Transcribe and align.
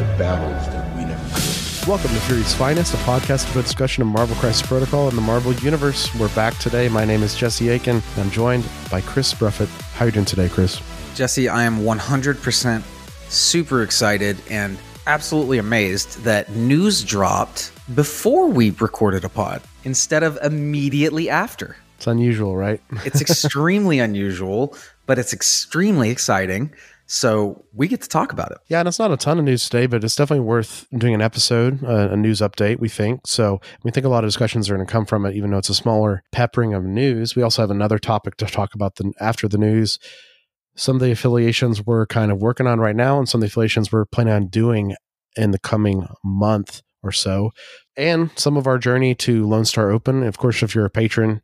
Like 0.00 0.12
the 0.12 0.18
battles 0.18 0.66
that 0.68 0.96
we 0.96 1.04
never 1.04 1.22
could. 1.28 1.86
Welcome 1.86 2.08
to 2.08 2.20
Fury's 2.20 2.54
Finest, 2.54 2.94
a 2.94 2.96
podcast 2.98 3.50
about 3.50 3.64
discussion 3.64 4.00
of 4.00 4.08
Marvel 4.08 4.34
Crisis 4.36 4.66
Protocol 4.66 5.08
and 5.08 5.18
the 5.18 5.20
Marvel 5.20 5.52
Universe. 5.52 6.14
We're 6.14 6.34
back 6.34 6.56
today. 6.56 6.88
My 6.88 7.04
name 7.04 7.22
is 7.22 7.34
Jesse 7.34 7.66
Eakin, 7.66 8.00
and 8.14 8.18
I'm 8.18 8.30
joined 8.30 8.64
by 8.90 9.02
Chris 9.02 9.34
Bruffett. 9.34 9.68
How 9.92 10.06
are 10.06 10.08
you 10.08 10.12
doing 10.12 10.24
today, 10.24 10.48
Chris? 10.48 10.80
Jesse, 11.14 11.50
I 11.50 11.64
am 11.64 11.80
100% 11.80 12.82
super 13.28 13.82
excited 13.82 14.38
and 14.48 14.78
absolutely 15.06 15.58
amazed 15.58 16.22
that 16.22 16.48
news 16.52 17.04
dropped 17.04 17.70
before 17.94 18.46
we 18.46 18.70
recorded 18.70 19.24
a 19.24 19.28
pod 19.28 19.60
instead 19.84 20.22
of 20.22 20.38
immediately 20.42 21.28
after. 21.28 21.76
It's 21.98 22.06
unusual, 22.06 22.56
right? 22.56 22.80
It's 23.04 23.20
extremely 23.28 23.98
unusual, 23.98 24.74
but 25.04 25.18
it's 25.18 25.34
extremely 25.34 26.08
exciting. 26.08 26.72
So 27.12 27.64
we 27.72 27.88
get 27.88 28.02
to 28.02 28.08
talk 28.08 28.32
about 28.32 28.52
it. 28.52 28.58
Yeah, 28.68 28.78
and 28.78 28.86
it's 28.86 29.00
not 29.00 29.10
a 29.10 29.16
ton 29.16 29.40
of 29.40 29.44
news 29.44 29.68
today, 29.68 29.86
but 29.86 30.04
it's 30.04 30.14
definitely 30.14 30.44
worth 30.44 30.86
doing 30.96 31.12
an 31.12 31.20
episode, 31.20 31.82
uh, 31.82 32.10
a 32.12 32.16
news 32.16 32.40
update, 32.40 32.78
we 32.78 32.88
think. 32.88 33.26
So 33.26 33.60
we 33.82 33.90
think 33.90 34.06
a 34.06 34.08
lot 34.08 34.22
of 34.22 34.28
discussions 34.28 34.70
are 34.70 34.76
going 34.76 34.86
to 34.86 34.92
come 34.92 35.06
from 35.06 35.26
it, 35.26 35.34
even 35.34 35.50
though 35.50 35.58
it's 35.58 35.68
a 35.68 35.74
smaller 35.74 36.22
peppering 36.30 36.72
of 36.72 36.84
news. 36.84 37.34
We 37.34 37.42
also 37.42 37.62
have 37.62 37.70
another 37.72 37.98
topic 37.98 38.36
to 38.36 38.46
talk 38.46 38.76
about 38.76 38.94
the, 38.94 39.12
after 39.18 39.48
the 39.48 39.58
news. 39.58 39.98
Some 40.76 40.94
of 40.94 41.02
the 41.02 41.10
affiliations 41.10 41.84
we're 41.84 42.06
kind 42.06 42.30
of 42.30 42.40
working 42.40 42.68
on 42.68 42.78
right 42.78 42.94
now, 42.94 43.18
and 43.18 43.28
some 43.28 43.40
of 43.40 43.42
the 43.42 43.48
affiliations 43.48 43.90
we're 43.90 44.04
planning 44.04 44.32
on 44.32 44.46
doing 44.46 44.94
in 45.36 45.50
the 45.50 45.58
coming 45.58 46.06
month 46.22 46.80
or 47.02 47.10
so, 47.10 47.50
and 47.96 48.30
some 48.36 48.56
of 48.56 48.68
our 48.68 48.78
journey 48.78 49.16
to 49.16 49.44
Lone 49.48 49.64
Star 49.64 49.90
Open. 49.90 50.22
Of 50.22 50.38
course, 50.38 50.62
if 50.62 50.76
you're 50.76 50.86
a 50.86 50.90
patron, 50.90 51.42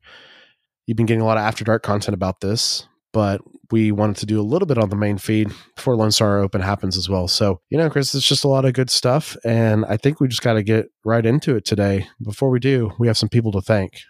you've 0.86 0.96
been 0.96 1.06
getting 1.06 1.22
a 1.22 1.26
lot 1.26 1.38
of 1.38 1.42
After 1.42 1.64
Dark 1.64 1.82
content 1.82 2.14
about 2.14 2.40
this, 2.40 2.86
but 3.16 3.40
we 3.70 3.90
wanted 3.92 4.16
to 4.16 4.26
do 4.26 4.38
a 4.38 4.44
little 4.44 4.66
bit 4.66 4.76
on 4.76 4.90
the 4.90 4.94
main 4.94 5.16
feed 5.16 5.50
before 5.74 5.96
Lone 5.96 6.10
Star 6.10 6.38
Open 6.38 6.60
happens 6.60 6.98
as 6.98 7.08
well. 7.08 7.28
So, 7.28 7.62
you 7.70 7.78
know, 7.78 7.88
Chris, 7.88 8.14
it's 8.14 8.28
just 8.28 8.44
a 8.44 8.48
lot 8.48 8.66
of 8.66 8.74
good 8.74 8.90
stuff. 8.90 9.38
And 9.42 9.86
I 9.86 9.96
think 9.96 10.20
we 10.20 10.28
just 10.28 10.42
got 10.42 10.52
to 10.52 10.62
get 10.62 10.88
right 11.02 11.24
into 11.24 11.56
it 11.56 11.64
today. 11.64 12.08
Before 12.22 12.50
we 12.50 12.60
do, 12.60 12.92
we 12.98 13.06
have 13.06 13.16
some 13.16 13.30
people 13.30 13.52
to 13.52 13.62
thank. 13.62 14.02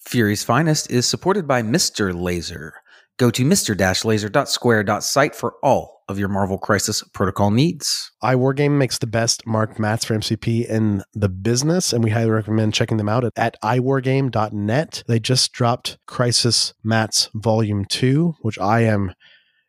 Fury's 0.00 0.44
Finest 0.44 0.90
is 0.90 1.06
supported 1.06 1.48
by 1.48 1.62
Mr. 1.62 2.14
Laser. 2.14 2.74
Go 3.18 3.30
to 3.30 3.44
mr-laser.square.site 3.44 5.34
for 5.36 5.54
all 5.62 6.02
of 6.08 6.18
your 6.18 6.28
Marvel 6.28 6.58
Crisis 6.58 7.02
Protocol 7.14 7.50
needs. 7.52 8.10
iWargame 8.22 8.72
makes 8.76 8.98
the 8.98 9.06
best 9.06 9.46
marked 9.46 9.78
mats 9.78 10.04
for 10.04 10.14
MCP 10.14 10.66
in 10.68 11.02
the 11.14 11.28
business, 11.28 11.92
and 11.92 12.02
we 12.02 12.10
highly 12.10 12.30
recommend 12.30 12.74
checking 12.74 12.96
them 12.96 13.08
out 13.08 13.24
at, 13.24 13.32
at 13.36 13.56
iwargame.net. 13.62 15.04
They 15.06 15.20
just 15.20 15.52
dropped 15.52 15.96
Crisis 16.06 16.74
Mats 16.82 17.30
Volume 17.34 17.84
2, 17.84 18.34
which 18.42 18.58
I 18.58 18.80
am 18.80 19.14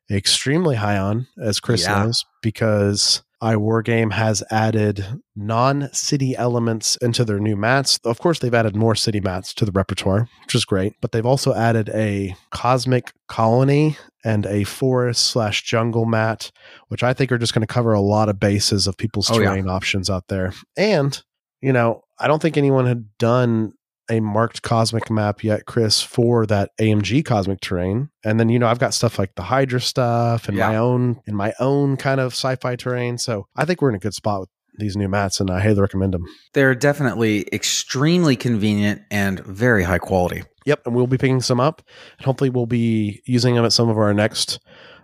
extremely 0.10 0.76
high 0.76 0.98
on, 0.98 1.28
as 1.42 1.60
Chris 1.60 1.84
Yeah. 1.84 2.04
knows, 2.04 2.26
because 2.42 3.22
iWargame 3.46 4.12
has 4.12 4.44
added 4.50 5.06
non 5.36 5.90
city 5.94 6.36
elements 6.36 6.98
into 7.02 7.24
their 7.24 7.40
new 7.40 7.56
mats. 7.56 8.00
Of 8.04 8.20
course, 8.20 8.40
they've 8.40 8.54
added 8.54 8.76
more 8.76 8.96
city 8.96 9.20
mats 9.20 9.54
to 9.56 9.66
the 9.66 9.72
repertoire, 9.72 10.28
which 10.42 10.56
is 10.56 10.66
great, 10.66 10.94
but 11.02 11.12
they've 11.12 11.26
also 11.26 11.54
added 11.54 11.90
a 11.94 12.36
cosmic 12.52 13.14
colony 13.28 13.98
and 14.24 14.46
a 14.48 14.64
forest 14.64 15.28
slash 15.28 15.64
jungle 15.64 16.06
mat, 16.06 16.52
which 16.88 17.04
I 17.04 17.14
think 17.14 17.32
are 17.32 17.38
just 17.38 17.54
going 17.54 17.66
to 17.66 17.72
cover 17.74 17.94
a 17.94 18.02
lot 18.02 18.30
of 18.30 18.40
bases 18.40 18.88
of 18.88 18.98
people's 18.98 19.30
Oh, 19.30 19.40
yeah. 19.40 19.50
terrain 19.50 19.70
options 19.70 20.10
out 20.10 20.28
there. 20.28 20.52
And, 20.76 21.22
you 21.62 21.72
know, 21.72 22.02
I 22.20 22.28
don't 22.28 22.42
think 22.42 22.58
anyone 22.58 22.88
had 22.88 23.06
done 23.20 23.74
a 24.10 24.20
marked 24.20 24.62
cosmic 24.62 25.10
map 25.10 25.44
yet, 25.44 25.66
Chris, 25.66 26.02
for 26.02 26.46
that 26.46 26.72
AMG 26.80 27.26
cosmic 27.26 27.62
terrain. 27.62 28.10
And 28.24 28.40
then, 28.40 28.50
you 28.50 28.60
know, 28.60 28.68
I've 28.68 28.80
got 28.80 28.94
stuff 28.94 29.18
like 29.18 29.36
the 29.36 29.44
Hydra 29.44 29.82
stuff 29.82 30.48
and 30.48 30.58
my 30.58 30.76
own 30.76 31.22
in 31.26 31.36
my 31.36 31.54
own 31.60 31.98
kind 31.98 32.20
of 32.20 32.34
sci-fi 32.34 32.76
terrain. 32.76 33.18
So 33.18 33.48
I 33.56 33.66
think 33.66 33.82
we're 33.82 33.90
in 33.90 33.96
a 33.96 34.00
good 34.00 34.14
spot 34.14 34.42
with 34.42 34.50
these 34.78 34.96
new 34.96 35.08
mats 35.08 35.40
and 35.40 35.50
I 35.50 35.60
highly 35.60 35.82
recommend 35.82 36.14
them. 36.14 36.26
They're 36.54 36.76
definitely 36.76 37.48
extremely 37.54 38.36
convenient 38.36 39.02
and 39.10 39.40
very 39.40 39.84
high 39.84 40.00
quality. 40.00 40.44
Yep, 40.66 40.88
and 40.88 40.96
we'll 40.96 41.08
be 41.08 41.18
picking 41.18 41.42
some 41.42 41.60
up, 41.60 41.84
and 42.18 42.26
hopefully 42.26 42.50
we'll 42.50 42.66
be 42.66 43.22
using 43.26 43.54
them 43.54 43.66
at 43.66 43.74
some 43.74 43.88
of 43.88 44.00
our 44.00 44.14
next 44.16 44.60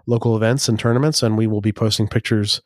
local 0.08 0.36
events 0.36 0.68
and 0.68 0.80
tournaments, 0.80 1.22
and 1.22 1.38
we 1.38 1.46
will 1.46 1.62
be 1.62 1.72
posting 1.72 2.08
pictures 2.08 2.62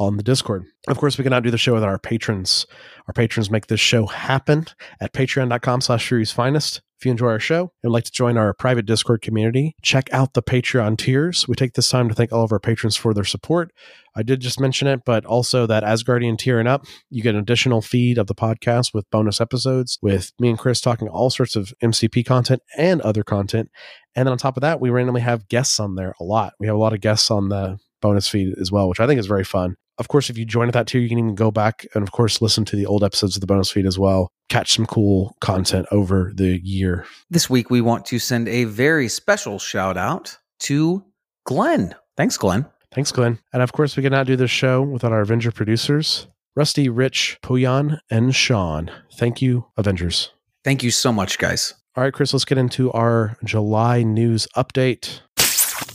on 0.00 0.16
the 0.16 0.22
Discord. 0.22 0.64
Of 0.88 0.98
course, 0.98 1.18
we 1.18 1.24
cannot 1.24 1.42
do 1.42 1.50
the 1.50 1.58
show 1.58 1.74
without 1.74 1.90
our 1.90 1.98
patrons. 1.98 2.66
Our 3.06 3.12
patrons 3.12 3.50
make 3.50 3.66
this 3.66 3.80
show 3.80 4.06
happen 4.06 4.66
at 4.98 5.12
patreon.com 5.12 5.82
slash 5.82 6.08
Fury's 6.08 6.32
Finest. 6.32 6.80
If 6.98 7.06
you 7.06 7.12
enjoy 7.12 7.28
our 7.28 7.40
show 7.40 7.72
and 7.82 7.90
would 7.90 7.94
like 7.94 8.04
to 8.04 8.12
join 8.12 8.36
our 8.36 8.52
private 8.52 8.84
Discord 8.84 9.22
community, 9.22 9.74
check 9.80 10.12
out 10.12 10.34
the 10.34 10.42
Patreon 10.42 10.98
tiers. 10.98 11.48
We 11.48 11.54
take 11.54 11.72
this 11.72 11.88
time 11.88 12.10
to 12.10 12.14
thank 12.14 12.30
all 12.30 12.44
of 12.44 12.52
our 12.52 12.60
patrons 12.60 12.94
for 12.94 13.14
their 13.14 13.24
support. 13.24 13.72
I 14.14 14.22
did 14.22 14.40
just 14.40 14.60
mention 14.60 14.86
it, 14.86 15.00
but 15.06 15.24
also 15.24 15.66
that 15.66 15.82
Asgardian 15.82 16.36
tier 16.36 16.58
and 16.58 16.68
up, 16.68 16.84
you 17.08 17.22
get 17.22 17.34
an 17.34 17.40
additional 17.40 17.80
feed 17.80 18.18
of 18.18 18.26
the 18.26 18.34
podcast 18.34 18.92
with 18.92 19.10
bonus 19.10 19.40
episodes 19.40 19.98
with 20.02 20.32
me 20.38 20.50
and 20.50 20.58
Chris 20.58 20.82
talking 20.82 21.08
all 21.08 21.30
sorts 21.30 21.56
of 21.56 21.72
MCP 21.82 22.26
content 22.26 22.60
and 22.76 23.00
other 23.00 23.22
content. 23.22 23.70
And 24.14 24.26
then 24.26 24.32
on 24.32 24.38
top 24.38 24.58
of 24.58 24.60
that, 24.60 24.78
we 24.78 24.90
randomly 24.90 25.22
have 25.22 25.48
guests 25.48 25.80
on 25.80 25.94
there 25.94 26.14
a 26.20 26.24
lot. 26.24 26.52
We 26.60 26.66
have 26.66 26.76
a 26.76 26.80
lot 26.80 26.92
of 26.92 27.00
guests 27.00 27.30
on 27.30 27.48
the 27.48 27.78
bonus 28.02 28.28
feed 28.28 28.54
as 28.60 28.70
well, 28.70 28.88
which 28.90 29.00
I 29.00 29.06
think 29.06 29.20
is 29.20 29.26
very 29.26 29.44
fun. 29.44 29.76
Of 30.00 30.08
course, 30.08 30.30
if 30.30 30.38
you 30.38 30.46
join 30.46 30.66
at 30.66 30.74
that 30.74 30.86
tier, 30.86 31.00
you 31.00 31.08
can 31.10 31.18
even 31.18 31.34
go 31.34 31.50
back 31.50 31.86
and, 31.94 32.02
of 32.02 32.10
course, 32.10 32.40
listen 32.40 32.64
to 32.64 32.74
the 32.74 32.86
old 32.86 33.04
episodes 33.04 33.36
of 33.36 33.42
the 33.42 33.46
bonus 33.46 33.70
feed 33.70 33.84
as 33.84 33.98
well. 33.98 34.28
Catch 34.48 34.72
some 34.72 34.86
cool 34.86 35.36
content 35.40 35.86
over 35.92 36.32
the 36.34 36.58
year. 36.64 37.04
This 37.28 37.50
week, 37.50 37.68
we 37.70 37.82
want 37.82 38.06
to 38.06 38.18
send 38.18 38.48
a 38.48 38.64
very 38.64 39.08
special 39.08 39.58
shout 39.58 39.98
out 39.98 40.38
to 40.60 41.04
Glenn. 41.44 41.94
Thanks, 42.16 42.38
Glenn. 42.38 42.66
Thanks, 42.92 43.12
Glenn. 43.12 43.38
And 43.52 43.62
of 43.62 43.72
course, 43.72 43.96
we 43.96 44.02
could 44.02 44.10
not 44.10 44.26
do 44.26 44.36
this 44.36 44.50
show 44.50 44.82
without 44.82 45.12
our 45.12 45.20
Avenger 45.20 45.52
producers, 45.52 46.26
Rusty, 46.56 46.88
Rich, 46.88 47.38
Puyan, 47.42 48.00
and 48.10 48.34
Sean. 48.34 48.90
Thank 49.14 49.40
you, 49.42 49.66
Avengers. 49.76 50.32
Thank 50.64 50.82
you 50.82 50.90
so 50.90 51.12
much, 51.12 51.38
guys. 51.38 51.74
All 51.94 52.02
right, 52.04 52.12
Chris, 52.12 52.32
let's 52.32 52.44
get 52.44 52.58
into 52.58 52.90
our 52.92 53.36
July 53.44 54.02
news 54.02 54.48
update. 54.56 55.20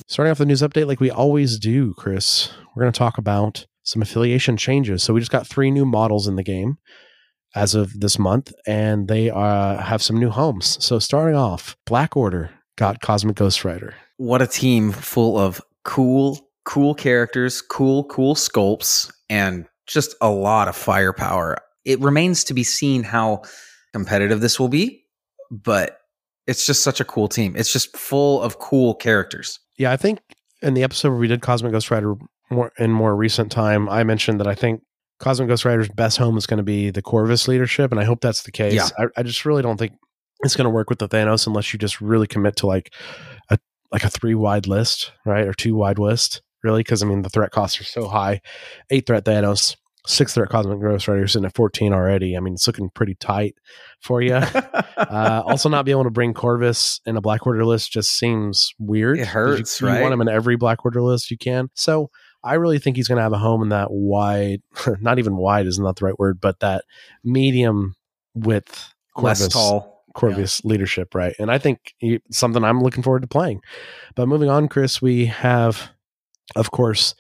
Starting 0.08 0.30
off 0.30 0.38
the 0.38 0.46
news 0.46 0.62
update, 0.62 0.88
like 0.88 1.00
we 1.00 1.10
always 1.10 1.58
do, 1.58 1.94
Chris, 1.96 2.52
we're 2.76 2.84
going 2.84 2.94
to 2.94 2.98
talk 2.98 3.18
about 3.18 3.66
some 3.86 4.02
affiliation 4.02 4.58
changes. 4.58 5.04
So 5.04 5.14
we 5.14 5.22
just 5.22 5.32
got 5.32 5.48
three 5.48 5.72
new 5.72 5.86
models 5.86 6.28
in 6.28 6.36
the 6.36 6.44
game 6.44 6.78
as 7.56 7.74
of 7.74 7.98
this 7.98 8.20
month, 8.20 8.52
and 8.68 9.08
they 9.08 9.30
uh, 9.30 9.78
have 9.78 10.04
some 10.04 10.20
new 10.20 10.30
homes. 10.30 10.84
So 10.84 11.00
starting 11.00 11.38
off, 11.38 11.78
Black 11.86 12.18
Order 12.18 12.50
got 12.76 13.00
Cosmic 13.00 13.38
Ghost 13.38 13.64
Rider. 13.64 13.94
What 14.18 14.42
a 14.42 14.48
team 14.48 14.92
full 14.92 15.38
of 15.38 15.62
cool, 15.84 16.50
cool 16.66 16.94
characters, 16.94 17.62
cool, 17.62 18.04
cool 18.06 18.36
sculpts, 18.36 19.12
and 19.30 19.66
just 19.88 20.16
a 20.20 20.30
lot 20.30 20.68
of 20.68 20.76
firepower. 20.76 21.58
It 21.86 22.00
remains 22.02 22.44
to 22.46 22.54
be 22.54 22.64
seen 22.64 23.04
how 23.04 23.44
competitive 23.94 24.42
this 24.42 24.60
will 24.60 24.68
be, 24.68 25.06
but 25.52 26.00
it's 26.48 26.66
just 26.66 26.84
such 26.84 27.00
a 27.00 27.06
cool 27.06 27.28
team. 27.28 27.56
It's 27.56 27.72
just 27.72 27.96
full 27.96 28.42
of 28.42 28.60
cool 28.60 28.96
characters. 28.96 29.60
Yeah, 29.78 29.92
I 29.92 29.98
think 29.98 30.20
in 30.62 30.74
the 30.74 30.84
episode 30.84 31.10
where 31.10 31.20
we 31.20 31.28
did 31.28 31.42
Cosmic 31.42 31.72
Ghost 31.72 31.92
Rider 31.92 32.16
more 32.50 32.72
in 32.78 32.92
more 32.92 33.16
recent 33.16 33.52
time, 33.52 33.90
I 33.90 34.04
mentioned 34.04 34.40
that 34.40 34.48
I 34.48 34.56
think 34.56 34.82
Cosmic 35.20 35.50
Ghost 35.50 35.66
Rider's 35.66 35.90
best 35.90 36.18
home 36.18 36.38
is 36.38 36.46
going 36.46 36.58
to 36.58 36.64
be 36.64 36.90
the 36.90 37.02
Corvus 37.02 37.48
leadership, 37.48 37.92
and 37.92 38.00
I 38.00 38.04
hope 38.04 38.22
that's 38.22 38.44
the 38.44 38.52
case. 38.52 38.74
Yeah. 38.74 38.90
I, 38.98 39.20
I 39.20 39.24
just 39.24 39.46
really 39.46 39.62
don't 39.62 39.78
think 39.78 39.94
it's 40.44 40.56
going 40.56 40.66
to 40.66 40.72
work 40.72 40.90
with 40.90 41.00
the 41.00 41.08
Thanos 41.08 41.48
unless 41.48 41.74
you 41.74 41.80
just 41.80 42.02
really 42.02 42.28
commit 42.28 42.58
to 42.58 42.68
like 42.68 42.94
a, 43.50 43.58
like 43.92 44.04
a 44.04 44.10
three 44.10 44.36
wide 44.36 44.68
list, 44.68 45.12
right? 45.26 45.48
Or 45.48 45.54
two 45.54 45.76
wide 45.76 46.00
list, 46.00 46.42
really, 46.64 46.82
because 46.82 47.02
I 47.02 47.06
mean 47.06 47.22
the 47.22 47.30
threat 47.30 47.52
costs 47.52 47.80
are 47.80 47.86
so 47.86 48.08
high. 48.08 48.42
Eight 48.90 49.08
threat 49.08 49.24
Thanos, 49.24 49.78
six 50.06 50.34
threat 50.34 50.50
Cosmic 50.50 50.82
Ghost 50.82 51.08
Rider, 51.08 51.20
you're 51.20 51.28
sitting 51.28 51.46
at 51.46 51.56
14 51.56 51.94
already. 51.94 52.36
I 52.36 52.40
mean, 52.40 52.56
it's 52.56 52.68
looking 52.68 52.90
pretty 52.90 53.16
tight 53.16 53.56
for 54.02 54.22
you. 54.22 54.34
uh, 54.34 55.44
also, 55.46 55.70
not 55.70 55.86
being 55.86 55.96
able 55.96 56.04
to 56.04 56.10
bring 56.10 56.34
Corvus 56.34 57.00
in 57.06 57.16
a 57.18 57.22
Black 57.22 57.48
Order 57.48 57.66
list 57.66 57.92
just 57.92 58.12
seems 58.12 58.74
weird. 58.80 59.20
It 59.20 59.28
hurts, 59.28 59.80
you, 59.80 59.88
right? 59.88 59.98
You 59.98 60.02
want 60.02 60.14
him 60.14 60.22
in 60.22 60.30
every 60.30 60.58
Black 60.58 60.84
Order 60.84 61.02
list 61.02 61.32
you 61.32 61.38
can. 61.38 61.70
So 61.74 62.10
I 62.46 62.54
really 62.54 62.80
think 62.80 62.96
he's 62.96 63.08
going 63.08 63.18
to 63.18 63.24
have 63.24 63.34
a 63.34 63.38
home 63.38 63.64
in 63.64 63.70
that 63.70 63.92
wide, 63.92 64.62
not 65.02 65.20
even 65.20 65.36
wide 65.36 65.66
is 65.66 65.80
not 65.80 65.98
the 65.98 66.06
right 66.06 66.20
word, 66.20 66.40
but 66.40 66.60
that 66.60 66.86
medium 67.24 67.96
width 68.34 68.94
Less 69.18 69.48
tall. 69.48 70.04
Corvus 70.14 70.64
leadership, 70.64 71.14
right? 71.14 71.36
And 71.40 71.52
I 71.52 71.58
think 71.58 71.94
he, 71.98 72.22
something 72.32 72.64
I'm 72.64 72.82
looking 72.82 73.04
forward 73.04 73.22
to 73.22 73.28
playing. 73.28 73.62
But 74.16 74.28
moving 74.28 74.50
on, 74.50 74.68
Chris, 74.68 75.02
we 75.02 75.26
have, 75.26 75.90
of 76.56 76.72
course, 76.72 77.16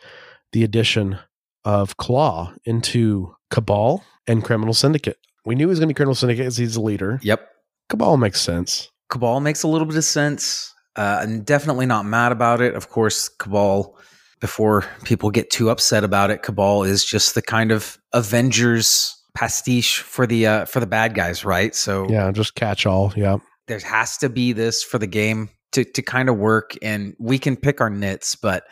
the 0.53 0.63
addition 0.63 1.19
of 1.65 1.97
Claw 1.97 2.53
into 2.63 3.35
Cabal 3.51 4.03
and 4.27 4.43
Criminal 4.43 4.73
Syndicate. 4.73 5.17
We 5.45 5.55
knew 5.55 5.65
he 5.65 5.69
was 5.69 5.79
going 5.79 5.89
to 5.89 5.93
be 5.93 5.97
Criminal 5.97 6.15
Syndicate 6.15 6.43
because 6.43 6.57
he's 6.57 6.75
the 6.75 6.81
leader. 6.81 7.19
Yep. 7.21 7.47
Cabal 7.89 8.17
makes 8.17 8.39
sense. 8.41 8.89
Cabal 9.09 9.41
makes 9.41 9.63
a 9.63 9.67
little 9.67 9.85
bit 9.85 9.97
of 9.97 10.03
sense. 10.03 10.73
Uh, 10.95 11.19
and 11.21 11.45
definitely 11.45 11.85
not 11.85 12.05
mad 12.05 12.31
about 12.31 12.61
it. 12.61 12.73
Of 12.73 12.89
course, 12.89 13.27
Cabal, 13.27 13.97
before 14.41 14.85
people 15.03 15.31
get 15.31 15.49
too 15.49 15.69
upset 15.69 16.03
about 16.03 16.31
it, 16.31 16.43
Cabal 16.43 16.83
is 16.83 17.05
just 17.05 17.35
the 17.35 17.41
kind 17.41 17.71
of 17.71 17.97
Avengers 18.13 19.15
pastiche 19.35 19.99
for 19.99 20.25
the 20.27 20.47
uh, 20.47 20.65
for 20.65 20.79
the 20.79 20.87
bad 20.87 21.13
guys, 21.13 21.43
right? 21.45 21.73
So 21.75 22.07
Yeah, 22.09 22.31
just 22.31 22.55
catch 22.55 22.85
all. 22.85 23.13
Yeah. 23.15 23.37
there 23.67 23.79
has 23.79 24.17
to 24.19 24.29
be 24.29 24.53
this 24.53 24.83
for 24.83 24.97
the 24.97 25.07
game 25.07 25.49
to 25.71 25.83
to 25.83 26.01
kind 26.01 26.29
of 26.29 26.37
work, 26.37 26.75
and 26.81 27.15
we 27.19 27.39
can 27.39 27.55
pick 27.55 27.81
our 27.81 27.89
nits, 27.89 28.35
but 28.35 28.63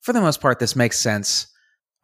for 0.00 0.12
the 0.12 0.20
most 0.20 0.40
part, 0.40 0.58
this 0.58 0.76
makes 0.76 0.98
sense. 0.98 1.48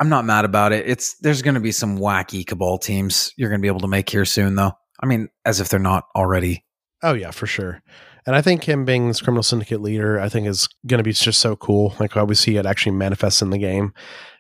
I'm 0.01 0.09
not 0.09 0.25
mad 0.25 0.45
about 0.45 0.73
it. 0.73 0.89
It's 0.89 1.17
there's 1.19 1.43
going 1.43 1.55
to 1.55 1.61
be 1.61 1.71
some 1.73 1.99
wacky 1.99 2.45
Cabal 2.47 2.79
teams 2.79 3.33
you're 3.37 3.49
going 3.49 3.61
to 3.61 3.63
be 3.63 3.69
able 3.69 3.81
to 3.81 3.89
make 3.89 4.11
here 4.11 4.25
soon, 4.25 4.57
though. 4.57 4.73
I 5.01 5.07
mean, 5.07 5.29
as 5.45 5.61
if 5.61 5.69
they're 5.69 5.79
not 5.79 6.05
already. 6.17 6.65
Oh 7.03 7.15
yeah, 7.15 7.31
for 7.31 7.47
sure. 7.47 7.83
And 8.27 8.37
I 8.37 8.43
think 8.43 8.65
him 8.65 8.85
being 8.85 9.09
this 9.09 9.21
criminal 9.21 9.43
syndicate 9.43 9.81
leader, 9.81 10.21
I 10.21 10.29
think 10.29 10.47
is 10.47 10.69
going 10.87 10.99
to 10.99 11.05
be 11.05 11.13
just 11.13 11.41
so 11.41 11.57
cool. 11.57 11.95
Like 11.99 12.13
how 12.13 12.25
we 12.25 12.35
see 12.35 12.57
it 12.57 12.67
actually 12.67 12.93
manifest 12.93 13.43
in 13.43 13.51
the 13.51 13.59
game, 13.59 13.93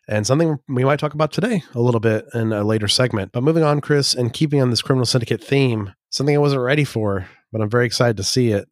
and 0.08 0.26
something 0.26 0.58
we 0.68 0.84
might 0.84 0.98
talk 0.98 1.14
about 1.14 1.32
today 1.32 1.62
a 1.74 1.80
little 1.80 2.00
bit 2.00 2.26
in 2.34 2.52
a 2.52 2.64
later 2.64 2.88
segment. 2.88 3.32
But 3.32 3.42
moving 3.42 3.64
on, 3.64 3.80
Chris, 3.80 4.14
and 4.14 4.32
keeping 4.32 4.60
on 4.62 4.70
this 4.70 4.82
criminal 4.82 5.06
syndicate 5.06 5.42
theme, 5.42 5.94
something 6.10 6.34
I 6.34 6.38
wasn't 6.38 6.62
ready 6.62 6.84
for, 6.84 7.26
but 7.50 7.60
I'm 7.60 7.70
very 7.70 7.86
excited 7.86 8.16
to 8.18 8.24
see 8.24 8.50
it. 8.50 8.68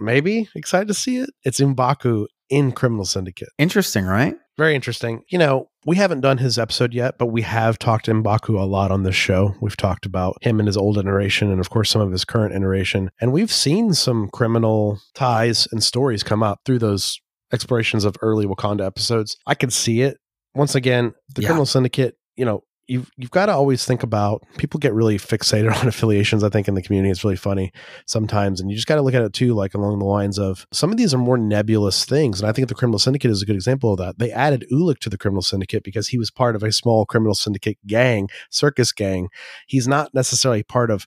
Maybe 0.00 0.48
excited 0.54 0.88
to 0.88 0.94
see 0.94 1.18
it. 1.18 1.30
It's 1.44 1.60
Mbaku 1.60 2.26
in 2.48 2.72
Criminal 2.72 3.04
Syndicate. 3.04 3.50
Interesting, 3.58 4.04
right? 4.04 4.36
Very 4.58 4.74
interesting. 4.74 5.22
You 5.28 5.38
know, 5.38 5.68
we 5.84 5.96
haven't 5.96 6.22
done 6.22 6.38
his 6.38 6.58
episode 6.58 6.94
yet, 6.94 7.18
but 7.18 7.26
we 7.26 7.42
have 7.42 7.78
talked 7.78 8.06
Mbaku 8.06 8.58
a 8.58 8.64
lot 8.64 8.90
on 8.90 9.02
this 9.02 9.14
show. 9.14 9.54
We've 9.60 9.76
talked 9.76 10.06
about 10.06 10.38
him 10.42 10.58
and 10.58 10.66
his 10.66 10.78
old 10.78 10.96
iteration 10.96 11.50
and, 11.50 11.60
of 11.60 11.68
course, 11.68 11.90
some 11.90 12.00
of 12.00 12.10
his 12.10 12.24
current 12.24 12.54
iteration. 12.54 13.10
And 13.20 13.32
we've 13.32 13.52
seen 13.52 13.92
some 13.92 14.28
criminal 14.28 14.98
ties 15.14 15.68
and 15.72 15.82
stories 15.82 16.22
come 16.22 16.42
up 16.42 16.60
through 16.64 16.78
those 16.78 17.20
explorations 17.52 18.04
of 18.04 18.16
early 18.22 18.46
Wakanda 18.46 18.86
episodes. 18.86 19.36
I 19.46 19.54
can 19.54 19.70
see 19.70 20.00
it. 20.00 20.16
Once 20.54 20.74
again, 20.74 21.12
the 21.34 21.42
Yeah. 21.42 21.48
Criminal 21.48 21.66
Syndicate, 21.66 22.14
you 22.36 22.46
know, 22.46 22.62
you've 22.88 23.10
you've 23.16 23.30
got 23.30 23.46
to 23.46 23.52
always 23.52 23.84
think 23.84 24.02
about 24.02 24.42
people 24.58 24.78
get 24.78 24.94
really 24.94 25.18
fixated 25.18 25.74
on 25.80 25.88
affiliations 25.88 26.44
i 26.44 26.48
think 26.48 26.68
in 26.68 26.74
the 26.74 26.82
community. 26.82 27.10
It's 27.10 27.24
really 27.24 27.36
funny 27.36 27.72
sometimes 28.06 28.60
and 28.60 28.70
you 28.70 28.76
just 28.76 28.86
got 28.86 28.96
to 28.96 29.02
look 29.02 29.14
at 29.14 29.22
it 29.22 29.32
too 29.32 29.54
like 29.54 29.74
along 29.74 29.98
the 29.98 30.04
lines 30.04 30.38
of 30.38 30.66
some 30.72 30.90
of 30.90 30.96
these 30.96 31.12
are 31.14 31.18
more 31.18 31.38
nebulous 31.38 32.04
things 32.04 32.40
and 32.40 32.48
i 32.48 32.52
think 32.52 32.68
the 32.68 32.74
criminal 32.74 32.98
syndicate 32.98 33.30
is 33.30 33.42
a 33.42 33.46
good 33.46 33.56
example 33.56 33.92
of 33.92 33.98
that. 33.98 34.18
They 34.18 34.30
added 34.30 34.66
ulik 34.72 34.98
to 35.00 35.10
the 35.10 35.18
criminal 35.18 35.42
syndicate 35.42 35.84
because 35.84 36.08
he 36.08 36.18
was 36.18 36.30
part 36.30 36.56
of 36.56 36.62
a 36.62 36.72
small 36.72 37.06
criminal 37.06 37.34
syndicate 37.34 37.78
gang 37.86 38.28
circus 38.50 38.92
gang. 38.92 39.28
He's 39.66 39.88
not 39.88 40.14
necessarily 40.14 40.62
part 40.62 40.90
of 40.90 41.06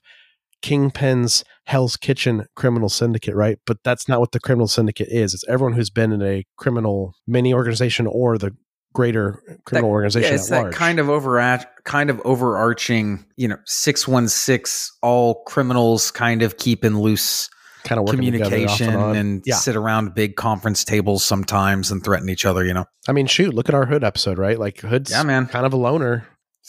kingpin's 0.62 1.42
hell's 1.64 1.96
kitchen 1.96 2.46
criminal 2.54 2.88
syndicate 2.88 3.34
right? 3.34 3.58
But 3.66 3.78
that's 3.82 4.08
not 4.08 4.20
what 4.20 4.32
the 4.32 4.40
criminal 4.40 4.68
syndicate 4.68 5.08
is. 5.08 5.34
It's 5.34 5.48
everyone 5.48 5.74
who's 5.74 5.90
been 5.90 6.12
in 6.12 6.22
a 6.22 6.44
criminal 6.56 7.14
mini 7.26 7.54
organization 7.54 8.06
or 8.06 8.36
the 8.36 8.54
greater 8.92 9.40
criminal 9.64 9.90
That- 9.90 9.94
organization 9.94 10.28
Yeah, 10.30 10.34
it's 10.34 10.50
at 10.50 10.56
that 10.56 10.62
large. 10.62 10.74
kind 10.74 10.98
of 10.98 11.08
over 11.08 11.38
kind 11.84 12.10
of 12.10 12.20
overarching, 12.24 13.24
you 13.36 13.48
know, 13.48 13.56
six 13.66 14.06
one 14.08 14.28
six 14.28 14.92
all 15.02 15.42
criminals 15.44 16.10
kind 16.10 16.42
of 16.42 16.56
keep 16.56 16.84
in 16.84 17.00
loose 17.00 17.48
kind 17.84 17.98
of 17.98 18.06
communication 18.08 18.90
and, 18.94 19.16
and 19.16 19.42
yeah. 19.46 19.54
sit 19.54 19.74
around 19.74 20.14
big 20.14 20.36
conference 20.36 20.84
tables 20.84 21.24
sometimes 21.24 21.90
and 21.90 22.04
threaten 22.04 22.28
each 22.28 22.44
other. 22.44 22.64
You 22.64 22.74
know, 22.74 22.84
I 23.08 23.12
mean, 23.12 23.26
shoot, 23.26 23.54
look 23.54 23.68
at 23.70 23.74
our 23.74 23.86
Hood 23.86 24.04
episode, 24.04 24.36
right? 24.38 24.58
Like 24.58 24.80
Hood's 24.80 25.10
Yeah, 25.10 25.22
man. 25.22 25.46
kind 25.46 25.64
of 25.64 25.72
a 25.72 25.76
loner. 25.76 26.26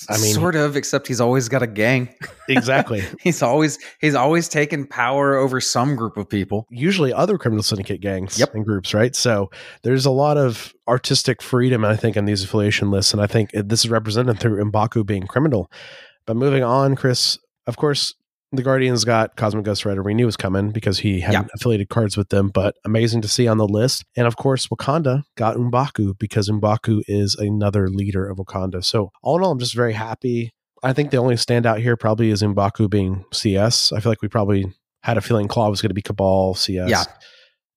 I 0.10 0.18
mean- 0.20 0.34
sort 0.34 0.56
of, 0.56 0.76
except 0.76 1.08
he's 1.08 1.22
always 1.22 1.48
got 1.50 1.62
a 1.62 1.68
gang. 1.68 2.10
Exactly. 2.50 3.04
he's 3.22 3.42
always 3.42 3.78
he's 4.00 4.16
always 4.16 4.48
taken 4.50 4.88
power 4.88 5.36
over 5.36 5.60
some 5.62 5.96
group 5.96 6.18
of 6.18 6.28
people. 6.30 6.66
Usually 6.72 7.14
other 7.14 7.38
criminal 7.38 7.64
syndicate 7.64 8.02
gangs 8.02 8.40
Yep. 8.40 8.56
and 8.56 8.66
groups, 8.66 8.94
right? 8.94 9.16
So 9.16 9.52
there's 9.84 10.06
a 10.06 10.12
lot 10.12 10.38
of 10.38 10.74
artistic 10.88 11.42
freedom, 11.42 11.86
I 11.86 11.96
think, 11.96 12.18
in 12.18 12.26
these 12.26 12.44
affiliation 12.44 12.90
lists. 12.90 13.14
And 13.14 13.22
I 13.22 13.28
think 13.28 13.52
eh, 13.54 13.62
this 13.66 13.86
is 13.86 13.92
represented 13.92 14.40
through 14.40 14.64
Mbaku 14.64 15.06
being 15.06 15.28
criminal. 15.28 15.72
But 16.26 16.36
moving 16.36 16.64
on, 16.64 16.96
Chris, 16.96 17.38
of 17.68 17.78
course, 17.78 18.16
the 18.52 18.64
Guardians 18.64 19.06
got 19.06 19.36
Cosmic 19.38 19.64
Ghost 19.66 19.86
Rider. 19.86 20.04
We 20.04 20.14
knew 20.14 20.26
was 20.26 20.36
coming 20.38 20.72
because 20.72 21.00
he 21.00 21.22
had 21.22 21.34
Yeah. 21.34 21.44
affiliated 21.54 21.90
cards 21.90 22.18
with 22.18 22.30
them, 22.30 22.50
but 22.54 22.76
amazing 22.86 23.22
to 23.22 23.28
see 23.28 23.48
on 23.48 23.58
the 23.58 23.68
list. 23.68 24.04
And 24.18 24.28
of 24.28 24.36
course, 24.36 24.68
Wakanda 24.68 25.24
got 25.38 25.56
Mbaku 25.56 26.18
because 26.20 26.50
Mbaku 26.50 27.02
is 27.08 27.36
another 27.36 27.88
leader 27.90 28.28
of 28.30 28.38
Wakanda. 28.38 28.84
So 28.84 29.12
all 29.24 29.38
in 29.38 29.44
all, 29.44 29.52
I'm 29.52 29.60
just 29.60 29.76
very 29.76 29.94
happy. 29.94 30.52
I 30.84 30.94
think 30.94 31.12
the 31.12 31.18
only 31.18 31.36
standout 31.36 31.80
here 31.80 31.96
probably 31.96 32.30
is 32.32 32.42
Mbaku 32.42 32.90
being 32.90 33.24
CS. 33.32 33.92
I 33.92 34.00
feel 34.00 34.12
like 34.12 34.22
we 34.22 34.28
probably 34.28 34.66
had 35.04 35.18
a 35.18 35.22
feeling 35.22 35.48
Claw 35.48 35.70
was 35.70 35.82
going 35.82 35.90
to 35.90 35.96
be 35.96 36.02
Cabal 36.02 36.54
CS. 36.56 36.90
Yeah. 36.90 37.04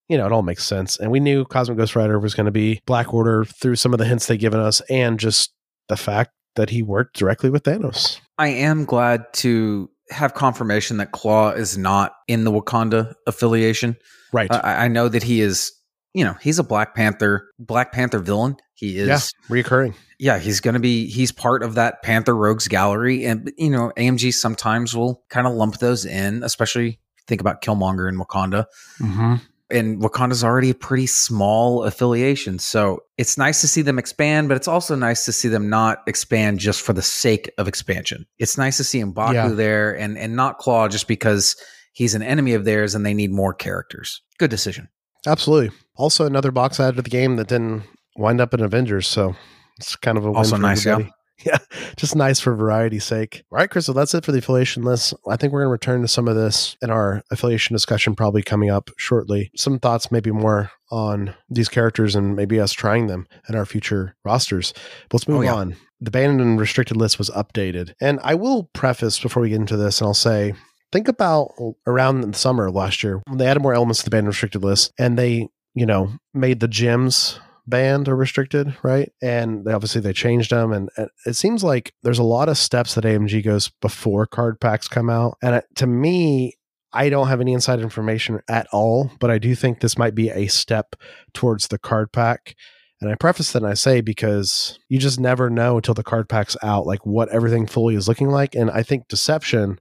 You 0.08 0.18
know, 0.18 0.26
it 0.26 0.32
all 0.32 0.42
makes 0.42 0.64
sense. 0.64 0.98
And 0.98 1.10
we 1.10 1.20
knew 1.20 1.44
Cosmic 1.44 1.78
Ghost 1.78 1.96
Rider 1.96 2.18
was 2.18 2.34
going 2.34 2.46
to 2.46 2.52
be 2.52 2.80
Black 2.86 3.14
Order 3.14 3.44
through 3.44 3.76
some 3.76 3.92
of 3.94 3.98
the 3.98 4.04
hints 4.04 4.26
they've 4.26 4.38
given 4.38 4.60
us 4.60 4.80
and 4.90 5.18
just 5.20 5.52
the 5.88 5.96
fact 5.96 6.32
that 6.56 6.70
he 6.70 6.82
worked 6.82 7.16
directly 7.16 7.48
with 7.50 7.62
Thanos. 7.64 8.20
I 8.38 8.48
am 8.48 8.84
glad 8.84 9.32
to 9.34 9.88
have 10.10 10.34
confirmation 10.34 10.98
that 10.98 11.12
Claw 11.12 11.50
is 11.50 11.78
not 11.78 12.12
in 12.28 12.44
the 12.44 12.52
Wakanda 12.52 13.14
affiliation. 13.26 13.96
Right. 14.32 14.52
I, 14.52 14.84
I 14.84 14.88
know 14.88 15.08
that 15.08 15.22
he 15.22 15.40
is, 15.40 15.72
you 16.12 16.24
know, 16.24 16.34
he's 16.40 16.58
a 16.58 16.62
Black 16.62 16.94
Panther, 16.94 17.48
Black 17.58 17.92
Panther 17.92 18.18
villain. 18.18 18.56
He 18.74 18.98
is, 18.98 19.08
yeah. 19.08 19.56
Reoccurring. 19.56 19.94
yeah, 20.18 20.38
he's 20.38 20.60
going 20.60 20.74
to 20.74 20.80
be, 20.80 21.06
he's 21.06 21.32
part 21.32 21.62
of 21.62 21.76
that 21.76 22.02
Panther 22.02 22.34
Rogues 22.34 22.68
gallery. 22.68 23.24
And, 23.24 23.52
you 23.56 23.70
know, 23.70 23.92
AMG 23.96 24.34
sometimes 24.34 24.96
will 24.96 25.22
kind 25.30 25.46
of 25.46 25.54
lump 25.54 25.78
those 25.78 26.04
in, 26.04 26.42
especially 26.42 26.98
think 27.26 27.40
about 27.40 27.62
Killmonger 27.62 28.08
and 28.08 28.18
Wakanda. 28.18 28.66
Mm-hmm. 29.00 29.34
And 29.74 30.00
Wakanda's 30.00 30.44
already 30.44 30.70
a 30.70 30.74
pretty 30.74 31.06
small 31.06 31.84
affiliation. 31.84 32.58
So 32.58 33.00
it's 33.18 33.36
nice 33.36 33.60
to 33.62 33.68
see 33.68 33.82
them 33.82 33.98
expand, 33.98 34.48
but 34.48 34.56
it's 34.56 34.68
also 34.68 34.94
nice 34.94 35.24
to 35.24 35.32
see 35.32 35.48
them 35.48 35.68
not 35.68 35.98
expand 36.06 36.60
just 36.60 36.80
for 36.80 36.92
the 36.92 37.02
sake 37.02 37.50
of 37.58 37.66
expansion. 37.68 38.24
It's 38.38 38.56
nice 38.56 38.76
to 38.78 38.84
see 38.84 39.00
Mbaku 39.02 39.34
Yeah. 39.34 39.48
there 39.48 39.98
and, 39.98 40.16
and 40.16 40.36
not 40.36 40.58
Claw 40.58 40.88
just 40.88 41.08
because 41.08 41.56
he's 41.92 42.14
an 42.14 42.22
enemy 42.22 42.54
of 42.54 42.64
theirs 42.64 42.94
and 42.94 43.04
they 43.04 43.14
need 43.14 43.32
more 43.32 43.52
characters. 43.52 44.22
Good 44.38 44.50
decision. 44.50 44.88
Absolutely. 45.26 45.76
Also, 45.96 46.24
another 46.26 46.50
box 46.50 46.78
added 46.80 46.96
to 46.96 47.02
the 47.02 47.10
game 47.10 47.36
that 47.36 47.48
didn't 47.48 47.82
wind 48.16 48.40
up 48.40 48.54
in 48.54 48.60
Avengers. 48.60 49.08
So 49.08 49.34
it's 49.78 49.96
kind 49.96 50.16
of 50.18 50.24
a 50.24 50.28
win 50.28 50.36
Also 50.36 50.56
for 50.56 50.62
nice, 50.62 50.86
everybody. 50.86 51.04
Yeah, 51.04 51.10
just 51.96 52.16
nice 52.16 52.40
for 52.40 52.54
variety's 52.54 53.04
sake. 53.04 53.44
All 53.50 53.58
right, 53.58 53.70
Crystal, 53.70 53.94
that's 53.94 54.14
it 54.14 54.24
for 54.24 54.32
the 54.32 54.38
affiliation 54.38 54.82
list. 54.82 55.14
I 55.28 55.36
think 55.36 55.52
we're 55.52 55.60
going 55.60 55.68
to 55.68 55.72
return 55.72 56.02
to 56.02 56.08
some 56.08 56.28
of 56.28 56.36
this 56.36 56.76
in 56.82 56.90
our 56.90 57.22
affiliation 57.30 57.74
discussion, 57.74 58.14
probably 58.14 58.42
coming 58.42 58.70
up 58.70 58.90
shortly. 58.96 59.50
Some 59.56 59.78
thoughts, 59.78 60.10
maybe 60.10 60.30
more 60.30 60.70
on 60.90 61.34
these 61.48 61.68
characters 61.68 62.14
and 62.14 62.36
maybe 62.36 62.60
us 62.60 62.72
trying 62.72 63.06
them 63.06 63.26
in 63.48 63.54
our 63.54 63.66
future 63.66 64.14
rosters. 64.24 64.72
But 65.08 65.14
let's 65.14 65.28
oh, 65.28 65.32
move 65.32 65.40
Oh, 65.40 65.44
yeah. 65.44 65.54
on. 65.54 65.76
The 66.00 66.10
banned 66.10 66.40
and 66.40 66.60
restricted 66.60 66.96
list 66.96 67.18
was 67.18 67.30
updated. 67.30 67.94
And 68.00 68.20
I 68.22 68.34
will 68.34 68.70
preface 68.74 69.18
before 69.18 69.42
we 69.42 69.48
get 69.48 69.56
into 69.60 69.76
this, 69.76 70.00
and 70.00 70.06
I'll 70.08 70.14
say, 70.14 70.54
think 70.92 71.08
about 71.08 71.52
around 71.86 72.20
the 72.20 72.38
summer 72.38 72.66
of 72.66 72.74
last 72.74 73.02
year 73.02 73.20
when 73.26 73.38
they 73.38 73.46
added 73.46 73.62
more 73.62 73.74
elements 73.74 73.98
to 74.00 74.04
the 74.04 74.10
banned 74.10 74.24
and 74.24 74.28
restricted 74.28 74.62
list 74.62 74.92
and 74.98 75.18
they, 75.18 75.48
you 75.74 75.86
know, 75.86 76.12
made 76.32 76.60
the 76.60 76.68
gems 76.68 77.40
banned 77.66 78.08
or 78.08 78.16
restricted, 78.16 78.76
right? 78.82 79.10
And 79.22 79.64
they 79.64 79.72
obviously 79.72 80.00
they 80.00 80.12
changed 80.12 80.50
them, 80.50 80.72
and, 80.72 80.90
and 80.96 81.08
it 81.26 81.34
seems 81.34 81.64
like 81.64 81.92
there's 82.02 82.18
a 82.18 82.24
lot 82.24 82.48
of 82.48 82.58
steps 82.58 82.94
that 82.94 83.04
AMG 83.04 83.44
goes 83.44 83.70
before 83.80 84.26
card 84.26 84.60
packs 84.60 84.88
come 84.88 85.10
out. 85.10 85.36
And 85.42 85.56
it, 85.56 85.64
to 85.76 85.86
me, 85.86 86.54
I 86.92 87.08
don't 87.08 87.28
have 87.28 87.40
any 87.40 87.52
inside 87.52 87.80
information 87.80 88.40
at 88.48 88.68
all, 88.72 89.10
but 89.18 89.30
I 89.30 89.38
do 89.38 89.54
think 89.54 89.80
this 89.80 89.98
might 89.98 90.14
be 90.14 90.30
a 90.30 90.46
step 90.46 90.94
towards 91.32 91.68
the 91.68 91.78
card 91.78 92.12
pack. 92.12 92.54
And 93.00 93.10
I 93.10 93.16
preface 93.16 93.52
that 93.52 93.62
and 93.62 93.70
I 93.70 93.74
say 93.74 94.00
because 94.00 94.78
you 94.88 94.98
just 94.98 95.18
never 95.18 95.50
know 95.50 95.76
until 95.76 95.94
the 95.94 96.04
card 96.04 96.28
pack's 96.28 96.56
out, 96.62 96.86
like 96.86 97.04
what 97.04 97.28
everything 97.30 97.66
fully 97.66 97.96
is 97.96 98.06
looking 98.06 98.30
like. 98.30 98.54
And 98.54 98.70
I 98.70 98.84
think 98.84 99.08
deception 99.08 99.80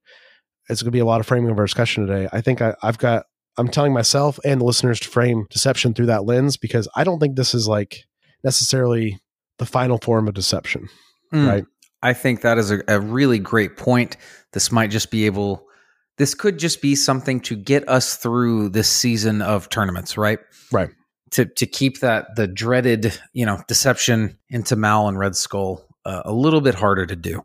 is 0.69 0.81
going 0.81 0.87
to 0.87 0.95
be 0.95 0.99
a 0.99 1.05
lot 1.05 1.19
of 1.19 1.27
framing 1.27 1.51
of 1.51 1.59
our 1.59 1.65
discussion 1.65 2.05
today. 2.05 2.27
I 2.33 2.41
think 2.41 2.61
I, 2.61 2.75
I've 2.81 2.97
got 2.97 3.27
I'm 3.57 3.67
telling 3.67 3.93
myself 3.93 4.39
and 4.43 4.59
the 4.61 4.65
listeners 4.65 4.99
to 5.01 5.07
frame 5.09 5.45
deception 5.49 5.93
through 5.93 6.07
that 6.07 6.25
lens 6.25 6.57
because 6.57 6.87
I 6.95 7.03
don't 7.03 7.19
think 7.19 7.35
this 7.35 7.53
is 7.53 7.67
like 7.67 8.03
necessarily 8.43 9.19
the 9.59 9.65
final 9.65 9.97
form 9.99 10.27
of 10.27 10.33
deception, 10.33 10.89
Mm. 11.31 11.47
right? 11.47 11.65
I 12.01 12.13
think 12.13 12.41
that 12.41 12.57
is 12.57 12.69
a, 12.71 12.81
a 12.87 12.99
really 12.99 13.39
great 13.39 13.77
point. 13.77 14.17
This 14.51 14.71
might 14.71 14.89
just 14.91 15.09
be 15.09 15.25
able, 15.25 15.65
this 16.17 16.33
could 16.35 16.59
just 16.59 16.81
be 16.81 16.95
something 16.95 17.39
to 17.41 17.55
get 17.55 17.87
us 17.87 18.17
through 18.17 18.69
this 18.69 18.89
season 18.89 19.41
of 19.41 19.69
tournaments, 19.69 20.17
right? 20.17 20.39
Right. 20.71 20.89
To 21.31 21.45
to 21.45 21.65
keep 21.65 22.01
that 22.01 22.35
the 22.35 22.45
dreaded, 22.45 23.17
you 23.31 23.45
know, 23.45 23.63
deception 23.67 24.37
into 24.49 24.75
Mal 24.75 25.07
and 25.07 25.17
Red 25.17 25.35
Skull 25.35 25.87
uh, 26.05 26.21
a 26.25 26.33
little 26.33 26.61
bit 26.61 26.75
harder 26.75 27.05
to 27.07 27.15
do. 27.15 27.43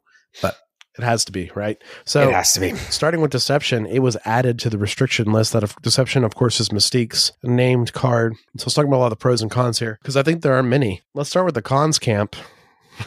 It 0.98 1.04
has 1.04 1.24
to 1.26 1.32
be, 1.32 1.50
right? 1.54 1.80
So 2.04 2.28
it 2.28 2.34
has 2.34 2.52
to 2.54 2.60
be. 2.60 2.74
starting 2.74 3.20
with 3.20 3.30
deception, 3.30 3.86
it 3.86 4.00
was 4.00 4.16
added 4.24 4.58
to 4.60 4.70
the 4.70 4.78
restriction 4.78 5.32
list 5.32 5.52
that 5.52 5.62
of 5.62 5.74
deception, 5.82 6.24
of 6.24 6.34
course, 6.34 6.58
is 6.60 6.70
Mystique's 6.70 7.32
named 7.42 7.92
card. 7.92 8.34
So 8.56 8.64
let's 8.66 8.74
talk 8.74 8.84
about 8.84 8.96
a 8.96 8.98
lot 8.98 9.06
of 9.06 9.10
the 9.10 9.16
pros 9.16 9.40
and 9.42 9.50
cons 9.50 9.78
here 9.78 9.98
because 10.02 10.16
I 10.16 10.22
think 10.22 10.42
there 10.42 10.54
are 10.54 10.62
many. 10.62 11.02
Let's 11.14 11.30
start 11.30 11.46
with 11.46 11.54
the 11.54 11.62
cons 11.62 11.98
camp. 11.98 12.34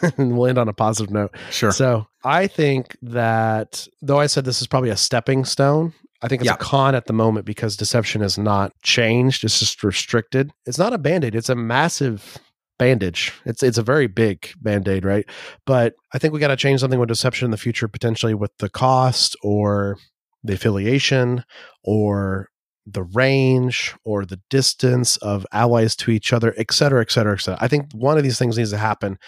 and 0.18 0.38
we'll 0.38 0.48
end 0.48 0.58
on 0.58 0.70
a 0.70 0.74
positive 0.74 1.12
note. 1.12 1.36
Sure. 1.52 1.74
So 1.74 2.08
I 2.24 2.48
think 2.48 2.96
that 3.02 3.88
though 4.02 4.20
I 4.20 4.28
said 4.28 4.46
this 4.46 4.62
is 4.62 4.68
probably 4.68 4.90
a 4.90 4.96
stepping 4.96 5.44
stone, 5.44 5.94
I 6.22 6.30
think 6.30 6.42
it's 6.42 6.48
Yeah. 6.48 6.54
a 6.54 6.58
con 6.58 6.96
at 6.96 7.08
the 7.08 7.14
moment 7.14 7.46
because 7.46 7.76
deception 7.76 8.22
is 8.22 8.38
not 8.38 8.72
changed. 8.84 9.44
It's 9.44 9.60
just 9.60 9.84
restricted. 9.84 10.52
It's 10.66 10.78
not 10.78 10.94
a 10.94 10.98
band-aid. 10.98 11.36
It's 11.36 11.50
a 11.50 11.56
massive 11.56 12.38
bandage. 12.82 13.32
It's 13.46 13.62
it's 13.62 13.78
a 13.78 13.84
very 13.84 14.08
big 14.08 14.50
band-aid, 14.60 15.06
right? 15.06 15.30
But 15.68 15.94
I 16.16 16.18
think 16.18 16.34
we 16.34 16.40
got 16.40 16.48
to 16.48 16.56
change 16.56 16.80
something 16.80 17.00
with 17.00 17.10
deception 17.10 17.46
in 17.46 17.52
the 17.52 17.58
future, 17.58 17.88
potentially 17.88 18.34
with 18.34 18.58
the 18.58 18.70
cost 18.70 19.38
or 19.44 19.98
the 20.44 20.54
affiliation 20.54 21.44
or 21.84 22.50
the 22.88 23.04
range 23.04 23.94
or 24.04 24.26
the 24.26 24.40
distance 24.50 25.16
of 25.18 25.46
allies 25.52 25.96
to 25.98 26.10
each 26.10 26.34
other, 26.34 26.56
et 26.58 26.72
cetera, 26.72 27.02
et 27.02 27.12
cetera, 27.12 27.34
et 27.34 27.42
cetera. 27.42 27.64
I 27.64 27.68
think 27.68 27.94
one 27.94 28.18
of 28.18 28.24
these 28.24 28.40
things 28.40 28.58
needs 28.58 28.72
to 28.72 28.80
happen 28.80 29.20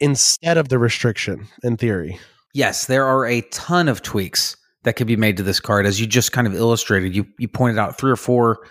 instead 0.00 0.58
of 0.58 0.68
the 0.68 0.80
restriction 0.80 1.46
in 1.62 1.76
theory. 1.76 2.18
Yes, 2.54 2.86
there 2.86 3.06
are 3.06 3.24
a 3.24 3.42
ton 3.52 3.86
of 3.86 4.02
tweaks 4.02 4.56
that 4.82 4.96
could 4.96 5.06
be 5.06 5.14
made 5.14 5.36
to 5.36 5.44
this 5.44 5.60
card, 5.60 5.86
as 5.86 6.00
you 6.00 6.08
just 6.08 6.32
kind 6.32 6.48
of 6.48 6.56
illustrated. 6.56 7.14
You 7.14 7.24
you 7.38 7.46
pointed 7.46 7.78
out 7.78 7.98
three 7.98 8.10
or 8.10 8.16
four 8.16 8.66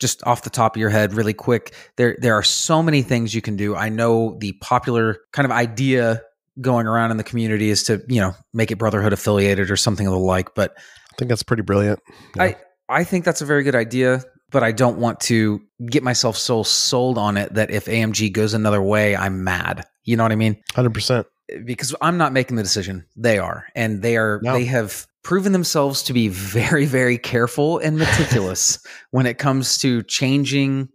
just 0.00 0.24
off 0.26 0.42
the 0.42 0.50
top 0.50 0.76
of 0.76 0.80
your 0.80 0.90
head, 0.90 1.14
really 1.14 1.34
quick. 1.34 1.74
There 1.96 2.16
there 2.20 2.34
are 2.34 2.42
so 2.42 2.82
many 2.82 3.02
things 3.02 3.34
you 3.34 3.42
can 3.42 3.56
do. 3.56 3.74
I 3.74 3.88
know 3.88 4.36
the 4.40 4.52
popular 4.52 5.18
kind 5.32 5.44
of 5.44 5.52
idea 5.52 6.22
going 6.60 6.86
around 6.86 7.10
in 7.10 7.16
the 7.16 7.24
community 7.24 7.70
is 7.70 7.84
to 7.84 8.02
you 8.08 8.20
know 8.20 8.34
make 8.52 8.70
it 8.70 8.76
Brotherhood 8.76 9.12
affiliated 9.12 9.70
or 9.70 9.76
something 9.76 10.06
of 10.06 10.12
the 10.12 10.18
like, 10.18 10.54
but 10.54 10.74
I 10.76 11.14
think 11.18 11.28
that's 11.28 11.42
pretty 11.42 11.62
brilliant. 11.62 12.00
Yeah. 12.36 12.42
I 12.42 12.56
I 12.88 13.04
think 13.04 13.24
that's 13.24 13.40
a 13.42 13.46
very 13.46 13.62
good 13.62 13.74
idea. 13.74 14.22
But 14.50 14.62
I 14.62 14.72
don't 14.72 14.96
want 14.96 15.20
to 15.20 15.60
get 15.84 16.02
myself 16.02 16.38
so 16.38 16.62
sold 16.62 17.18
on 17.18 17.36
it 17.36 17.52
that 17.52 17.70
if 17.70 17.84
AMG 17.84 18.32
goes 18.32 18.54
another 18.54 18.80
way, 18.80 19.14
I'm 19.14 19.44
mad. 19.44 19.84
You 20.04 20.16
know 20.16 20.22
what 20.22 20.32
I 20.32 20.36
mean? 20.36 20.56
100%. 20.72 21.26
Because 21.64 21.94
I'm 22.00 22.18
not 22.18 22.32
making 22.32 22.56
the 22.56 22.62
decision. 22.62 23.06
They 23.16 23.38
are, 23.38 23.66
and 23.74 24.02
they 24.02 24.16
are. 24.16 24.40
No. 24.42 24.52
They 24.52 24.64
have 24.66 25.06
proven 25.22 25.52
themselves 25.52 26.02
to 26.04 26.12
be 26.12 26.28
very, 26.28 26.86
very 26.86 27.18
careful 27.18 27.78
and 27.78 27.98
meticulous 27.98 28.78
when 29.10 29.26
it 29.26 29.38
comes 29.38 29.78
to 29.78 30.02
changing 30.04 30.88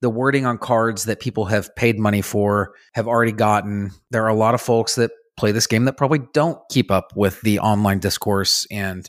the 0.00 0.10
wording 0.10 0.46
on 0.46 0.58
cards 0.58 1.04
that 1.04 1.20
people 1.20 1.46
have 1.46 1.74
paid 1.76 1.98
money 1.98 2.22
for, 2.22 2.74
have 2.94 3.06
already 3.06 3.32
gotten. 3.32 3.90
There 4.10 4.24
are 4.24 4.28
a 4.28 4.34
lot 4.34 4.54
of 4.54 4.60
folks 4.60 4.96
that 4.96 5.12
play 5.36 5.52
this 5.52 5.66
game 5.66 5.84
that 5.86 5.96
probably 5.96 6.20
don't 6.34 6.58
keep 6.70 6.90
up 6.90 7.12
with 7.16 7.40
the 7.42 7.60
online 7.60 8.00
discourse 8.00 8.66
and 8.70 9.08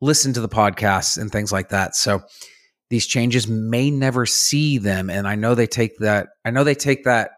listen 0.00 0.32
to 0.32 0.40
the 0.40 0.48
podcasts 0.48 1.18
and 1.18 1.30
things 1.30 1.52
like 1.52 1.68
that. 1.70 1.94
So 1.94 2.22
these 2.88 3.06
changes 3.06 3.46
may 3.46 3.90
never 3.90 4.26
see 4.26 4.78
them 4.78 5.10
and 5.10 5.26
I 5.26 5.36
know 5.36 5.54
they 5.54 5.66
take 5.66 5.98
that 5.98 6.28
I 6.44 6.50
know 6.50 6.64
they 6.64 6.74
take 6.74 7.04
that 7.04 7.30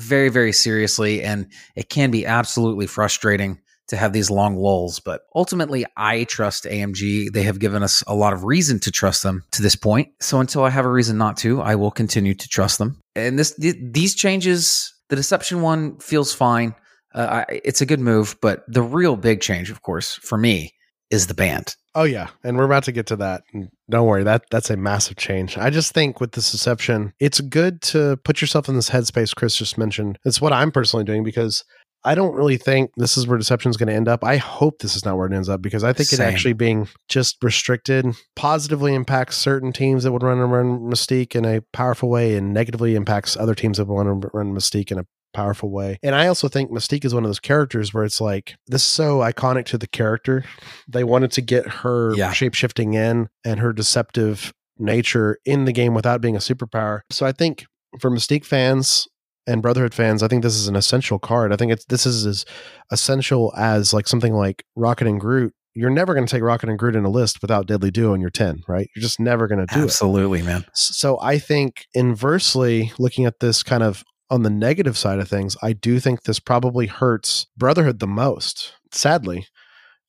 very 0.00 0.28
very 0.28 0.52
seriously 0.52 1.22
and 1.22 1.50
it 1.76 1.88
can 1.88 2.10
be 2.10 2.26
absolutely 2.26 2.86
frustrating 2.86 3.60
to 3.88 3.96
have 3.96 4.12
these 4.12 4.30
long 4.30 4.56
lulls 4.56 5.00
but 5.00 5.22
ultimately 5.34 5.84
I 5.96 6.24
trust 6.24 6.64
AMG 6.64 7.32
they 7.32 7.42
have 7.42 7.58
given 7.58 7.82
us 7.82 8.02
a 8.06 8.14
lot 8.14 8.32
of 8.32 8.44
reason 8.44 8.78
to 8.80 8.90
trust 8.90 9.22
them 9.22 9.44
to 9.52 9.62
this 9.62 9.76
point. 9.76 10.08
So 10.20 10.40
until 10.40 10.64
I 10.64 10.70
have 10.70 10.84
a 10.84 10.90
reason 10.90 11.18
not 11.18 11.36
to 11.38 11.60
I 11.60 11.74
will 11.74 11.90
continue 11.90 12.34
to 12.34 12.48
trust 12.48 12.78
them. 12.78 13.00
And 13.14 13.38
this 13.38 13.54
th- 13.54 13.76
these 13.80 14.14
changes 14.14 14.94
the 15.08 15.16
deception 15.16 15.62
one 15.62 15.98
feels 15.98 16.34
fine. 16.34 16.74
Uh, 17.14 17.44
I, 17.48 17.60
it's 17.64 17.80
a 17.80 17.86
good 17.86 18.00
move 18.00 18.36
but 18.42 18.64
the 18.68 18.82
real 18.82 19.16
big 19.16 19.40
change 19.40 19.70
of 19.70 19.82
course 19.82 20.14
for 20.14 20.36
me 20.36 20.74
is 21.10 21.26
the 21.26 21.34
band 21.34 21.74
Oh 21.98 22.04
yeah, 22.04 22.28
and 22.44 22.56
we're 22.56 22.64
about 22.64 22.84
to 22.84 22.92
get 22.92 23.06
to 23.06 23.16
that. 23.16 23.42
Don't 23.90 24.06
worry, 24.06 24.22
that 24.22 24.44
that's 24.52 24.70
a 24.70 24.76
massive 24.76 25.16
change. 25.16 25.58
I 25.58 25.68
just 25.68 25.92
think 25.92 26.20
with 26.20 26.30
this 26.30 26.52
deception, 26.52 27.12
it's 27.18 27.40
good 27.40 27.82
to 27.82 28.18
put 28.18 28.40
yourself 28.40 28.68
in 28.68 28.76
this 28.76 28.90
headspace 28.90 29.34
Chris 29.34 29.56
just 29.56 29.76
mentioned. 29.76 30.16
It's 30.24 30.40
what 30.40 30.52
I'm 30.52 30.70
personally 30.70 31.04
doing 31.04 31.24
because 31.24 31.64
I 32.04 32.14
don't 32.14 32.36
really 32.36 32.56
think 32.56 32.92
this 32.96 33.16
is 33.16 33.26
where 33.26 33.36
deception 33.36 33.70
is 33.70 33.76
going 33.76 33.88
to 33.88 33.94
end 33.94 34.06
up. 34.06 34.22
I 34.22 34.36
hope 34.36 34.78
this 34.78 34.94
is 34.94 35.04
not 35.04 35.16
where 35.16 35.26
it 35.26 35.32
ends 35.32 35.48
up 35.48 35.60
because 35.60 35.82
I 35.82 35.92
think 35.92 36.12
it 36.12 36.20
actually 36.20 36.52
being 36.52 36.86
just 37.08 37.42
restricted 37.42 38.06
positively 38.36 38.94
impacts 38.94 39.36
certain 39.36 39.72
teams 39.72 40.04
that 40.04 40.12
would 40.12 40.22
run 40.22 40.38
and 40.38 40.52
run 40.52 40.78
Mystique 40.78 41.34
in 41.34 41.44
a 41.44 41.62
powerful 41.72 42.08
way 42.08 42.36
and 42.36 42.54
negatively 42.54 42.94
impacts 42.94 43.36
other 43.36 43.56
teams 43.56 43.78
that 43.78 43.86
would 43.86 44.06
want 44.06 44.22
to 44.22 44.30
run 44.32 44.54
Mystique 44.54 44.92
in 44.92 45.00
a 45.00 45.06
powerful 45.34 45.70
way. 45.70 45.98
And 46.02 46.14
I 46.14 46.26
also 46.26 46.48
think 46.48 46.70
Mystique 46.70 47.04
is 47.04 47.14
one 47.14 47.24
of 47.24 47.28
those 47.28 47.40
characters 47.40 47.92
where 47.94 48.04
it's 48.04 48.20
like 48.20 48.56
this 48.66 48.82
is 48.82 48.88
so 48.88 49.18
iconic 49.18 49.64
to 49.66 49.78
the 49.78 49.86
character. 49.86 50.44
They 50.88 51.04
wanted 51.04 51.30
to 51.32 51.40
get 51.40 51.66
her 51.68 52.14
Yeah. 52.16 52.32
shape 52.32 52.54
shifting 52.54 52.94
in 52.94 53.28
and 53.44 53.60
her 53.60 53.72
deceptive 53.72 54.52
nature 54.78 55.38
in 55.44 55.64
the 55.64 55.72
game 55.72 55.94
without 55.94 56.20
being 56.20 56.36
a 56.36 56.40
superpower. 56.40 57.00
So 57.10 57.26
I 57.26 57.32
think 57.32 57.66
for 58.00 58.10
Mystique 58.10 58.44
fans 58.44 59.08
and 59.46 59.60
Brotherhood 59.62 59.94
fans, 59.94 60.22
I 60.22 60.28
think 60.28 60.42
this 60.42 60.54
is 60.56 60.68
an 60.68 60.76
essential 60.76 61.18
card. 61.18 61.52
I 61.52 61.56
think 61.56 61.72
it's 61.72 61.84
this 61.86 62.06
is 62.06 62.24
as 62.26 62.44
essential 62.90 63.52
as 63.56 63.92
like 63.92 64.06
something 64.08 64.34
like 64.34 64.64
Rocket 64.76 65.06
and 65.06 65.20
Groot. 65.20 65.52
You're 65.74 65.90
never 65.90 66.12
going 66.14 66.26
to 66.26 66.30
take 66.30 66.42
Rocket 66.42 66.68
and 66.68 66.78
Groot 66.78 66.96
in 66.96 67.04
a 67.04 67.08
list 67.10 67.40
without 67.40 67.66
Deadly 67.66 67.90
Duo 67.90 68.12
in 68.14 68.20
your 68.20 68.30
10, 68.30 68.62
right? 68.66 68.88
You're 68.96 69.02
just 69.02 69.20
never 69.20 69.46
going 69.46 69.64
to 69.64 69.72
do 69.74 69.80
it. 69.80 69.84
absolutely 69.84 70.42
man 70.42 70.64
So 70.74 71.18
I 71.20 71.38
think 71.38 71.86
inversely, 71.94 72.92
looking 72.98 73.26
at 73.26 73.40
this 73.40 73.62
kind 73.62 73.82
of 73.82 74.02
on 74.30 74.42
the 74.42 74.50
negative 74.50 74.96
side 74.98 75.18
of 75.18 75.28
things, 75.28 75.56
I 75.62 75.72
do 75.72 75.98
think 76.00 76.22
this 76.22 76.40
probably 76.40 76.86
hurts 76.86 77.46
Brotherhood 77.56 77.98
the 77.98 78.06
most. 78.06 78.74
Sadly, 78.92 79.46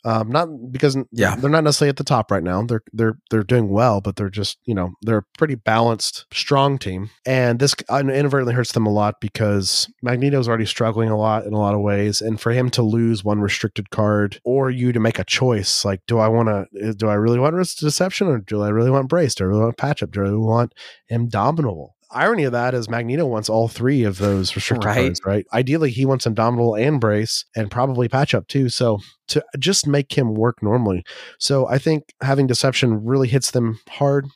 um, 0.05 0.29
not 0.29 0.47
because 0.71 0.95
Yeah. 1.11 1.35
they're 1.35 1.49
not 1.49 1.65
necessarily 1.65 1.89
at 1.89 1.97
the 1.97 2.05
top 2.05 2.31
right 2.31 2.41
now. 2.43 2.63
They're 2.63 2.81
they're 2.93 3.15
they're 3.29 3.43
doing 3.43 3.67
well, 3.69 3.99
but 3.99 4.15
they're 4.15 4.29
just 4.29 4.57
you 4.63 4.73
know 4.73 4.91
they're 5.01 5.17
a 5.17 5.37
pretty 5.37 5.55
balanced, 5.55 6.25
strong 6.31 6.77
team, 6.77 7.09
and 7.25 7.59
this 7.59 7.75
inadvertently 7.91 8.53
hurts 8.53 8.71
them 8.71 8.85
a 8.85 8.91
lot 8.91 9.15
because 9.19 9.89
Magneto's 10.01 10.47
already 10.47 10.65
struggling 10.65 11.09
a 11.09 11.17
lot 11.17 11.45
in 11.45 11.51
a 11.53 11.57
lot 11.59 11.75
of 11.75 11.81
ways, 11.81 12.21
and 12.21 12.39
for 12.39 12.51
him 12.53 12.69
to 12.71 12.81
lose 12.81 13.25
one 13.25 13.41
restricted 13.41 13.89
card 13.89 14.39
or 14.45 14.69
you 14.69 14.93
to 14.93 14.99
make 15.01 15.19
a 15.19 15.25
choice, 15.25 15.83
like 15.83 15.99
do 16.07 16.17
I 16.17 16.29
want 16.29 16.47
to 16.47 16.93
do 16.93 17.09
I 17.09 17.15
really 17.15 17.39
want 17.39 17.55
risk 17.55 17.79
deception 17.79 18.27
or 18.27 18.37
do 18.37 18.61
I 18.63 18.69
really 18.69 18.91
want 18.91 19.09
brace? 19.09 19.35
Do 19.35 19.43
I 19.43 19.47
really 19.47 19.61
want 19.63 19.77
patch 19.77 20.01
up? 20.01 20.11
Do 20.11 20.21
I 20.21 20.23
really 20.23 20.37
want 20.37 20.73
indomitable? 21.09 21.95
Irony 22.11 22.43
of 22.43 22.51
that 22.53 22.73
is 22.73 22.89
Magneto 22.89 23.25
wants 23.25 23.49
all 23.49 23.67
three 23.67 24.03
of 24.03 24.17
those 24.17 24.55
restricted 24.55 24.85
Right. 24.85 24.95
cards, 25.05 25.21
right? 25.25 25.45
Ideally, 25.53 25.91
he 25.91 26.05
wants 26.05 26.25
indomitable 26.25 26.75
and 26.75 26.99
brace, 26.99 27.45
and 27.55 27.69
probably 27.69 28.07
patch 28.07 28.33
up 28.33 28.47
too. 28.47 28.69
So 28.69 28.99
to 29.29 29.43
just 29.59 29.85
make 29.87 30.17
him 30.17 30.33
work 30.33 30.63
normally. 30.63 31.03
So 31.39 31.67
I 31.67 31.77
think 31.77 32.03
having 32.21 32.47
deception 32.47 33.03
really 33.05 33.27
hits 33.27 33.51
them 33.51 33.79
hard. 33.89 34.27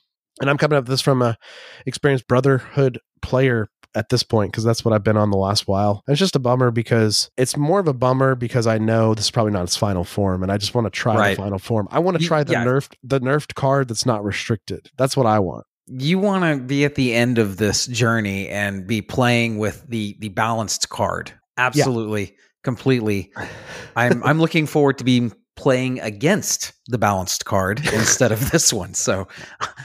And 0.42 0.50
I'm 0.50 0.58
coming 0.58 0.78
up 0.78 0.84
with 0.84 0.90
this 0.90 1.02
from 1.02 1.22
a 1.22 1.38
experienced 1.86 2.28
Brotherhood 2.28 3.00
player 3.22 3.68
at 3.96 4.10
this 4.10 4.24
point 4.24 4.52
because 4.52 4.64
that's 4.64 4.84
what 4.84 4.92
I've 4.94 5.04
been 5.04 5.18
on 5.18 5.30
the 5.30 5.38
last 5.38 5.68
while. 5.68 6.02
And 6.08 6.14
it's 6.14 6.20
just 6.20 6.36
a 6.36 6.40
bummer 6.40 6.72
because 6.72 7.30
it's 7.38 7.56
more 7.56 7.80
of 7.80 7.88
a 7.88 7.94
bummer 7.94 8.34
because 8.34 8.66
I 8.66 8.80
know 8.80 9.14
this 9.14 9.26
is 9.26 9.32
probably 9.32 9.52
not 9.52 9.64
its 9.64 9.78
final 9.78 10.04
form, 10.04 10.42
and 10.42 10.52
I 10.52 10.58
just 10.58 10.74
want 10.74 10.86
to 10.86 10.92
try 10.92 11.16
Right. 11.16 11.36
the 11.38 11.42
final 11.44 11.60
form. 11.60 11.88
I 11.92 12.00
want 12.00 12.20
to 12.20 12.26
try 12.26 12.44
the 12.44 12.54
yeah. 12.54 12.66
nerfed 12.66 12.96
the 13.04 13.20
nerfed 13.20 13.54
card 13.54 13.88
that's 13.90 14.06
not 14.06 14.24
restricted. 14.24 14.90
That's 14.98 15.16
what 15.16 15.28
I 15.28 15.38
want. 15.40 15.66
You 15.88 16.18
want 16.20 16.44
to 16.44 16.64
be 16.64 16.86
at 16.86 16.96
the 16.96 17.14
end 17.14 17.38
of 17.38 17.58
this 17.58 17.88
journey 17.88 18.48
and 18.50 18.88
be 18.88 19.02
playing 19.02 19.58
with 19.58 19.86
the 19.88 20.16
the 20.20 20.30
balanced 20.30 20.90
card 20.90 21.32
absolutely 21.58 22.36
completely 22.64 23.32
i'm 23.96 24.24
i'm 24.24 24.40
looking 24.40 24.66
forward 24.66 24.98
to 24.98 25.04
being 25.04 25.32
playing 25.56 26.00
against 26.00 26.74
the 26.88 26.98
balanced 26.98 27.46
card 27.46 27.80
instead 27.94 28.32
of 28.32 28.50
this 28.52 28.72
one 28.74 28.94
so 28.94 29.28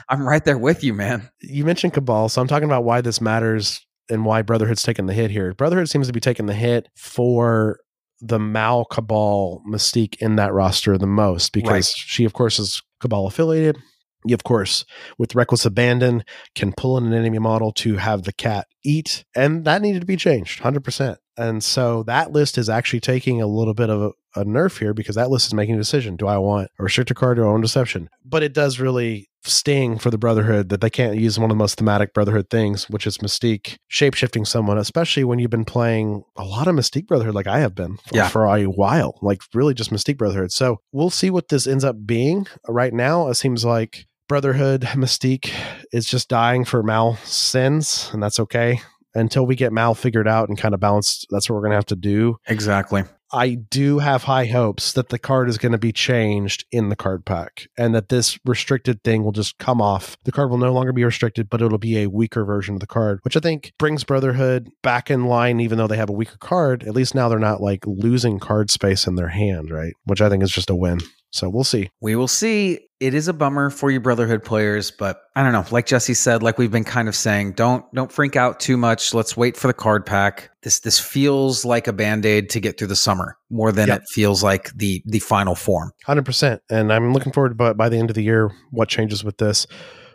i'm 0.09 0.27
right 0.27 0.45
there 0.45 0.57
with 0.59 0.83
you 0.85 0.95
man 0.95 1.29
You 1.41 1.65
mentioned 1.65 1.93
Cabal, 1.95 2.29
so 2.29 2.41
I'm 2.41 2.49
talking 2.49 2.69
about 2.69 2.85
why 2.85 3.01
this 3.01 3.21
matters 3.21 3.85
and 4.11 4.25
why 4.25 4.41
Brotherhood's 4.43 4.83
taking 4.83 5.05
the 5.05 5.13
hit 5.13 5.31
here. 5.31 5.53
Brotherhood 5.53 5.91
seems 5.91 6.07
to 6.07 6.13
be 6.15 6.21
taking 6.21 6.47
the 6.47 6.55
hit 6.55 6.89
for 6.97 7.79
the 8.23 8.39
Mal 8.39 8.87
Cabal 8.87 9.63
mystique 9.69 10.17
in 10.17 10.37
that 10.37 10.55
roster 10.55 10.97
the 10.97 11.07
most 11.07 11.53
because 11.53 11.71
Right. 11.71 11.85
she, 11.95 12.25
of 12.25 12.33
course, 12.33 12.59
is 12.59 12.81
Cabal 13.01 13.27
affiliated. 13.27 13.77
You, 14.25 14.35
of 14.35 14.45
course, 14.45 14.85
with 15.17 15.35
Reckless 15.35 15.65
Abandon, 15.65 16.25
can 16.55 16.73
pull 16.73 16.99
in 16.99 17.07
an 17.07 17.13
enemy 17.13 17.39
model 17.39 17.73
to 17.75 17.97
have 17.97 18.25
the 18.25 18.33
cat 18.33 18.67
eat, 18.85 19.25
and 19.35 19.65
that 19.65 19.81
needed 19.81 20.01
to 20.01 20.07
be 20.07 20.17
changed 20.17 20.61
100%. 20.61 21.17
And 21.37 21.63
so 21.63 22.03
that 22.03 22.33
list 22.33 22.59
is 22.59 22.69
actually 22.69 23.01
taking 23.01 23.41
a 23.41 23.47
little 23.47 23.75
bit 23.75 23.91
of 23.91 24.03
a, 24.03 24.41
a 24.41 24.45
nerf 24.45 24.81
here 24.81 24.93
because 24.93 25.15
that 25.15 25.31
list 25.31 25.47
is 25.47 25.55
making 25.55 25.77
a 25.77 25.79
decision. 25.79 26.17
Do 26.17 26.27
I 26.27 26.37
want 26.39 26.69
a 26.81 26.83
restrictor 26.83 27.15
card 27.15 27.39
or 27.39 27.49
want 27.49 27.63
deception? 27.63 28.11
But 28.25 28.43
it 28.43 28.53
does 28.53 28.81
really 28.81 29.28
sting 29.45 29.99
for 29.99 30.11
the 30.11 30.19
Brotherhood 30.19 30.69
that 30.69 30.81
they 30.81 30.91
can't 30.91 31.17
use 31.17 31.39
one 31.39 31.51
of 31.51 31.57
the 31.57 31.59
most 31.59 31.79
thematic 31.79 32.13
Brotherhood 32.13 32.51
things, 32.51 32.89
which 32.91 33.07
is 33.07 33.19
Mystique 33.19 33.77
shapeshifting 33.91 34.47
someone, 34.47 34.79
especially 34.79 35.25
when 35.25 35.39
you've 35.39 35.51
been 35.51 35.65
playing 35.65 36.23
a 36.37 36.45
lot 36.45 36.67
of 36.69 36.75
Mystique 36.75 37.07
Brotherhood 37.07 37.35
like 37.35 37.47
I 37.47 37.61
have 37.61 37.75
been 37.75 37.97
for, 37.97 38.17
Yeah. 38.17 38.29
for 38.29 38.45
a 38.47 38.65
while, 38.65 39.19
like 39.23 39.43
really 39.55 39.75
just 39.75 39.91
Mystique 39.91 40.19
Brotherhood. 40.19 40.53
So 40.53 40.81
we'll 40.93 41.11
see 41.11 41.31
what 41.31 41.49
this 41.49 41.67
ends 41.67 41.85
up 41.85 41.97
being. 42.07 42.47
Right 42.67 42.93
now, 42.93 43.29
it 43.29 43.35
seems 43.35 43.65
like 43.65 44.07
Brotherhood 44.29 44.83
Mystique 44.95 45.51
is 45.93 46.05
just 46.07 46.29
dying 46.29 46.65
for 46.65 46.83
Mal 46.83 47.17
sins, 47.25 48.11
and 48.13 48.23
that's 48.23 48.39
okay. 48.41 48.81
Until 49.15 49.47
we 49.47 49.57
get 49.57 49.73
Mal 49.73 49.95
figured 49.95 50.29
out 50.29 50.49
and 50.51 50.59
kind 50.59 50.75
of 50.75 50.81
balanced, 50.81 51.27
that's 51.31 51.49
what 51.49 51.55
we're 51.57 51.63
going 51.63 51.71
to 51.71 51.77
have 51.77 51.87
to 51.87 51.97
do. 51.97 52.37
Exactly. 52.47 53.05
I 53.33 53.55
do 53.55 53.99
have 53.99 54.25
high 54.25 54.47
hopes 54.47 54.93
that 54.93 55.11
the 55.11 55.19
card 55.19 55.49
is 55.49 55.59
going 55.59 55.73
to 55.73 55.79
be 55.79 55.93
changed 55.93 56.65
in 56.73 56.89
the 56.89 56.97
card 56.97 57.25
pack 57.25 57.69
and 57.77 57.95
that 57.95 58.09
this 58.09 58.39
restricted 58.45 59.03
thing 59.03 59.23
will 59.23 59.33
just 59.33 59.59
come 59.59 59.83
off. 59.83 60.17
The 60.25 60.33
card 60.33 60.51
will 60.51 60.59
no 60.59 60.73
longer 60.73 60.93
be 60.93 61.05
restricted, 61.05 61.51
but 61.51 61.61
it'll 61.61 61.79
be 61.79 61.99
a 61.99 62.09
weaker 62.09 62.45
version 62.45 62.75
of 62.75 62.81
the 62.81 62.87
card, 62.87 63.21
which 63.23 63.37
I 63.37 63.41
think 63.41 63.73
brings 63.79 64.05
Brotherhood 64.05 64.71
back 64.83 65.11
in 65.11 65.27
line, 65.27 65.61
even 65.61 65.79
though 65.79 65.87
they 65.87 65.97
have 65.97 66.11
a 66.11 66.15
weaker 66.15 66.39
card. 66.39 66.85
At 66.85 66.95
least 66.95 67.15
now 67.15 67.29
they're 67.29 67.39
not 67.39 67.61
like 67.61 67.87
losing 67.87 68.39
card 68.39 68.71
space 68.71 69.07
in 69.07 69.17
their 69.17 69.29
hand, 69.29 69.71
right? 69.71 69.93
Which 70.05 70.23
I 70.23 70.29
think 70.29 70.43
is 70.43 70.51
just 70.51 70.71
a 70.71 70.75
win. 70.75 71.01
So 71.31 71.49
we'll 71.49 71.65
see. 71.65 71.91
We 72.01 72.17
will 72.17 72.29
see. 72.29 72.81
It 73.01 73.15
is 73.15 73.29
a 73.29 73.33
bummer 73.33 73.71
for 73.71 73.91
you 73.91 74.01
Brotherhood 74.01 74.43
players, 74.43 74.91
but 74.91 75.21
I 75.37 75.43
don't 75.45 75.53
know. 75.53 75.65
Like 75.71 75.87
Jesse 75.87 76.15
said, 76.15 76.43
like 76.43 76.59
we've 76.59 76.73
been 76.73 76.85
kind 76.85 77.07
of 77.09 77.15
saying, 77.15 77.53
don't 77.53 77.85
don't 77.95 78.11
freak 78.11 78.35
out 78.35 78.59
too 78.59 78.77
much. 78.77 79.15
Let's 79.15 79.37
wait 79.37 79.57
for 79.57 79.69
the 79.69 79.75
card 79.75 80.05
pack. 80.05 80.51
This 80.63 80.81
this 80.81 80.99
feels 80.99 81.65
like 81.65 81.87
a 81.87 81.93
band-aid 81.93 82.51
to 82.51 82.61
get 82.61 82.77
through 82.79 82.89
the 82.89 82.97
summer 82.97 83.37
more 83.51 83.71
than 83.71 83.89
Yep. 83.89 83.99
it 84.01 84.05
feels 84.11 84.43
like 84.43 84.73
the 84.75 85.03
the 85.07 85.21
final 85.21 85.55
form. 85.55 85.93
100%. 86.09 86.59
And 86.71 86.93
I'm 86.93 87.13
looking 87.13 87.33
forward 87.33 87.51
to 87.51 87.55
by, 87.55 87.73
by 87.73 87.89
the 87.89 87.99
end 87.99 88.11
of 88.11 88.17
the 88.17 88.25
year 88.25 88.51
what 88.71 88.89
changes 88.89 89.23
with 89.23 89.39
this. 89.39 89.67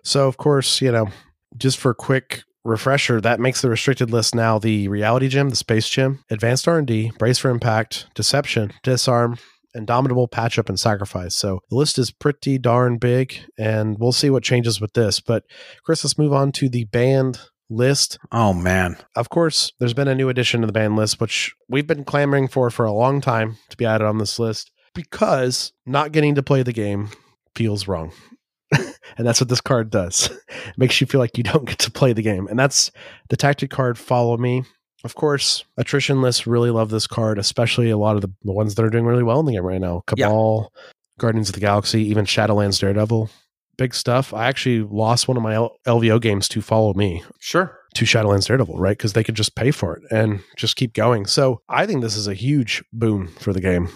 So, 0.04 0.28
of 0.28 0.36
course, 0.38 0.82
you 0.82 0.92
know, 0.92 1.08
just 1.56 1.78
for 1.78 1.92
a 1.92 1.96
quick 1.96 2.44
refresher, 2.66 3.22
that 3.22 3.40
makes 3.40 3.62
the 3.62 3.70
restricted 3.70 4.12
list 4.12 4.36
now 4.36 4.60
the 4.60 4.88
Reality 4.90 5.30
gem 5.30 5.50
the 5.50 5.56
Space 5.56 5.88
gem 5.88 6.24
Advanced 6.30 6.68
R&D, 6.68 7.14
Brace 7.18 7.38
for 7.38 7.50
Impact, 7.50 8.08
Deception, 8.16 8.74
Disarm, 8.84 9.38
Indomitable, 9.76 10.28
Patch 10.28 10.60
Up, 10.60 10.70
and 10.70 10.80
Sacrifice. 10.80 11.36
So 11.36 11.62
the 11.70 11.76
list 11.76 11.98
is 11.98 12.12
pretty 12.12 12.58
darn 12.58 12.98
big, 12.98 13.36
and 13.58 13.98
we'll 14.00 14.12
see 14.12 14.30
what 14.30 14.44
changes 14.44 14.80
with 14.80 14.94
this. 14.94 15.20
But, 15.20 15.44
Chris, 15.84 16.04
let's 16.04 16.18
move 16.18 16.34
on 16.34 16.52
to 16.54 16.70
the 16.70 16.86
ban 16.86 17.34
list 17.70 18.20
Oh 18.32 18.54
man. 18.54 18.98
of 19.16 19.30
course, 19.30 19.72
there's 19.80 19.94
been 19.96 20.08
a 20.08 20.14
new 20.14 20.30
addition 20.30 20.62
to 20.62 20.68
the 20.68 20.74
ban 20.74 20.96
list, 20.96 21.20
which 21.20 21.56
we've 21.68 21.88
been 21.88 22.04
clamoring 22.04 22.48
for 22.48 22.70
for 22.70 22.86
a 22.86 22.92
long 22.92 23.20
time 23.20 23.58
to 23.70 23.78
be 23.78 23.86
added 23.86 24.06
on 24.06 24.20
this 24.20 24.38
list 24.38 24.70
because 24.94 25.74
not 25.86 26.12
getting 26.12 26.36
to 26.36 26.44
play 26.44 26.62
the 26.62 26.74
game 26.74 27.10
feels 27.56 27.88
wrong. 27.88 28.12
and 28.72 29.26
that's 29.26 29.42
what 29.42 29.50
this 29.50 29.62
card 29.62 29.90
does. 29.90 30.30
It 30.66 30.78
makes 30.78 31.02
you 31.02 31.08
feel 31.08 31.20
like 31.20 31.38
you 31.38 31.44
don't 31.44 31.66
get 31.66 31.80
to 31.80 31.92
play 31.92 32.14
the 32.14 32.22
game. 32.22 32.48
And 32.48 32.58
that's 32.58 32.90
the 33.30 33.36
tactic 33.36 33.70
card 33.70 33.98
Follow 33.98 34.38
Me. 34.38 34.64
Of 35.04 35.16
course, 35.16 35.66
attrition 35.78 36.22
lists 36.22 36.48
really 36.48 36.70
love 36.72 36.90
this 36.90 37.08
card, 37.08 37.38
especially 37.38 37.90
a 37.90 37.98
lot 37.98 38.16
of 38.16 38.22
the, 38.22 38.30
the 38.44 38.54
ones 38.54 38.76
that 38.76 38.86
are 38.86 38.90
doing 38.90 39.06
really 39.06 39.24
well 39.24 39.40
in 39.40 39.46
the 39.46 39.52
game 39.54 39.66
right 39.66 39.82
now. 39.82 40.04
Yeah. 40.16 40.26
Cabal, 40.28 40.72
Guardians 41.20 41.50
of 41.50 41.56
the 41.56 41.62
Galaxy, 41.62 42.04
even 42.08 42.26
Shadowlands 42.26 42.80
Daredevil. 42.80 43.30
Big 43.78 43.94
stuff. 43.96 44.34
I 44.34 44.48
actually 44.48 44.82
lost 44.82 45.28
one 45.28 45.36
of 45.36 45.44
my 45.44 45.56
L- 45.56 45.76
LVO 45.86 46.22
games 46.22 46.48
to 46.50 46.62
Follow 46.62 46.94
Me 46.94 47.24
Sure. 47.40 47.78
to 47.96 48.06
Shadowlands 48.06 48.46
Daredevil, 48.48 48.78
right? 48.78 48.96
Because 48.98 49.14
they 49.14 49.24
could 49.24 49.36
just 49.36 49.56
pay 49.56 49.72
for 49.72 49.98
it 49.98 50.04
and 50.12 50.42
just 50.58 50.76
keep 50.76 50.94
going. 50.94 51.26
So 51.26 51.62
I 51.68 51.86
think 51.86 52.02
this 52.02 52.16
is 52.16 52.28
a 52.28 52.34
huge 52.36 52.84
boon 52.94 53.28
for 53.40 53.52
the 53.52 53.62
game. 53.62 53.90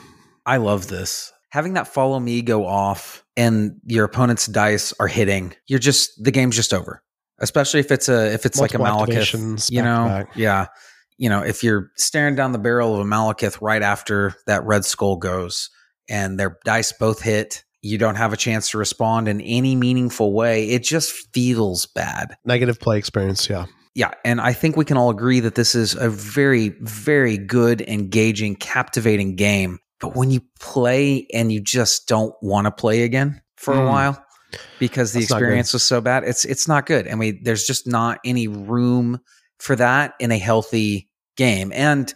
I 0.46 0.58
love 0.58 0.88
this. 0.88 1.32
Having 1.52 1.74
that 1.76 1.88
follow 1.88 2.20
me 2.20 2.42
go 2.42 2.66
off 2.66 3.24
and 3.38 3.80
your 3.86 4.04
opponent's 4.04 4.48
dice 4.48 4.94
are 5.00 5.08
hitting, 5.08 5.54
you're 5.68 5.80
just 5.80 6.22
the 6.24 6.32
game's 6.32 6.56
just 6.56 6.74
over. 6.74 7.02
Especially 7.40 7.80
if 7.80 7.92
it's 7.92 8.10
a 8.10 8.34
if 8.34 8.46
it's 8.48 8.60
like 8.60 8.74
a 8.74 8.80
Multiple 8.80 9.14
Malekith, 9.22 9.70
you 9.72 9.82
know, 9.84 10.08
back-to-back. 10.08 10.36
yeah, 10.36 10.66
you 11.18 11.30
know, 11.30 11.42
if 11.42 11.64
you're 11.64 11.92
staring 11.96 12.36
down 12.36 12.52
the 12.52 12.60
barrel 12.60 12.94
of 12.94 13.02
a 13.02 13.04
Malekith 13.04 13.60
right 13.62 13.82
after 13.82 14.36
that 14.46 14.64
red 14.64 14.86
skull 14.86 15.18
goes, 15.18 15.70
and 16.10 16.40
their 16.40 16.58
dice 16.64 16.94
both 16.94 17.22
hit, 17.22 17.64
you 17.82 17.98
don't 17.98 18.16
have 18.16 18.34
a 18.34 18.38
chance 18.38 18.70
to 18.72 18.78
respond 18.78 19.28
in 19.28 19.42
any 19.42 19.76
meaningful 19.76 20.34
way. 20.34 20.70
It 20.70 20.84
just 20.84 21.12
feels 21.34 21.86
bad. 21.86 22.36
Negative 22.46 22.80
play 22.80 22.98
experience, 22.98 23.50
yeah. 23.50 23.66
Yeah, 23.94 24.12
and 24.24 24.40
I 24.40 24.54
think 24.54 24.78
we 24.78 24.86
can 24.86 24.96
all 24.98 25.10
agree 25.10 25.40
that 25.40 25.56
this 25.56 25.74
is 25.74 25.96
a 25.96 26.10
very, 26.10 26.70
very 26.82 27.38
good, 27.38 27.82
engaging, 27.82 28.56
captivating 28.56 29.36
game. 29.36 29.80
But 30.00 30.16
when 30.16 30.30
you 30.30 30.42
play 30.60 31.26
and 31.34 31.52
you 31.52 31.60
just 31.60 32.08
don't 32.08 32.36
want 32.42 32.66
to 32.66 32.72
play 32.72 33.02
again 33.04 33.42
for 33.56 33.74
a 33.74 33.78
Mm. 33.80 33.88
while 33.88 34.26
because 34.78 35.14
the 35.14 35.22
That's 35.22 35.32
experience 35.32 35.74
was 35.74 35.82
so 35.84 36.00
bad, 36.00 36.24
it's 36.24 36.46
it's 36.46 36.68
not 36.68 36.86
good. 36.86 37.08
I 37.08 37.16
mean, 37.16 37.40
there's 37.44 37.66
just 37.66 37.88
not 37.88 38.20
any 38.24 38.48
room 38.48 39.20
for 39.60 39.76
that 39.76 40.14
in 40.20 40.32
a 40.32 40.38
healthy 40.38 41.07
game. 41.38 41.72
And 41.74 42.14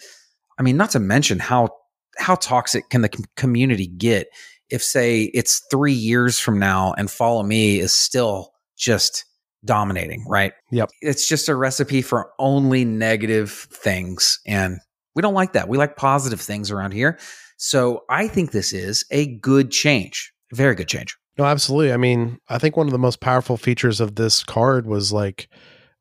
I 0.60 0.64
mean, 0.64 0.78
not 0.78 0.92
to 0.92 1.00
mention 1.00 1.40
how 1.40 1.70
how 2.18 2.36
toxic 2.36 2.90
can 2.90 3.02
the 3.02 3.10
com- 3.10 3.26
community 3.38 3.88
get 3.88 4.28
if 4.70 4.84
say 4.84 5.24
it's 5.34 5.66
3 5.72 5.94
years 5.94 6.38
from 6.40 6.60
now 6.60 6.94
and 6.98 7.10
follow 7.10 7.42
me 7.42 7.80
is 7.80 7.94
still 7.94 8.52
just 8.78 9.26
dominating, 9.64 10.26
right? 10.28 10.54
Yep. 10.72 10.90
It's 11.02 11.28
just 11.28 11.48
a 11.50 11.56
recipe 11.56 12.02
for 12.02 12.32
only 12.38 12.84
negative 12.84 13.52
things 13.52 14.40
and 14.46 14.80
we 15.16 15.22
don't 15.22 15.34
like 15.34 15.54
that. 15.54 15.68
We 15.68 15.78
like 15.78 15.96
positive 15.96 16.42
things 16.42 16.72
around 16.72 16.92
here. 16.92 17.18
So 17.58 18.04
I 18.10 18.28
think 18.28 18.52
this 18.52 18.74
is 18.74 19.06
a 19.12 19.38
good 19.38 19.72
change. 19.72 20.34
Very 20.54 20.76
good 20.76 20.88
change. 20.88 21.16
No, 21.38 21.46
absolutely. 21.46 21.94
I 21.94 21.98
mean, 21.98 22.40
I 22.50 22.58
think 22.58 22.76
one 22.76 22.88
of 22.88 22.92
the 22.92 23.00
most 23.00 23.20
powerful 23.20 23.58
features 23.58 24.02
of 24.02 24.16
this 24.16 24.44
card 24.44 24.86
was 24.86 25.14
like 25.14 25.48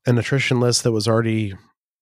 an 0.06 0.18
attrition 0.18 0.61
list 0.61 0.85
that 0.85 0.92
was 0.92 1.06
already 1.06 1.54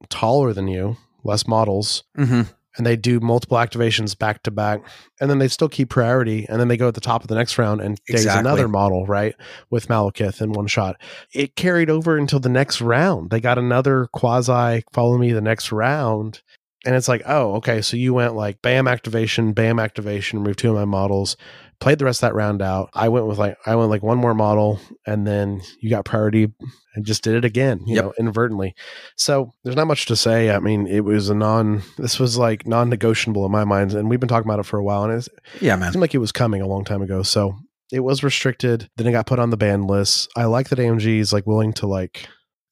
taller 0.08 0.52
than 0.52 0.68
you, 0.68 0.96
less 1.28 1.46
models, 1.46 2.02
Mm-hmm. 2.16 2.42
and 2.76 2.86
they 2.86 2.96
do 2.96 3.20
multiple 3.20 3.56
activations 3.58 4.16
back 4.18 4.42
to 4.44 4.50
back, 4.50 4.80
and 5.20 5.28
then 5.30 5.38
they 5.38 5.48
still 5.48 5.68
keep 5.68 5.90
priority, 5.90 6.46
and 6.48 6.58
then 6.60 6.68
they 6.68 6.76
go 6.76 6.88
at 6.88 6.94
the 6.94 7.00
top 7.00 7.22
of 7.22 7.28
the 7.28 7.34
next 7.34 7.58
round 7.58 7.80
and 7.80 8.00
Exactly. 8.08 8.40
another 8.40 8.66
model, 8.68 9.06
right, 9.06 9.34
with 9.70 9.88
Malekith 9.88 10.40
in 10.40 10.52
one 10.52 10.66
shot. 10.66 10.96
It 11.32 11.54
carried 11.56 11.90
over 11.90 12.16
until 12.16 12.40
the 12.40 12.48
next 12.48 12.80
round. 12.80 13.30
They 13.30 13.40
got 13.40 13.58
another 13.58 14.06
quasi 14.12 14.84
follow 14.92 15.18
me 15.18 15.32
the 15.32 15.40
next 15.40 15.70
round. 15.72 16.42
And 16.86 16.94
it's 16.94 17.08
like, 17.08 17.22
oh, 17.26 17.54
okay. 17.56 17.82
So 17.82 17.96
you 17.96 18.14
went 18.14 18.36
like 18.36 18.62
bam 18.62 18.86
activation, 18.86 19.52
bam 19.52 19.80
activation, 19.80 20.38
remove 20.38 20.56
two 20.56 20.70
of 20.70 20.76
my 20.76 20.84
models, 20.84 21.36
played 21.80 21.98
the 21.98 22.04
rest 22.04 22.22
of 22.22 22.28
that 22.28 22.34
round 22.34 22.60
out. 22.62 22.90
I 22.94 23.08
went 23.08 23.26
with 23.26 23.38
like 23.38 23.56
I 23.66 23.76
went 23.76 23.90
like 23.90 24.02
one 24.02 24.18
more 24.18 24.34
model, 24.34 24.80
and 25.06 25.26
then 25.26 25.60
you 25.80 25.90
got 25.90 26.04
priority 26.04 26.52
and 26.94 27.04
just 27.06 27.22
did 27.22 27.34
it 27.36 27.44
again, 27.44 27.80
you 27.86 27.94
Yep. 27.96 28.04
know, 28.04 28.12
inadvertently. 28.18 28.74
So 29.16 29.54
there's 29.64 29.76
not 29.76 29.86
much 29.86 30.06
to 30.06 30.16
say. 30.16 30.50
I 30.50 30.58
mean, 30.58 30.86
it 30.86 31.00
was 31.04 31.28
a 31.30 31.34
non. 31.34 31.82
This 31.96 32.18
was 32.18 32.36
like 32.36 32.66
non-negotiable 32.66 33.44
in 33.46 33.52
my 33.52 33.64
mind, 33.64 33.92
and 33.94 34.08
we've 34.08 34.20
been 34.20 34.28
talking 34.28 34.48
about 34.48 34.58
it 34.60 34.66
for 34.66 34.78
a 34.78 34.84
while, 34.84 35.04
and 35.04 35.12
it's, 35.12 35.28
Yeah, 35.60 35.74
it 35.74 35.78
man. 35.78 35.92
seemed 35.92 36.00
like 36.00 36.14
it 36.14 36.18
was 36.18 36.32
coming 36.32 36.60
a 36.62 36.66
long 36.66 36.84
time 36.84 37.02
ago. 37.02 37.22
So 37.22 37.56
it 37.92 38.00
was 38.00 38.22
restricted. 38.22 38.88
Then 38.96 39.06
it 39.06 39.12
got 39.12 39.26
put 39.26 39.38
on 39.38 39.50
the 39.50 39.56
ban 39.56 39.82
list. 39.86 40.28
I 40.36 40.44
like 40.44 40.68
that 40.70 40.78
AMG 40.78 41.18
is 41.20 41.32
like 41.32 41.46
willing 41.46 41.72
to 41.74 41.86
like 41.86 42.26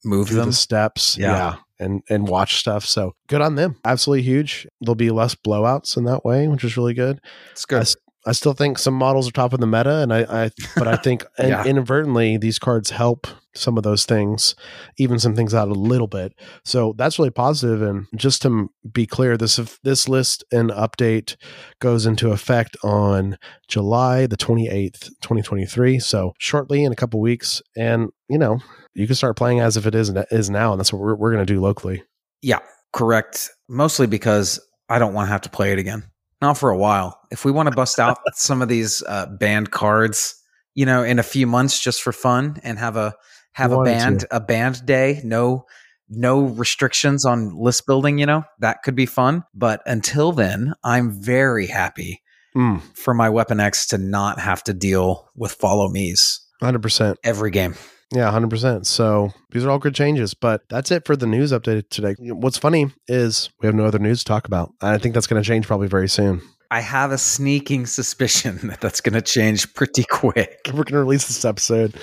Move 0.05 0.29
them. 0.31 0.47
the 0.47 0.53
steps, 0.53 1.17
Yeah. 1.19 1.33
yeah. 1.33 1.57
and 1.79 2.03
and 2.11 2.27
watch 2.29 2.57
stuff. 2.57 2.85
So 2.85 3.13
good 3.29 3.41
on 3.41 3.55
them. 3.55 3.77
Absolutely 3.85 4.23
huge. 4.23 4.67
There'll 4.81 4.95
be 4.95 5.11
less 5.11 5.35
blowouts 5.35 5.97
in 5.97 6.05
that 6.05 6.25
way, 6.25 6.49
which 6.49 6.65
is 6.65 6.77
really 6.77 6.95
good. 6.95 7.21
It's 7.53 7.65
good. 7.65 7.87
I 8.27 8.33
still 8.33 8.53
think 8.55 8.79
some 8.79 8.95
models 8.95 9.29
are 9.29 9.33
top 9.33 9.53
of 9.53 9.61
the 9.61 9.67
meta, 9.67 9.99
and 9.99 10.13
I, 10.13 10.45
I 10.45 10.51
but 10.77 10.89
I 10.89 10.97
think 11.03 11.25
Yeah. 11.39 11.65
inadvertently 11.65 12.37
these 12.37 12.59
cards 12.59 12.91
help 12.91 13.27
some 13.55 13.79
of 13.79 13.85
those 13.85 14.05
things, 14.05 14.55
even 14.99 15.19
some 15.19 15.35
things 15.35 15.55
out 15.55 15.69
a 15.69 15.73
little 15.73 16.09
bit. 16.09 16.33
So 16.65 16.95
that's 16.99 17.19
really 17.19 17.31
positive. 17.31 17.81
And 17.83 18.07
just 18.17 18.43
to 18.43 18.69
be 18.93 19.07
clear, 19.07 19.37
this 19.37 19.57
this 19.83 20.09
list 20.09 20.45
and 20.53 20.71
update 20.71 21.37
goes 21.81 22.05
into 22.05 22.33
effect 22.33 22.77
on 22.83 23.39
July 23.69 24.27
the 24.27 24.37
twenty 24.37 24.69
eighth, 24.69 25.09
twenty 25.23 25.43
twenty 25.43 25.65
three. 25.65 25.99
So 25.99 26.33
shortly 26.39 26.85
in 26.85 26.93
a 26.93 26.97
couple 26.97 27.21
weeks, 27.21 27.63
and 27.77 28.11
you 28.29 28.39
know 28.39 28.59
you 28.95 29.07
can 29.07 29.15
start 29.17 29.37
playing 29.37 29.61
as 29.61 29.77
if 29.77 29.87
it 29.87 29.95
is 29.95 30.11
is 30.31 30.51
now, 30.51 30.73
and 30.73 30.81
that's 30.81 30.93
what 30.93 31.01
we're 31.01 31.15
we're 31.15 31.33
going 31.33 31.47
to 31.47 31.53
do 31.55 31.61
locally. 31.61 32.03
Yeah, 32.43 32.59
correct. 32.93 33.51
Mostly 33.69 34.07
because 34.07 34.61
I 34.89 34.99
don't 34.99 35.15
want 35.15 35.27
to 35.29 35.33
have 35.33 35.43
to 35.43 35.51
play 35.51 35.73
it 35.73 35.79
again. 35.79 36.05
Not 36.43 36.59
for 36.59 36.71
a 36.71 36.77
while. 36.77 37.19
If 37.31 37.45
we 37.45 37.53
want 37.53 37.69
to 37.69 37.75
bust 37.75 37.99
out 37.99 38.19
some 38.35 38.63
of 38.63 38.69
these 38.69 39.03
uh, 39.03 39.27
banned 39.27 39.71
cards, 39.71 40.35
you 40.75 40.85
know, 40.87 41.03
in 41.03 41.19
a 41.19 41.23
few 41.23 41.47
months 41.47 41.81
just 41.81 42.03
for 42.03 42.13
fun 42.13 42.61
and 42.63 42.79
have 42.79 42.97
a 42.97 43.15
have 43.53 43.73
a 43.73 43.83
band 43.83 44.21
to. 44.21 44.37
a 44.37 44.41
band 44.41 44.85
day, 44.85 45.21
no 45.25 45.65
no 46.09 46.43
restrictions 46.43 47.25
on 47.25 47.57
list 47.59 47.87
building, 47.87 48.19
you 48.19 48.27
know, 48.27 48.45
that 48.61 48.83
could 48.85 48.95
be 48.95 49.07
fun. 49.07 49.43
But 49.55 49.83
until 49.87 50.31
then, 50.33 50.75
I'm 50.85 51.11
very 51.11 51.67
happy 51.67 52.23
Mm, 52.57 52.81
for 52.97 53.13
my 53.13 53.29
Weapon 53.29 53.61
X 53.61 53.87
to 53.89 53.99
not 53.99 54.39
have 54.41 54.65
to 54.65 54.73
deal 54.73 55.29
with 55.37 55.53
follow 55.53 55.89
me's 55.91 56.41
100%. 56.63 57.17
every 57.23 57.51
game. 57.51 57.75
Yeah, 58.13 58.31
100%. 58.31 58.87
So 58.87 59.31
these 59.51 59.65
are 59.65 59.71
all 59.71 59.79
good 59.79 59.95
changes, 59.95 60.33
but 60.35 60.63
that's 60.69 60.91
it 60.91 61.05
for 61.05 61.17
the 61.17 61.27
news 61.27 61.53
update 61.53 61.89
today. 61.91 62.15
What's 62.21 62.57
funny 62.59 62.91
is 63.09 63.51
we 63.61 63.67
have 63.67 63.75
no 63.75 63.85
other 63.85 63.99
news 63.99 64.21
to 64.21 64.25
talk 64.25 64.47
about. 64.47 64.71
I 64.81 64.99
think 64.99 65.15
that's 65.15 65.27
going 65.27 65.43
to 65.43 65.47
change 65.47 65.67
probably 65.67 65.89
very 65.89 66.09
soon. 66.09 66.41
I 66.71 66.81
have 66.81 67.11
a 67.13 67.19
sneaking 67.19 67.87
suspicion 67.87 68.59
that 68.69 68.81
that's 68.81 69.01
going 69.01 69.15
to 69.15 69.23
change 69.23 69.73
pretty 69.75 70.05
quick. 70.11 70.59
We're 70.67 70.85
going 70.85 70.93
to 70.93 70.99
release 70.99 71.27
this 71.27 71.45
episode, 71.45 71.95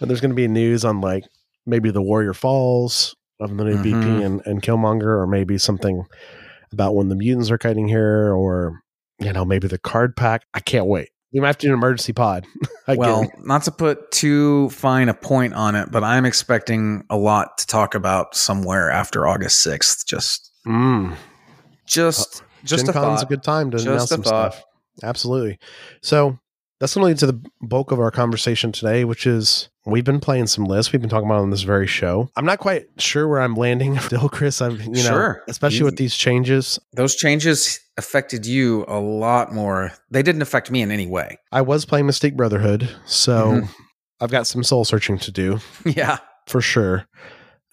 and 0.00 0.08
there's 0.08 0.20
going 0.20 0.30
to 0.30 0.36
be 0.36 0.46
news 0.48 0.84
on 0.84 1.00
like 1.00 1.24
maybe 1.66 1.90
the 1.90 2.02
Warrior 2.02 2.34
Falls 2.34 3.14
of 3.40 3.56
the 3.56 3.64
new 3.64 3.76
Mhm. 3.76 3.84
BP 3.84 4.24
and, 4.24 4.42
and 4.46 4.62
Killmonger, 4.62 5.02
or 5.06 5.26
maybe 5.26 5.58
something 5.58 6.04
about 6.72 6.94
when 6.94 7.08
the 7.08 7.14
mutants 7.16 7.50
are 7.50 7.58
kiting 7.58 7.86
here, 7.88 8.32
or 8.32 8.80
you 9.20 9.32
know 9.32 9.44
maybe 9.44 9.66
the 9.68 9.78
card 9.78 10.16
pack. 10.16 10.42
I 10.54 10.60
can't 10.60 10.86
wait. 10.86 11.08
We 11.32 11.40
might 11.40 11.48
have 11.48 11.58
to 11.58 11.66
do 11.66 11.72
an 11.72 11.78
emergency 11.78 12.12
pod. 12.12 12.46
Well, 12.96 13.30
not 13.40 13.64
to 13.64 13.70
put 13.70 14.10
too 14.12 14.70
fine 14.70 15.10
a 15.10 15.14
point 15.14 15.52
on 15.52 15.74
it, 15.74 15.90
but 15.92 16.02
I'm 16.02 16.24
expecting 16.24 17.04
a 17.10 17.18
lot 17.18 17.58
to 17.58 17.66
talk 17.66 17.94
about 17.94 18.34
somewhere 18.34 18.90
after 18.90 19.26
August 19.26 19.66
6th. 19.66 20.06
Just, 20.06 20.50
mm. 20.66 21.14
just, 21.86 22.42
just 22.64 22.86
Gen 22.86 22.90
a 22.90 22.92
Con's 22.94 23.20
thought. 23.20 23.26
a 23.26 23.28
good 23.28 23.42
time 23.42 23.70
to 23.72 23.76
Just 23.76 23.86
announce 23.86 24.08
some 24.08 24.22
thought. 24.22 24.54
stuff. 24.54 24.64
Absolutely. 25.02 25.58
So 26.00 26.38
that's 26.80 26.94
going 26.94 27.02
to 27.02 27.08
lead 27.08 27.18
to 27.18 27.26
the 27.26 27.40
bulk 27.60 27.90
of 27.92 28.00
our 28.00 28.10
conversation 28.10 28.72
today, 28.72 29.04
which 29.04 29.26
is 29.26 29.68
we've 29.86 30.04
been 30.04 30.20
playing 30.20 30.46
some 30.46 30.64
lists. 30.64 30.92
We've 30.92 31.00
been 31.00 31.10
talking 31.10 31.28
about 31.28 31.40
on 31.42 31.50
this 31.50 31.62
very 31.62 31.86
show. 31.86 32.30
I'm 32.36 32.44
not 32.44 32.58
quite 32.58 32.86
sure 32.98 33.26
where 33.26 33.40
I'm 33.40 33.54
landing 33.54 33.98
still, 34.00 34.28
Chris. 34.28 34.60
I'm, 34.62 34.80
you 34.80 34.88
know, 34.90 35.10
Sure. 35.10 35.42
especially 35.48 35.84
with 35.84 35.96
these 35.96 36.14
changes. 36.16 36.78
Those 36.92 37.14
changes 37.16 37.80
affected 37.96 38.46
you 38.46 38.84
a 38.86 39.00
lot 39.00 39.52
more. 39.52 39.92
They 40.10 40.22
didn't 40.22 40.42
affect 40.42 40.70
me 40.70 40.82
in 40.82 40.90
any 40.90 41.06
way. 41.06 41.38
I 41.52 41.62
was 41.62 41.84
playing 41.84 42.06
Mystique 42.06 42.36
Brotherhood, 42.36 42.88
so 43.06 43.34
Mhm. 43.62 43.68
I've 44.20 44.30
got 44.30 44.46
some 44.46 44.62
soul 44.62 44.84
searching 44.84 45.18
to 45.18 45.32
do 45.32 45.58
yeah. 45.84 46.18
for 46.46 46.60
sure. 46.60 47.06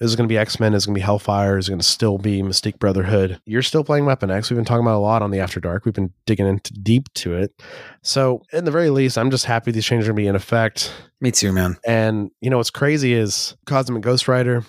Is 0.01 0.13
it 0.13 0.17
going 0.17 0.27
to 0.27 0.33
be 0.33 0.37
X 0.37 0.59
Men? 0.59 0.73
Is 0.73 0.83
it 0.83 0.87
going 0.87 0.95
to 0.95 0.99
be 0.99 1.03
Hellfire? 1.03 1.57
Is 1.57 1.67
it 1.67 1.71
going 1.71 1.79
to 1.79 1.85
still 1.85 2.17
be 2.17 2.41
Mystique 2.41 2.79
Brotherhood? 2.79 3.39
You're 3.45 3.61
still 3.61 3.83
playing 3.83 4.05
Weapon 4.05 4.29
X. 4.29 4.49
We've 4.49 4.57
been 4.57 4.65
talking 4.65 4.85
about 4.85 4.97
a 4.97 4.99
lot 4.99 5.21
on 5.21 5.31
the 5.31 5.39
After 5.39 5.61
Dark. 5.61 5.85
We've 5.85 5.93
been 5.93 6.11
digging 6.25 6.47
into 6.47 6.73
deep 6.73 7.11
to 7.15 7.35
it. 7.35 7.53
So, 8.03 8.41
in 8.51 8.65
the 8.65 8.71
very 8.71 8.89
least, 8.89 9.17
I'm 9.17 9.31
just 9.31 9.45
happy 9.45 9.71
these 9.71 9.85
changes 9.85 10.07
are 10.07 10.11
going 10.11 10.17
to 10.17 10.23
be 10.23 10.27
in 10.27 10.35
effect. 10.35 10.93
Me 11.21 11.31
too, 11.31 11.53
man. 11.53 11.77
And 11.87 12.29
you 12.41 12.49
know 12.49 12.57
what's 12.57 12.71
crazy 12.71 13.13
is 13.13 13.55
Cosmic 13.65 14.01
Ghost 14.01 14.27
Rider, 14.27 14.65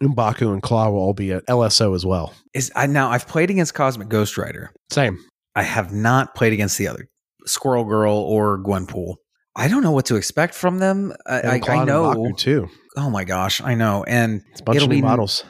Mbaku, 0.00 0.52
and 0.52 0.62
Claw 0.62 0.90
will 0.90 1.00
all 1.00 1.14
be 1.14 1.32
at 1.32 1.44
LSO 1.46 1.94
as 1.96 2.06
well. 2.06 2.32
Is 2.54 2.70
I 2.76 2.86
now 2.86 3.10
I've 3.10 3.26
played 3.26 3.50
against 3.50 3.74
Cosmic 3.74 4.08
Ghost 4.08 4.38
Rider. 4.38 4.70
Same. 4.90 5.18
I 5.56 5.62
have 5.62 5.92
not 5.92 6.36
played 6.36 6.52
against 6.52 6.78
the 6.78 6.86
other 6.86 7.08
Squirrel 7.44 7.84
Girl 7.84 8.14
or 8.14 8.58
Gwenpool. 8.58 9.16
I 9.56 9.66
don't 9.66 9.82
know 9.82 9.90
what 9.90 10.06
to 10.06 10.14
expect 10.14 10.54
from 10.54 10.78
them. 10.78 11.12
I, 11.26 11.40
I, 11.40 11.60
I 11.68 11.84
know. 11.84 12.32
Too. 12.36 12.68
Oh 12.96 13.10
my 13.10 13.24
gosh, 13.24 13.60
I 13.62 13.74
know. 13.74 14.04
And 14.04 14.42
It's 14.52 14.60
a 14.60 14.64
bunch 14.64 14.82
of 14.82 14.88
new 14.88 14.96
be- 14.96 15.02
models. 15.02 15.44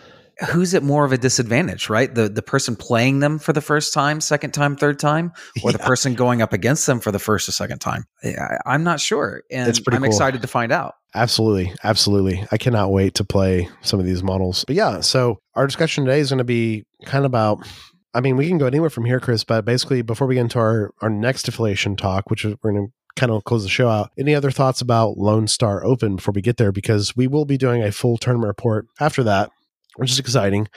who's 0.51 0.75
at 0.75 0.83
more 0.83 1.05
of 1.05 1.13
a 1.13 1.19
disadvantage, 1.19 1.89
right? 1.91 2.15
The 2.15 2.29
the 2.29 2.43
person 2.43 2.77
playing 2.77 3.19
them 3.21 3.39
for 3.39 3.53
the 3.53 3.61
first 3.61 3.93
time, 3.93 4.21
second 4.21 4.53
time, 4.53 4.77
third 4.77 4.99
time, 4.99 5.33
or 5.63 5.73
the 5.73 5.79
person 5.91 6.15
going 6.15 6.41
up 6.43 6.53
against 6.53 6.87
them 6.87 7.01
for 7.01 7.13
the 7.13 7.19
first 7.19 7.49
or 7.49 7.53
second 7.53 7.79
time? 7.81 8.05
I, 8.25 8.57
I'm 8.67 8.85
not 8.85 9.01
sure, 9.01 9.43
and 9.51 9.69
It's 9.69 9.81
pretty 9.81 9.97
I'm 9.97 10.03
cool. 10.03 10.11
excited 10.11 10.41
to 10.43 10.49
find 10.49 10.73
out. 10.73 10.95
Absolutely. 11.15 11.73
Absolutely. 11.85 12.45
I 12.53 12.57
cannot 12.57 12.91
wait 12.93 13.15
to 13.17 13.25
play 13.25 13.69
some 13.83 13.99
of 14.01 14.07
these 14.07 14.23
models. 14.23 14.65
But 14.65 14.77
yeah, 14.77 15.01
so 15.01 15.39
our 15.57 15.67
discussion 15.67 16.05
today 16.05 16.21
is 16.21 16.31
going 16.31 16.39
to 16.39 16.45
be 16.45 16.85
kind 17.05 17.25
of 17.25 17.31
about 17.31 17.67
I 18.13 18.21
mean, 18.21 18.37
we 18.37 18.49
can 18.49 18.59
go 18.59 18.67
anywhere 18.67 18.91
from 18.91 19.05
here, 19.05 19.21
Chris, 19.21 19.45
but 19.45 19.65
basically 19.65 20.03
before 20.03 20.27
we 20.27 20.35
get 20.35 20.41
into 20.41 20.59
our, 20.59 20.91
our 21.01 21.09
next 21.11 21.47
affiliation 21.49 21.95
talk, 21.97 22.29
which 22.29 22.45
is 22.45 22.55
we're 22.63 22.73
going 22.73 22.87
to 22.89 22.93
kind 23.17 23.33
of 23.33 23.45
close 23.45 23.63
the 23.63 23.69
show 23.69 23.89
out, 23.89 24.11
any 24.19 24.35
other 24.35 24.51
thoughts 24.51 24.81
about 24.81 25.19
Lone 25.19 25.49
Star 25.49 25.85
Open 25.85 26.17
before 26.17 26.33
we 26.33 26.43
get 26.43 26.57
there? 26.57 26.73
Because 26.73 27.17
we 27.17 27.27
will 27.27 27.45
be 27.45 27.59
doing 27.59 27.83
a 27.83 27.93
full 27.93 28.19
tournament 28.19 28.49
report 28.49 28.87
after 29.01 29.23
that, 29.25 29.51
which 29.97 30.11
is 30.11 30.19
exciting, 30.19 30.69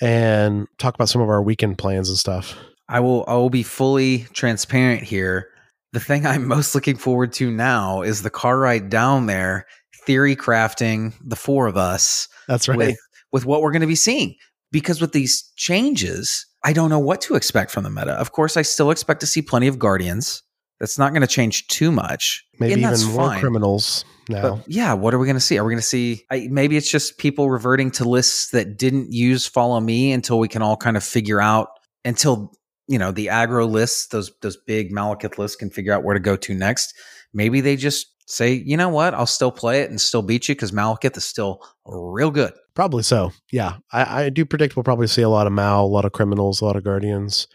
and 0.00 0.66
talk 0.78 0.94
about 0.94 1.08
some 1.08 1.22
of 1.22 1.28
our 1.28 1.42
weekend 1.42 1.78
plans 1.78 2.08
and 2.08 2.18
stuff. 2.18 2.56
I 2.88 3.00
will 3.00 3.24
I 3.26 3.34
will 3.34 3.50
be 3.50 3.62
fully 3.62 4.26
transparent 4.32 5.02
here. 5.02 5.48
The 5.92 6.00
thing 6.00 6.26
I'm 6.26 6.46
most 6.46 6.74
looking 6.74 6.96
forward 6.96 7.32
to 7.34 7.50
now 7.50 8.02
is 8.02 8.22
the 8.22 8.30
car 8.30 8.58
ride 8.58 8.88
down 8.90 9.26
there, 9.26 9.66
theory 10.06 10.36
crafting 10.36 11.14
the 11.22 11.36
four 11.36 11.66
of 11.66 11.76
us 11.76 12.28
That's 12.48 12.68
right. 12.68 12.78
with 12.78 12.96
with 13.32 13.46
what 13.46 13.62
we're 13.62 13.72
going 13.72 13.80
to 13.82 13.86
be 13.86 13.94
seeing. 13.94 14.36
Because 14.70 15.00
with 15.00 15.12
these 15.12 15.52
changes, 15.56 16.46
I 16.64 16.72
don't 16.72 16.88
know 16.88 16.98
what 16.98 17.20
to 17.22 17.34
expect 17.34 17.70
from 17.70 17.84
the 17.84 17.90
meta. 17.90 18.12
Of 18.12 18.32
course, 18.32 18.56
I 18.56 18.62
still 18.62 18.90
expect 18.90 19.20
to 19.20 19.26
see 19.26 19.42
plenty 19.42 19.66
of 19.66 19.78
guardians. 19.78 20.42
That's 20.82 20.98
not 20.98 21.12
going 21.12 21.22
to 21.22 21.28
change 21.28 21.68
too 21.68 21.92
much. 21.92 22.44
Maybe 22.58 22.80
even 22.80 23.00
more 23.12 23.28
fine. 23.28 23.38
criminals 23.38 24.04
now. 24.28 24.56
But 24.56 24.64
yeah, 24.68 24.94
what 24.94 25.14
are 25.14 25.18
we 25.20 25.28
going 25.28 25.36
to 25.36 25.40
see? 25.40 25.56
Are 25.56 25.64
we 25.64 25.70
going 25.70 25.80
to 25.80 25.86
see? 25.86 26.24
I, 26.28 26.48
maybe 26.50 26.76
it's 26.76 26.90
just 26.90 27.18
people 27.18 27.48
reverting 27.50 27.92
to 27.92 28.04
lists 28.04 28.50
that 28.50 28.78
didn't 28.78 29.12
use 29.12 29.46
follow 29.46 29.78
me 29.78 30.10
until 30.10 30.40
we 30.40 30.48
can 30.48 30.60
all 30.60 30.76
kind 30.76 30.96
of 30.96 31.04
figure 31.04 31.40
out 31.40 31.68
until 32.04 32.52
you 32.88 32.98
know 32.98 33.12
the 33.12 33.28
aggro 33.28 33.70
lists, 33.70 34.08
those 34.08 34.32
those 34.42 34.56
big 34.56 34.90
Malekith 34.90 35.38
lists 35.38 35.54
can 35.54 35.70
figure 35.70 35.92
out 35.92 36.02
where 36.02 36.14
to 36.14 36.20
go 36.20 36.34
to 36.34 36.52
next. 36.52 36.94
Maybe 37.32 37.60
they 37.60 37.76
just 37.76 38.08
say, 38.26 38.52
you 38.52 38.76
know 38.76 38.88
what, 38.88 39.14
I'll 39.14 39.24
still 39.24 39.52
play 39.52 39.82
it 39.82 39.90
and 39.90 40.00
still 40.00 40.22
beat 40.22 40.48
you 40.48 40.56
because 40.56 40.72
Malekith 40.72 41.16
is 41.16 41.24
still 41.24 41.62
real 41.86 42.32
good. 42.32 42.54
Probably 42.74 43.04
so. 43.04 43.30
Yeah. 43.52 43.76
I, 43.92 44.24
I 44.24 44.30
do 44.30 44.44
predict 44.44 44.74
we'll 44.74 44.82
probably 44.82 45.06
see 45.06 45.22
a 45.22 45.28
lot 45.28 45.46
of 45.46 45.52
Mal, 45.52 45.84
a 45.84 45.86
lot 45.86 46.04
of 46.04 46.12
criminals, 46.12 46.60
a 46.60 46.64
lot 46.64 46.74
of 46.74 46.82
guardians, 46.82 47.46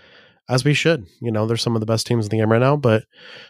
as 0.50 0.64
we 0.64 0.74
should. 0.74 1.06
You 1.22 1.32
know, 1.32 1.46
there's 1.46 1.62
some 1.62 1.76
of 1.76 1.80
the 1.80 1.86
best 1.86 2.08
teams 2.08 2.26
in 2.26 2.30
the 2.30 2.38
game 2.38 2.52
right 2.52 2.60
now, 2.62 2.76
but 2.78 3.04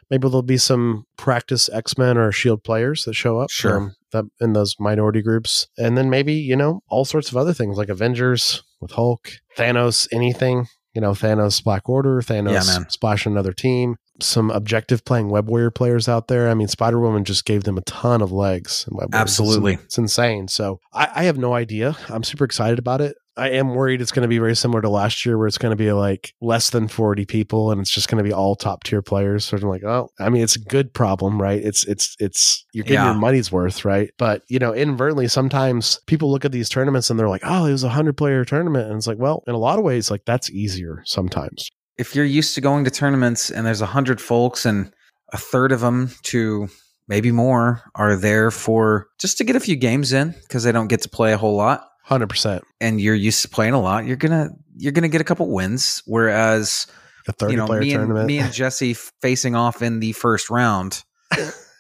maybe 0.09 0.27
there'll 0.27 0.41
be 0.41 0.57
some 0.57 1.05
practice 1.17 1.69
X 1.71 1.97
Men 1.97 2.17
or 2.17 2.31
Shield 2.31 2.63
players 2.63 3.03
that 3.05 3.13
show 3.13 3.39
up 3.39 3.49
Sure. 3.51 3.77
um, 3.77 3.95
that 4.11 4.25
in 4.41 4.53
those 4.53 4.75
minority 4.79 5.21
groups. 5.21 5.67
And 5.77 5.97
then 5.97 6.09
maybe, 6.09 6.33
you 6.33 6.55
know, 6.55 6.81
all 6.89 7.05
sorts 7.05 7.29
of 7.29 7.37
other 7.37 7.53
things 7.53 7.77
like 7.77 7.89
Avengers 7.89 8.63
with 8.81 8.91
Hulk, 8.91 9.31
Thanos, 9.57 10.07
anything. 10.11 10.67
You 10.93 11.01
know, 11.01 11.11
Thanos 11.11 11.63
Black 11.63 11.87
Order, 11.87 12.21
Thanos 12.21 12.53
Yeah, 12.53 12.79
man. 12.79 12.89
splash 12.89 13.27
another 13.27 13.53
team. 13.53 13.97
Some 14.19 14.49
objective 14.51 15.05
playing 15.05 15.29
Web 15.29 15.47
Warrior 15.49 15.71
players 15.71 16.07
out 16.09 16.27
there. 16.27 16.49
I 16.49 16.53
mean, 16.53 16.67
Spider 16.67 16.99
Woman 16.99 17.23
just 17.23 17.45
gave 17.45 17.63
them 17.63 17.77
a 17.77 17.81
ton 17.81 18.21
of 18.21 18.31
legs. 18.31 18.85
In 18.89 18.95
Web 18.97 19.13
Warriors. 19.13 19.31
It's- 19.33 19.39
Absolutely. 19.39 19.73
it's 19.75 19.97
insane. 19.97 20.47
So 20.47 20.79
I, 20.93 21.09
I 21.15 21.23
have 21.25 21.37
no 21.37 21.53
idea. 21.53 21.95
I'm 22.09 22.23
super 22.23 22.43
excited 22.45 22.79
about 22.79 23.01
it. 23.01 23.15
I 23.39 23.51
am 23.51 23.75
worried 23.75 24.01
it's 24.01 24.11
going 24.11 24.23
to 24.23 24.27
be 24.27 24.39
very 24.39 24.55
similar 24.55 24.81
to 24.81 24.89
last 24.89 25.23
year, 25.23 25.37
where 25.37 25.45
it's 25.45 25.59
going 25.59 25.69
to 25.69 25.75
be 25.75 25.91
like 25.91 26.33
less 26.41 26.71
than 26.71 26.87
40 26.87 27.25
people, 27.25 27.69
and 27.69 27.79
it's 27.79 27.91
just 27.91 28.07
going 28.07 28.17
to 28.17 28.23
be 28.27 28.33
all 28.33 28.55
top 28.55 28.83
tier 28.83 29.03
players. 29.03 29.45
So 29.45 29.55
I'm 29.57 29.61
like, 29.69 29.83
oh, 29.83 30.09
I 30.19 30.29
mean, 30.29 30.41
it's 30.41 30.55
a 30.55 30.59
good 30.59 30.91
problem, 30.91 31.39
right? 31.39 31.63
It's 31.63 31.83
it's 31.85 32.15
it's 32.19 32.65
you're 32.73 32.81
getting 32.83 32.95
Yeah. 32.95 33.11
your 33.11 33.21
money's 33.21 33.51
worth, 33.51 33.85
right? 33.85 34.09
But 34.17 34.41
you 34.49 34.57
know, 34.57 34.73
inadvertently, 34.73 35.27
sometimes 35.27 35.99
people 36.07 36.31
look 36.31 36.45
at 36.45 36.51
these 36.51 36.67
tournaments 36.67 37.11
and 37.11 37.19
they're 37.19 37.29
like, 37.29 37.43
oh, 37.45 37.67
it 37.67 37.71
was 37.73 37.83
a 37.83 37.89
hundred 37.89 38.17
player 38.17 38.43
tournament, 38.43 38.87
and 38.87 38.97
it's 38.97 39.05
like, 39.05 39.19
well, 39.19 39.43
in 39.45 39.53
a 39.53 39.59
lot 39.59 39.77
of 39.77 39.85
ways, 39.85 40.09
like 40.09 40.25
that's 40.25 40.49
easier 40.49 41.03
sometimes. 41.05 41.69
If 41.97 42.15
you're 42.15 42.25
used 42.25 42.53
to 42.55 42.61
going 42.61 42.83
to 42.85 42.91
tournaments 42.91 43.49
and 43.49 43.65
there's 43.65 43.81
a 43.81 43.85
hundred 43.87 44.21
folks 44.21 44.65
and 44.65 44.91
a 45.33 45.37
third 45.37 45.71
of 45.71 45.81
them 45.81 46.11
to 46.23 46.67
maybe 47.07 47.31
more 47.31 47.81
are 47.95 48.15
there 48.15 48.51
for 48.51 49.07
just 49.19 49.37
to 49.39 49.43
get 49.43 49.55
a 49.55 49.59
few 49.59 49.75
games 49.75 50.13
in 50.13 50.35
because 50.43 50.63
they 50.63 50.71
don't 50.71 50.87
get 50.87 51.01
to 51.01 51.09
play 51.09 51.33
a 51.33 51.37
whole 51.37 51.55
lot. 51.55 51.83
Hundred 52.03 52.27
percent. 52.29 52.63
and 52.79 53.01
you're 53.01 53.15
used 53.15 53.41
to 53.41 53.49
playing 53.49 53.73
a 53.73 53.81
lot, 53.81 54.05
you're 54.05 54.15
gonna 54.15 54.51
you're 54.77 54.93
gonna 54.93 55.09
get 55.09 55.19
a 55.19 55.25
couple 55.25 55.49
wins. 55.51 56.01
Whereas 56.05 56.87
A 57.27 57.33
30 57.33 57.51
you 57.51 57.57
know 57.57 57.65
player 57.65 57.81
me 57.81 57.91
and, 57.91 57.99
tournament. 57.99 58.27
me 58.27 58.37
and 58.39 58.53
Jesse 58.53 58.93
facing 58.93 59.55
off 59.55 59.81
in 59.81 59.99
the 59.99 60.13
first 60.13 60.49
round 60.49 61.03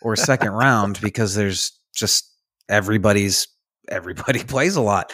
or 0.01 0.15
second 0.17 0.51
round 0.51 0.99
because 1.01 1.33
there's 1.35 1.71
just 1.95 2.29
everybody's 2.67 3.47
everybody 3.87 4.39
plays 4.43 4.75
a 4.75 4.81
lot. 4.81 5.13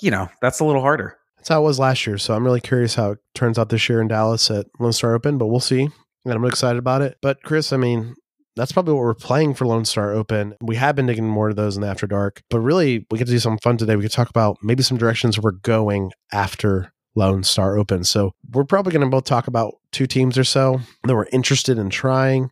You 0.00 0.10
know 0.10 0.28
that's 0.42 0.58
a 0.58 0.64
little 0.64 0.82
harder. 0.82 1.17
That's 1.48 1.54
how 1.54 1.62
it 1.62 1.64
was 1.64 1.78
last 1.78 2.06
year. 2.06 2.18
So 2.18 2.34
I'm 2.34 2.44
really 2.44 2.60
curious 2.60 2.94
how 2.94 3.12
it 3.12 3.20
turns 3.34 3.58
out 3.58 3.70
this 3.70 3.88
year 3.88 4.02
in 4.02 4.08
Dallas 4.08 4.50
at 4.50 4.66
Lone 4.78 4.92
Star 4.92 5.14
Open, 5.14 5.38
but 5.38 5.46
we'll 5.46 5.60
see. 5.60 5.88
And 6.26 6.34
I'm 6.34 6.44
excited 6.44 6.78
about 6.78 7.00
it. 7.00 7.16
But 7.22 7.42
Chris, 7.42 7.72
I 7.72 7.78
mean, 7.78 8.16
that's 8.54 8.70
probably 8.70 8.92
what 8.92 9.00
we're 9.00 9.14
playing 9.14 9.54
for 9.54 9.64
Lone 9.64 9.86
Star 9.86 10.12
Open. 10.12 10.56
We 10.60 10.76
have 10.76 10.94
been 10.94 11.06
digging 11.06 11.26
more 11.26 11.48
to 11.48 11.54
those 11.54 11.74
in 11.74 11.80
the 11.80 11.88
After 11.88 12.06
Dark, 12.06 12.42
but 12.50 12.60
really 12.60 13.06
we 13.10 13.16
get 13.16 13.28
to 13.28 13.32
do 13.32 13.38
something 13.38 13.60
fun 13.62 13.78
today. 13.78 13.96
We 13.96 14.02
could 14.02 14.12
talk 14.12 14.28
about 14.28 14.58
maybe 14.62 14.82
some 14.82 14.98
directions 14.98 15.40
we're 15.40 15.52
going 15.52 16.12
after 16.34 16.92
Lone 17.16 17.44
Star 17.44 17.78
Open. 17.78 18.04
So 18.04 18.32
we're 18.52 18.64
probably 18.64 18.92
going 18.92 19.06
to 19.06 19.10
both 19.10 19.24
talk 19.24 19.46
about 19.46 19.72
two 19.90 20.06
teams 20.06 20.36
or 20.36 20.44
so 20.44 20.80
that 21.04 21.16
we're 21.16 21.28
interested 21.32 21.78
in 21.78 21.88
trying. 21.88 22.50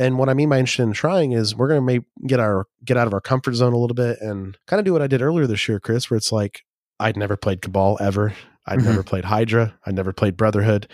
And 0.00 0.18
what 0.18 0.28
I 0.28 0.34
mean 0.34 0.48
by 0.48 0.58
interested 0.58 0.82
in 0.82 0.94
trying 0.94 1.30
is 1.30 1.54
we're 1.54 1.68
going 1.68 1.80
to 1.80 1.86
maybe 1.86 2.06
get 2.26 2.40
our 2.40 2.66
get 2.84 2.96
out 2.96 3.06
of 3.06 3.14
our 3.14 3.20
comfort 3.20 3.54
zone 3.54 3.72
a 3.72 3.78
little 3.78 3.94
bit 3.94 4.18
and 4.20 4.58
kind 4.66 4.80
of 4.80 4.84
do 4.84 4.92
what 4.92 5.02
I 5.02 5.06
did 5.06 5.22
earlier 5.22 5.46
this 5.46 5.68
year, 5.68 5.78
Chris, 5.78 6.10
where 6.10 6.18
it's 6.18 6.32
like 6.32 6.64
I'd 7.02 7.16
never 7.16 7.36
played 7.36 7.60
Cabal 7.62 7.98
ever. 8.00 8.32
I'd 8.66 8.78
Mhm. 8.78 8.84
never 8.84 9.02
played 9.02 9.24
Hydra. 9.24 9.74
I'd 9.86 9.94
never 9.94 10.12
played 10.12 10.36
Brotherhood. 10.36 10.86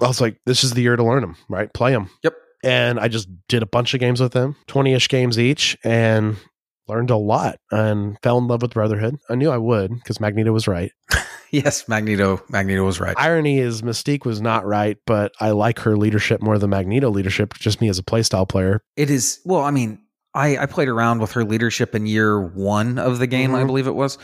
I 0.00 0.08
was 0.08 0.20
like, 0.20 0.38
this 0.46 0.64
is 0.64 0.72
the 0.72 0.82
year 0.82 0.96
to 0.96 1.04
learn 1.04 1.20
them, 1.20 1.36
right? 1.48 1.72
Play 1.74 1.92
them. 1.92 2.08
Yep. 2.24 2.34
And 2.64 2.98
I 2.98 3.08
just 3.08 3.28
did 3.48 3.62
a 3.62 3.66
bunch 3.66 3.92
of 3.92 4.00
games 4.00 4.20
with 4.20 4.32
them, 4.32 4.56
20 4.66 4.94
ish 4.94 5.08
games 5.08 5.38
each, 5.38 5.76
and 5.84 6.36
learned 6.88 7.10
a 7.10 7.16
lot 7.16 7.56
and 7.70 8.16
fell 8.22 8.38
in 8.38 8.46
love 8.48 8.62
with 8.62 8.72
Brotherhood. 8.74 9.16
I 9.28 9.34
knew 9.34 9.50
I 9.50 9.58
would 9.58 9.92
because 9.94 10.20
Magneto 10.20 10.52
was 10.52 10.66
right. 10.66 10.90
Yes, 11.54 11.86
Magneto 11.86 12.40
Magneto 12.48 12.82
was 12.82 12.98
right. 12.98 13.14
Irony 13.18 13.58
is 13.58 13.82
Mystique 13.82 14.24
was 14.24 14.40
not 14.40 14.64
right, 14.64 14.96
but 15.06 15.32
I 15.38 15.50
like 15.50 15.80
her 15.80 15.98
leadership 15.98 16.40
more 16.40 16.56
than 16.58 16.70
Magneto 16.70 17.10
leadership, 17.10 17.52
just 17.58 17.78
me 17.82 17.90
as 17.90 17.98
a 17.98 18.02
playstyle 18.02 18.48
player. 18.48 18.80
It 18.96 19.10
is 19.10 19.38
well, 19.44 19.60
I 19.60 19.70
mean, 19.70 19.98
I, 20.32 20.56
I 20.56 20.64
played 20.64 20.88
around 20.88 21.18
with 21.20 21.32
her 21.32 21.44
leadership 21.44 21.94
in 21.94 22.06
year 22.06 22.40
one 22.40 22.98
of 22.98 23.18
the 23.18 23.26
game, 23.26 23.54
I 23.54 23.64
Mhm. 23.64 23.66
believe 23.66 23.86
it 23.86 23.94
was. 23.94 24.16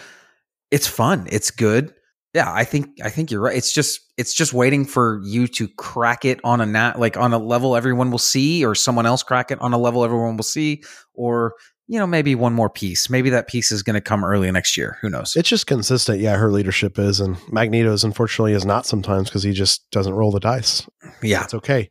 It's 0.70 0.86
fun. 0.86 1.26
It's 1.30 1.50
good. 1.50 1.94
yeah, 2.34 2.52
I 2.52 2.64
think 2.64 2.98
I 3.02 3.08
think 3.10 3.30
you're 3.30 3.40
right. 3.40 3.56
It's 3.56 3.72
just 3.72 4.00
it's 4.16 4.34
just 4.34 4.52
waiting 4.52 4.84
for 4.84 5.20
you 5.24 5.46
to 5.48 5.68
crack 5.76 6.24
it 6.24 6.40
on 6.44 6.60
a 6.60 6.66
nat 6.66 6.98
like 6.98 7.16
on 7.16 7.32
a 7.32 7.38
level 7.38 7.76
everyone 7.76 8.10
will 8.10 8.18
see, 8.18 8.64
or 8.64 8.74
someone 8.74 9.06
else 9.06 9.22
crack 9.22 9.50
it 9.50 9.60
on 9.60 9.72
a 9.72 9.78
level 9.78 10.04
everyone 10.04 10.36
will 10.36 10.44
see, 10.44 10.82
or 11.14 11.54
you 11.86 11.98
know 11.98 12.06
maybe 12.06 12.34
one 12.34 12.52
more 12.52 12.68
piece. 12.68 13.08
Maybe 13.08 13.30
that 13.30 13.48
piece 13.48 13.72
is 13.72 13.82
going 13.82 13.94
to 13.94 14.00
come 14.02 14.24
early 14.24 14.50
next 14.52 14.76
year. 14.76 14.98
Who 15.00 15.08
knows? 15.08 15.36
It's 15.36 15.48
just 15.48 15.66
consistent. 15.66 16.20
Yeah, 16.20 16.36
her 16.36 16.50
leadership 16.52 16.98
is, 16.98 17.18
and 17.20 17.38
Magneto's 17.50 18.04
unfortunately 18.04 18.52
is 18.52 18.66
not 18.66 18.84
sometimes 18.84 19.30
because 19.30 19.42
he 19.42 19.52
just 19.52 19.90
doesn't 19.90 20.12
roll 20.14 20.30
the 20.30 20.40
dice. 20.40 20.86
yeah, 21.22 21.44
It's 21.44 21.54
okay. 21.54 21.88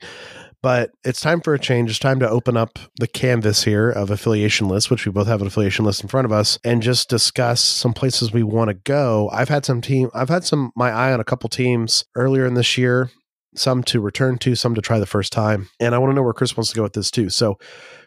But 0.63 0.91
it's 1.03 1.21
time 1.21 1.41
for 1.41 1.53
a 1.53 1.59
change. 1.59 1.89
It's 1.89 1.99
time 1.99 2.19
to 2.19 2.29
open 2.29 2.57
up 2.57 2.79
the 2.99 3.07
canvas 3.07 3.63
here 3.63 3.89
of 3.89 4.09
affiliation 4.09 4.67
lists, 4.67 4.89
which 4.89 5.05
we 5.05 5.11
both 5.11 5.27
have 5.27 5.41
an 5.41 5.47
affiliation 5.47 5.85
list 5.85 6.01
in 6.01 6.09
front 6.09 6.25
of 6.25 6.31
us, 6.31 6.57
and 6.63 6.81
just 6.81 7.09
discuss 7.09 7.61
some 7.61 7.93
places 7.93 8.31
we 8.31 8.43
want 8.43 8.69
to 8.69 8.73
go. 8.73 9.29
I've 9.31 9.49
had 9.49 9.65
some 9.65 9.81
team, 9.81 10.09
I've 10.15 10.29
had 10.29 10.43
some 10.43 10.71
my 10.75 10.89
eye 10.89 11.13
on 11.13 11.19
a 11.19 11.25
couple 11.25 11.47
teams 11.49 12.05
earlier 12.15 12.45
in 12.45 12.55
this 12.55 12.77
year, 12.77 13.11
some 13.55 13.83
to 13.83 14.01
return 14.01 14.39
to, 14.39 14.55
some 14.55 14.73
to 14.73 14.81
try 14.81 14.99
the 14.99 15.05
first 15.05 15.31
time, 15.31 15.69
and 15.79 15.93
I 15.93 15.99
want 15.99 16.11
to 16.11 16.15
know 16.15 16.23
where 16.23 16.33
Chris 16.33 16.57
wants 16.57 16.71
to 16.71 16.75
go 16.75 16.83
with 16.83 16.93
this 16.93 17.11
too. 17.11 17.29
So, 17.29 17.59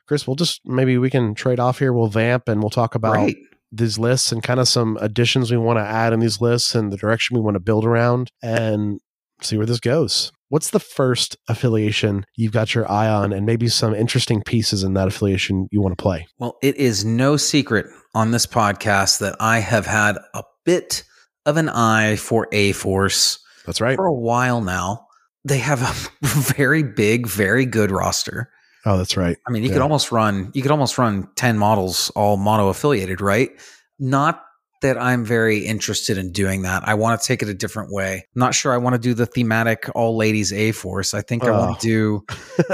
Chris, 0.09 0.27
we'll 0.27 0.37
just 0.37 0.61
maybe 0.65 0.99
we 0.99 1.09
can 1.09 1.35
trade 1.35 1.61
off 1.61 1.79
here. 1.79 1.93
We'll 1.93 2.09
vamp 2.09 2.49
and 2.49 2.61
we'll 2.61 2.71
talk 2.71 2.97
about 2.97 3.15
right. 3.15 3.37
these 3.71 3.97
lists 3.97 4.33
and 4.33 4.43
kind 4.43 4.59
of 4.59 4.67
some 4.67 4.99
additions 5.01 5.53
we 5.53 5.57
want 5.57 5.79
to 5.79 5.85
add 5.85 6.13
in 6.13 6.19
these 6.19 6.41
lists 6.41 6.75
and 6.75 6.93
the 6.93 6.97
direction 6.97 7.37
we 7.37 7.43
want 7.43 7.55
to 7.55 7.61
build 7.61 7.85
around 7.85 8.33
and 8.43 9.01
see 9.42 9.57
where 9.57 9.66
this 9.66 9.81
goes. 9.81 10.33
What's 10.48 10.70
the 10.70 10.81
first 10.81 11.37
affiliation 11.48 12.24
you've 12.37 12.53
got 12.53 12.74
your 12.74 12.90
eye 12.90 13.09
on 13.09 13.33
and 13.33 13.46
maybe 13.46 13.68
some 13.68 13.94
interesting 13.94 14.42
pieces 14.42 14.83
in 14.83 14.94
that 14.94 15.07
affiliation 15.09 15.68
you 15.70 15.81
want 15.81 15.96
to 15.96 16.03
play? 16.03 16.26
Well, 16.38 16.57
it 16.62 16.76
is 16.76 17.05
no 17.05 17.37
secret 17.37 17.87
on 18.14 18.33
this 18.33 18.46
podcast 18.46 19.20
that 19.20 19.37
I 19.38 19.61
have 19.61 19.87
had 19.87 20.18
a 20.35 20.42
bit 20.64 21.05
of 21.46 21.57
an 21.57 21.68
eye 21.68 22.16
for 22.16 22.48
A 22.53 22.72
Force 22.72 23.38
That's 23.64 23.81
right. 23.81 23.94
for 23.96 24.07
a 24.07 24.12
while 24.12 24.61
now. 24.61 25.07
They 25.44 25.59
have 25.59 25.83
a 25.83 26.26
very 26.26 26.83
big, 26.83 27.26
very 27.29 27.64
good 27.64 27.90
roster. 27.92 28.50
Oh, 28.85 28.96
that's 28.98 29.16
right. 29.16 29.37
I 29.46 29.50
mean, 29.53 29.62
you 29.62 29.68
Yeah. 29.68 29.74
could 29.76 29.83
almost 29.83 30.11
run 30.11 30.50
you 30.53 30.62
could 30.62 30.70
almost 30.72 30.98
run 30.98 31.29
10 31.37 31.59
models 31.59 32.11
all 32.16 32.37
mono 32.37 32.68
affiliated, 32.68 33.20
right? 33.20 33.50
Not 34.00 34.42
that 34.81 34.97
I'm 35.01 35.25
very 35.25 35.59
interested 35.66 36.16
in 36.19 36.33
doing 36.33 36.62
that. 36.62 36.87
I 36.88 36.95
want 36.95 37.21
to 37.21 37.27
take 37.27 37.43
it 37.43 37.49
a 37.49 37.55
different 37.55 37.93
way. 37.93 38.14
I'm 38.35 38.40
not 38.40 38.55
sure 38.55 38.73
I 38.73 38.79
want 38.79 38.95
to 38.95 38.99
do 39.01 39.14
the 39.14 39.27
thematic 39.27 39.88
all 39.95 40.16
ladies 40.16 40.53
A 40.53 40.73
Force. 40.73 41.14
I 41.14 41.23
think 41.23 41.45
I 41.45 41.51
Oh. 41.51 41.59
want 41.59 41.81
to 41.81 41.87
do 41.87 42.25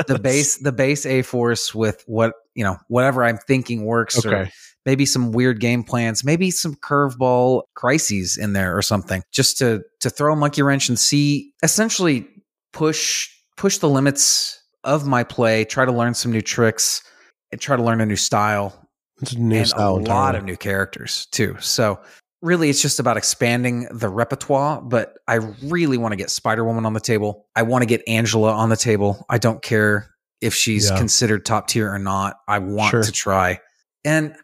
the 0.06 0.18
base 0.22 0.58
the 0.58 0.72
base 0.72 1.04
A 1.06 1.22
Force 1.22 1.74
with 1.74 2.02
what, 2.06 2.32
you 2.54 2.64
know, 2.64 2.76
whatever 2.88 3.24
I'm 3.24 3.38
thinking 3.38 3.84
works 3.84 4.24
or 4.24 4.34
Okay. 4.34 4.50
maybe 4.84 5.04
some 5.06 5.32
weird 5.32 5.60
game 5.60 5.82
plans, 5.82 6.22
maybe 6.24 6.50
some 6.50 6.74
curveball 6.76 7.62
crises 7.74 8.36
in 8.36 8.52
there 8.52 8.76
or 8.76 8.82
something, 8.82 9.22
just 9.32 9.58
to 9.58 9.82
to 10.00 10.10
throw 10.10 10.32
a 10.32 10.36
monkey 10.36 10.62
wrench 10.62 10.88
and 10.88 10.98
see 10.98 11.52
essentially 11.62 12.28
push 12.72 13.28
push 13.56 13.78
the 13.78 13.88
limits 13.88 14.60
of 14.84 15.06
my 15.06 15.24
play, 15.24 15.64
try 15.64 15.84
to 15.84 15.92
learn 15.92 16.14
some 16.14 16.30
new 16.30 16.42
tricks, 16.42 17.02
and 17.50 17.60
try 17.60 17.74
to 17.76 17.82
learn 17.82 18.00
a 18.00 18.06
new 18.06 18.16
style 18.16 18.85
It's 19.22 19.32
a 19.32 19.38
new 19.38 19.58
and 19.58 19.68
style. 19.68 19.90
a 19.90 19.94
lot 19.94 19.98
entirely. 20.00 20.38
of 20.38 20.44
new 20.44 20.56
characters 20.56 21.26
too. 21.32 21.56
So 21.60 22.00
really 22.42 22.68
it's 22.70 22.82
just 22.82 23.00
about 23.00 23.16
expanding 23.16 23.88
the 23.90 24.08
repertoire, 24.08 24.80
but 24.82 25.14
I 25.26 25.36
really 25.62 25.96
want 25.98 26.12
to 26.12 26.16
get 26.16 26.30
Spider-Woman 26.30 26.84
on 26.86 26.92
the 26.92 27.00
table. 27.00 27.46
I 27.56 27.62
want 27.62 27.82
to 27.82 27.86
get 27.86 28.02
Angela 28.06 28.52
on 28.52 28.68
the 28.68 28.76
table. 28.76 29.24
I 29.30 29.38
don't 29.38 29.62
care 29.62 30.10
if 30.42 30.54
she's 30.54 30.90
Yeah. 30.90 30.98
considered 30.98 31.46
top 31.46 31.66
tier 31.68 31.90
or 31.90 31.98
not. 31.98 32.36
I 32.46 32.58
want 32.58 32.90
Sure. 32.90 33.02
to 33.02 33.10
try. 33.12 33.60
And 34.04 34.36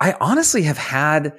I 0.00 0.14
honestly 0.20 0.62
have 0.62 0.78
had 0.78 1.32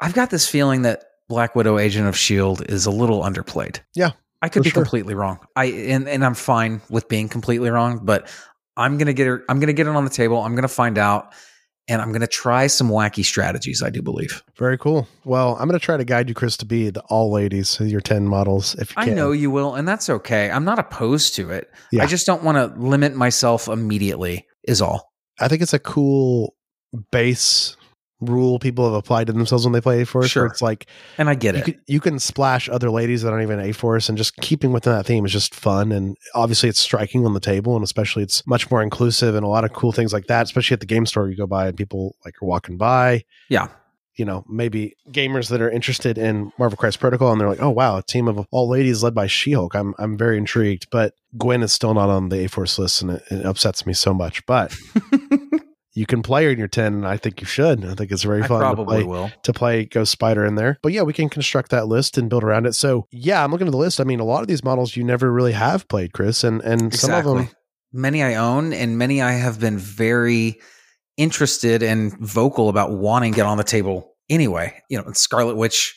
I've 0.00 0.14
got 0.14 0.30
this 0.30 0.48
feeling 0.48 0.82
that 0.82 1.04
Black 1.28 1.54
Widow 1.56 1.78
Agent 1.78 2.06
of 2.08 2.16
Shield 2.16 2.62
is 2.70 2.86
a 2.86 2.90
little 2.90 3.22
underplayed. 3.22 3.80
Yeah, 3.94 4.12
I 4.42 4.48
could 4.48 4.62
be 4.62 4.70
sure. 4.70 4.82
completely 4.82 5.14
wrong. 5.14 5.38
I 5.56 5.66
and, 5.66 6.08
and 6.08 6.24
I'm 6.24 6.34
fine 6.34 6.80
with 6.88 7.08
being 7.08 7.28
completely 7.28 7.68
wrong, 7.68 8.00
but 8.04 8.26
I'm 8.76 8.96
gonna 8.96 9.12
get 9.12 9.26
her 9.26 9.44
I'm 9.50 9.60
gonna 9.60 9.72
get 9.74 9.86
it 9.86 9.94
on 9.94 10.04
the 10.04 10.10
table. 10.10 10.40
I'm 10.40 10.54
gonna 10.54 10.66
find 10.68 10.96
out 10.98 11.34
and 11.88 12.00
I'm 12.02 12.12
gonna 12.12 12.26
try 12.26 12.66
some 12.66 12.88
wacky 12.90 13.24
strategies, 13.24 13.82
I 13.82 13.90
do 13.90 14.02
believe. 14.02 14.42
Very 14.56 14.76
cool. 14.78 15.08
Well, 15.24 15.56
I'm 15.58 15.68
going 15.68 15.78
to 15.78 15.84
try 15.84 15.96
to 15.96 16.04
guide 16.04 16.28
you, 16.28 16.34
Chris, 16.34 16.56
to 16.58 16.66
be 16.66 16.90
the 16.90 17.00
all 17.08 17.30
ladies, 17.30 17.78
your 17.80 18.00
10 18.00 18.26
models, 18.26 18.74
if 18.74 18.90
you 18.90 18.94
I 18.98 19.04
can. 19.06 19.14
know 19.14 19.32
you 19.32 19.50
will, 19.50 19.74
and 19.74 19.86
that's 19.86 20.08
okay. 20.10 20.50
I'm 20.50 20.64
not 20.64 20.78
opposed 20.78 21.34
to 21.36 21.50
it. 21.50 21.70
Yeah. 21.92 22.02
I 22.02 22.06
just 22.06 22.26
don't 22.26 22.42
want 22.42 22.56
to 22.56 22.80
limit 22.80 23.14
myself 23.14 23.68
immediately, 23.68 24.46
is 24.64 24.82
all. 24.82 25.12
I 25.40 25.48
think 25.48 25.62
it's 25.62 25.74
a 25.74 25.78
cool 25.78 26.54
base 27.12 27.76
rule 28.20 28.58
people 28.58 28.84
have 28.84 28.94
applied 28.94 29.28
to 29.28 29.32
themselves 29.32 29.64
when 29.64 29.72
they 29.72 29.80
play 29.80 30.02
A 30.02 30.06
Force. 30.06 30.28
Sure. 30.30 30.46
It's 30.46 30.60
like 30.60 30.86
And 31.18 31.28
I 31.28 31.34
get 31.34 31.54
you 31.54 31.60
it. 31.60 31.64
can, 31.64 31.80
you 31.86 32.00
can 32.00 32.18
splash 32.18 32.68
other 32.68 32.90
ladies 32.90 33.22
that 33.22 33.32
aren't 33.32 33.42
even 33.44 33.60
A 33.60 33.72
Force, 33.72 34.08
and 34.08 34.18
just 34.18 34.36
keeping 34.36 34.72
within 34.72 34.92
that 34.92 35.06
theme 35.06 35.24
is 35.24 35.32
just 35.32 35.54
fun. 35.54 35.92
And 35.92 36.16
obviously, 36.34 36.68
it's 36.68 36.80
striking 36.80 37.24
on 37.24 37.34
the 37.34 37.40
table, 37.40 37.76
and 37.76 37.84
especially 37.84 38.22
it's 38.24 38.46
much 38.46 38.70
more 38.70 38.82
inclusive 38.82 39.34
and 39.34 39.44
a 39.44 39.48
lot 39.48 39.64
of 39.64 39.72
cool 39.72 39.92
things 39.92 40.12
like 40.12 40.26
that. 40.26 40.42
Especially 40.44 40.74
at 40.74 40.80
the 40.80 40.86
game 40.86 41.06
store, 41.06 41.28
you 41.28 41.36
go 41.36 41.46
by 41.46 41.68
and 41.68 41.76
people 41.76 42.16
like 42.24 42.34
are 42.42 42.46
walking 42.46 42.76
by. 42.76 43.24
Yeah. 43.48 43.68
You 44.16 44.24
know, 44.24 44.44
maybe 44.48 44.96
gamers 45.12 45.48
that 45.50 45.60
are 45.60 45.70
interested 45.70 46.18
in 46.18 46.50
Marvel 46.58 46.76
Crisis 46.76 46.96
Protocol, 46.96 47.30
and 47.30 47.40
they're 47.40 47.48
like, 47.48 47.62
"Oh 47.62 47.70
wow, 47.70 47.98
a 47.98 48.02
team 48.02 48.26
of 48.26 48.44
all 48.50 48.68
ladies 48.68 49.04
led 49.04 49.14
by 49.14 49.28
She-Hulk." 49.28 49.76
I'm 49.76 49.94
I'm 49.96 50.18
very 50.18 50.36
intrigued, 50.38 50.88
but 50.90 51.14
Gwen 51.36 51.62
is 51.62 51.72
still 51.72 51.94
not 51.94 52.08
on 52.08 52.28
the 52.28 52.44
A 52.44 52.48
Force 52.48 52.80
list, 52.80 53.00
and 53.00 53.12
it, 53.12 53.22
it 53.30 53.46
upsets 53.46 53.86
me 53.86 53.92
so 53.92 54.12
much. 54.12 54.44
But 54.44 54.76
you 55.98 56.06
can 56.06 56.22
play 56.22 56.44
her 56.44 56.50
in 56.50 56.58
your 56.58 56.68
ten, 56.68 56.94
and 56.94 57.06
I 57.06 57.16
think 57.16 57.40
you 57.40 57.46
should. 57.46 57.84
I 57.84 57.94
think 57.94 58.10
it's 58.12 58.22
very 58.22 58.42
I 58.42 58.46
fun 58.46 58.60
to 58.60 58.66
probably 58.66 58.98
play 58.98 59.04
will. 59.04 59.30
to 59.42 59.52
play 59.52 59.84
Ghost 59.84 60.12
Spider 60.12 60.44
in 60.46 60.54
there. 60.54 60.78
But 60.82 60.92
yeah, 60.92 61.02
we 61.02 61.12
can 61.12 61.28
construct 61.28 61.70
that 61.72 61.88
list 61.88 62.16
and 62.16 62.30
build 62.30 62.44
around 62.44 62.66
it. 62.66 62.74
So 62.74 63.06
yeah, 63.10 63.42
I'm 63.42 63.50
looking 63.50 63.66
at 63.66 63.72
the 63.72 63.76
list. 63.76 64.00
I 64.00 64.04
mean, 64.04 64.20
a 64.20 64.24
lot 64.24 64.42
of 64.42 64.48
these 64.48 64.62
models 64.62 64.96
you 64.96 65.04
never 65.04 65.32
really 65.32 65.52
have 65.52 65.88
played, 65.88 66.12
Chris, 66.12 66.44
and 66.44 66.60
and 66.62 66.94
some 66.94 67.12
of 67.12 67.24
them. 67.24 67.48
Many 67.92 68.22
I 68.22 68.34
own, 68.34 68.72
and 68.72 68.96
many 68.98 69.20
I 69.22 69.32
have 69.32 69.58
been 69.58 69.78
very 69.78 70.60
interested 71.16 71.82
and 71.82 72.16
vocal 72.20 72.68
about 72.68 72.92
wanting 72.92 73.32
to 73.32 73.36
get 73.36 73.46
on 73.46 73.56
the 73.58 73.64
table 73.64 74.14
anyway. 74.30 74.80
You 74.88 74.98
know, 74.98 75.10
Scarlet 75.12 75.56
Witch 75.56 75.96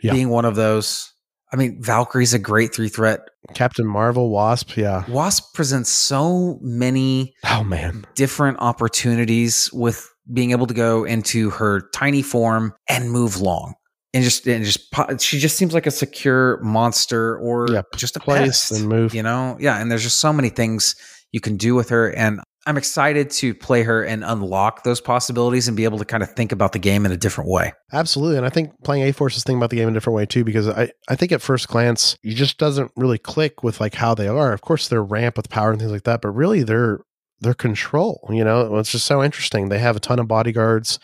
Yeah. 0.00 0.12
being 0.12 0.28
one 0.30 0.44
of 0.44 0.56
those. 0.56 1.11
I 1.52 1.56
mean, 1.56 1.82
Valkyrie's 1.82 2.32
a 2.32 2.38
great 2.38 2.74
three 2.74 2.88
threat. 2.88 3.20
Captain 3.54 3.86
Marvel, 3.86 4.30
Wasp, 4.30 4.76
yeah. 4.76 5.04
Wasp 5.08 5.54
presents 5.54 5.90
so 5.90 6.58
many 6.62 7.34
Oh 7.44 7.62
man, 7.62 8.06
different 8.14 8.58
opportunities 8.60 9.70
with 9.72 10.08
being 10.32 10.52
able 10.52 10.66
to 10.66 10.74
go 10.74 11.04
into 11.04 11.50
her 11.50 11.88
tiny 11.94 12.22
form 12.22 12.72
and 12.88 13.10
move 13.10 13.40
long. 13.40 13.74
And 14.14 14.22
just 14.22 14.46
and 14.46 14.64
just 14.64 14.94
she 15.20 15.38
just 15.38 15.56
seems 15.56 15.72
like 15.72 15.86
a 15.86 15.90
secure 15.90 16.60
monster 16.62 17.36
or 17.38 17.66
Yeah, 17.70 17.82
just 17.96 18.16
a 18.16 18.20
place 18.20 18.68
pest, 18.68 18.72
and 18.72 18.88
move. 18.88 19.14
You 19.14 19.22
know, 19.22 19.56
yeah. 19.58 19.80
And 19.80 19.90
there's 19.90 20.02
just 20.02 20.20
so 20.20 20.32
many 20.32 20.50
things 20.50 20.94
you 21.32 21.40
can 21.40 21.56
do 21.56 21.74
with 21.74 21.88
her, 21.88 22.10
and 22.10 22.40
I'm 22.66 22.76
excited 22.76 23.30
to 23.30 23.54
play 23.54 23.82
her 23.82 24.04
and 24.04 24.22
unlock 24.22 24.84
those 24.84 25.00
possibilities 25.00 25.66
and 25.66 25.76
be 25.76 25.84
able 25.84 25.98
to 25.98 26.04
kind 26.04 26.22
of 26.22 26.30
think 26.32 26.52
about 26.52 26.72
the 26.72 26.78
game 26.78 27.04
in 27.04 27.12
a 27.12 27.16
different 27.16 27.50
way. 27.50 27.72
absolutely. 27.92 28.36
And 28.36 28.46
I 28.46 28.50
think 28.50 28.72
playing 28.84 29.02
A 29.02 29.12
Force 29.12 29.36
is 29.36 29.42
thinking 29.42 29.58
about 29.58 29.70
the 29.70 29.76
game 29.76 29.88
in 29.88 29.94
a 29.94 29.96
different 29.96 30.16
way 30.16 30.26
too, 30.26 30.44
because 30.44 30.68
I 30.68 30.92
I 31.08 31.16
think 31.16 31.32
at 31.32 31.42
first 31.42 31.68
glance 31.68 32.16
you 32.22 32.34
just 32.34 32.58
doesn't 32.58 32.92
really 32.96 33.18
click 33.18 33.62
with 33.62 33.80
like 33.80 33.94
how 33.94 34.14
they 34.14 34.28
are. 34.28 34.52
Of 34.52 34.60
course, 34.60 34.88
they're 34.88 35.02
ramp 35.02 35.36
with 35.36 35.48
power 35.48 35.70
and 35.70 35.80
things 35.80 35.92
like 35.92 36.04
that, 36.04 36.20
but 36.22 36.30
really 36.30 36.62
they're 36.62 37.00
they're 37.40 37.54
control. 37.54 38.28
You 38.30 38.44
know, 38.44 38.76
it's 38.76 38.92
just 38.92 39.06
so 39.06 39.22
interesting. 39.22 39.68
They 39.68 39.80
have 39.80 39.96
a 39.96 40.00
ton 40.00 40.20
of 40.20 40.28
bodyguards. 40.28 40.98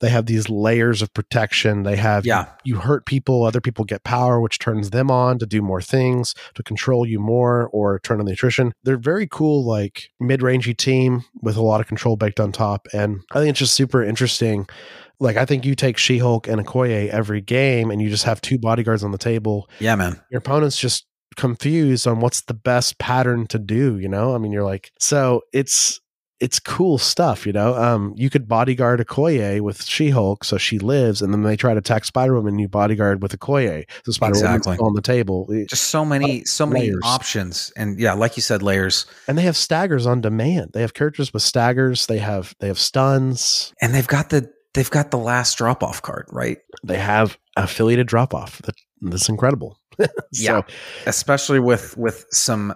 They 0.00 0.08
have 0.08 0.26
these 0.26 0.48
layers 0.48 1.02
of 1.02 1.12
protection. 1.14 1.82
They 1.82 1.96
have 1.96 2.24
Yeah. 2.26 2.46
you 2.64 2.76
hurt 2.78 3.06
people, 3.06 3.44
other 3.44 3.60
people 3.60 3.84
get 3.84 4.02
power, 4.04 4.40
which 4.40 4.58
turns 4.58 4.90
them 4.90 5.10
on 5.10 5.38
to 5.38 5.46
do 5.46 5.60
more 5.62 5.82
things, 5.82 6.34
to 6.54 6.62
control 6.62 7.06
you 7.06 7.20
more, 7.20 7.68
or 7.72 7.98
turn 8.00 8.18
on 8.20 8.26
the 8.26 8.32
attrition. 8.32 8.72
They're 8.82 8.96
very 8.96 9.26
cool, 9.30 9.64
like 9.64 10.08
mid 10.18 10.40
rangey 10.40 10.76
team 10.76 11.24
with 11.42 11.56
a 11.56 11.62
lot 11.62 11.80
of 11.80 11.86
control 11.86 12.16
baked 12.16 12.40
on 12.40 12.52
top. 12.52 12.88
And 12.92 13.20
I 13.32 13.38
think 13.40 13.50
it's 13.50 13.58
just 13.58 13.74
super 13.74 14.02
interesting. 14.02 14.66
Like 15.22 15.36
I 15.36 15.44
think 15.44 15.66
you 15.66 15.74
take 15.74 15.98
She 15.98 16.16
Hulk 16.18 16.48
and 16.48 16.64
Okoye 16.64 17.08
every 17.10 17.42
game, 17.42 17.90
and 17.90 18.00
you 18.00 18.08
just 18.08 18.24
have 18.24 18.40
two 18.40 18.58
bodyguards 18.58 19.04
on 19.04 19.12
the 19.12 19.18
table. 19.18 19.68
Yeah, 19.78 19.94
man. 19.96 20.18
Your 20.30 20.38
opponent's 20.38 20.78
just 20.78 21.04
confused 21.36 22.06
on 22.06 22.20
what's 22.20 22.40
the 22.42 22.54
best 22.54 22.98
pattern 22.98 23.46
to 23.48 23.58
do. 23.58 23.98
You 23.98 24.08
know, 24.08 24.34
I 24.34 24.38
mean, 24.38 24.50
you're 24.50 24.64
like, 24.64 24.90
so 24.98 25.42
it's 25.52 26.00
it's 26.40 26.58
cool 26.58 26.96
stuff, 26.98 27.46
you 27.46 27.52
know. 27.52 27.74
Um, 27.74 28.14
you 28.16 28.30
could 28.30 28.48
bodyguard 28.48 28.98
Okoye 29.00 29.60
with 29.60 29.84
She-Hulk, 29.84 30.42
so 30.42 30.56
she 30.56 30.78
lives, 30.78 31.20
and 31.20 31.32
then 31.34 31.42
they 31.42 31.54
try 31.56 31.74
to 31.74 31.78
attack 31.78 32.04
Spider-Woman, 32.06 32.58
you 32.58 32.66
bodyguard 32.66 33.22
with 33.22 33.38
Okoye, 33.38 33.84
so 34.04 34.12
Spider-Woman's 34.12 34.56
Exactly. 34.66 34.78
on 34.84 34.94
the 34.94 35.02
table, 35.02 35.46
Just 35.68 35.84
so 35.88 36.04
many, 36.04 36.44
so 36.46 36.64
many 36.66 36.86
layers. 36.86 37.00
options, 37.04 37.72
and 37.76 37.98
yeah, 38.00 38.14
like 38.14 38.36
you 38.36 38.42
said, 38.42 38.62
layers. 38.62 39.06
and 39.28 39.36
they 39.36 39.42
have 39.42 39.56
staggers 39.56 40.06
on 40.06 40.20
demand. 40.22 40.70
They 40.72 40.80
have 40.80 40.94
characters 40.94 41.32
with 41.32 41.42
staggers. 41.42 42.06
They 42.06 42.18
have 42.18 42.54
they 42.60 42.68
have 42.68 42.78
stuns. 42.78 43.72
and 43.82 43.94
they've 43.94 44.06
got 44.06 44.30
the 44.30 44.50
they've 44.74 44.90
got 44.90 45.10
the 45.10 45.18
last 45.18 45.58
drop 45.58 45.82
off 45.82 46.00
card, 46.00 46.26
right? 46.32 46.58
They 46.84 46.96
have 46.98 47.36
affiliated 47.56 48.06
drop 48.06 48.32
off. 48.34 48.62
That 48.62 48.74
that's 49.02 49.28
incredible. 49.28 49.76
So, 50.00 50.06
Yeah. 50.32 50.62
Especially 51.06 51.60
with 51.60 51.96
with 51.98 52.24
some 52.30 52.72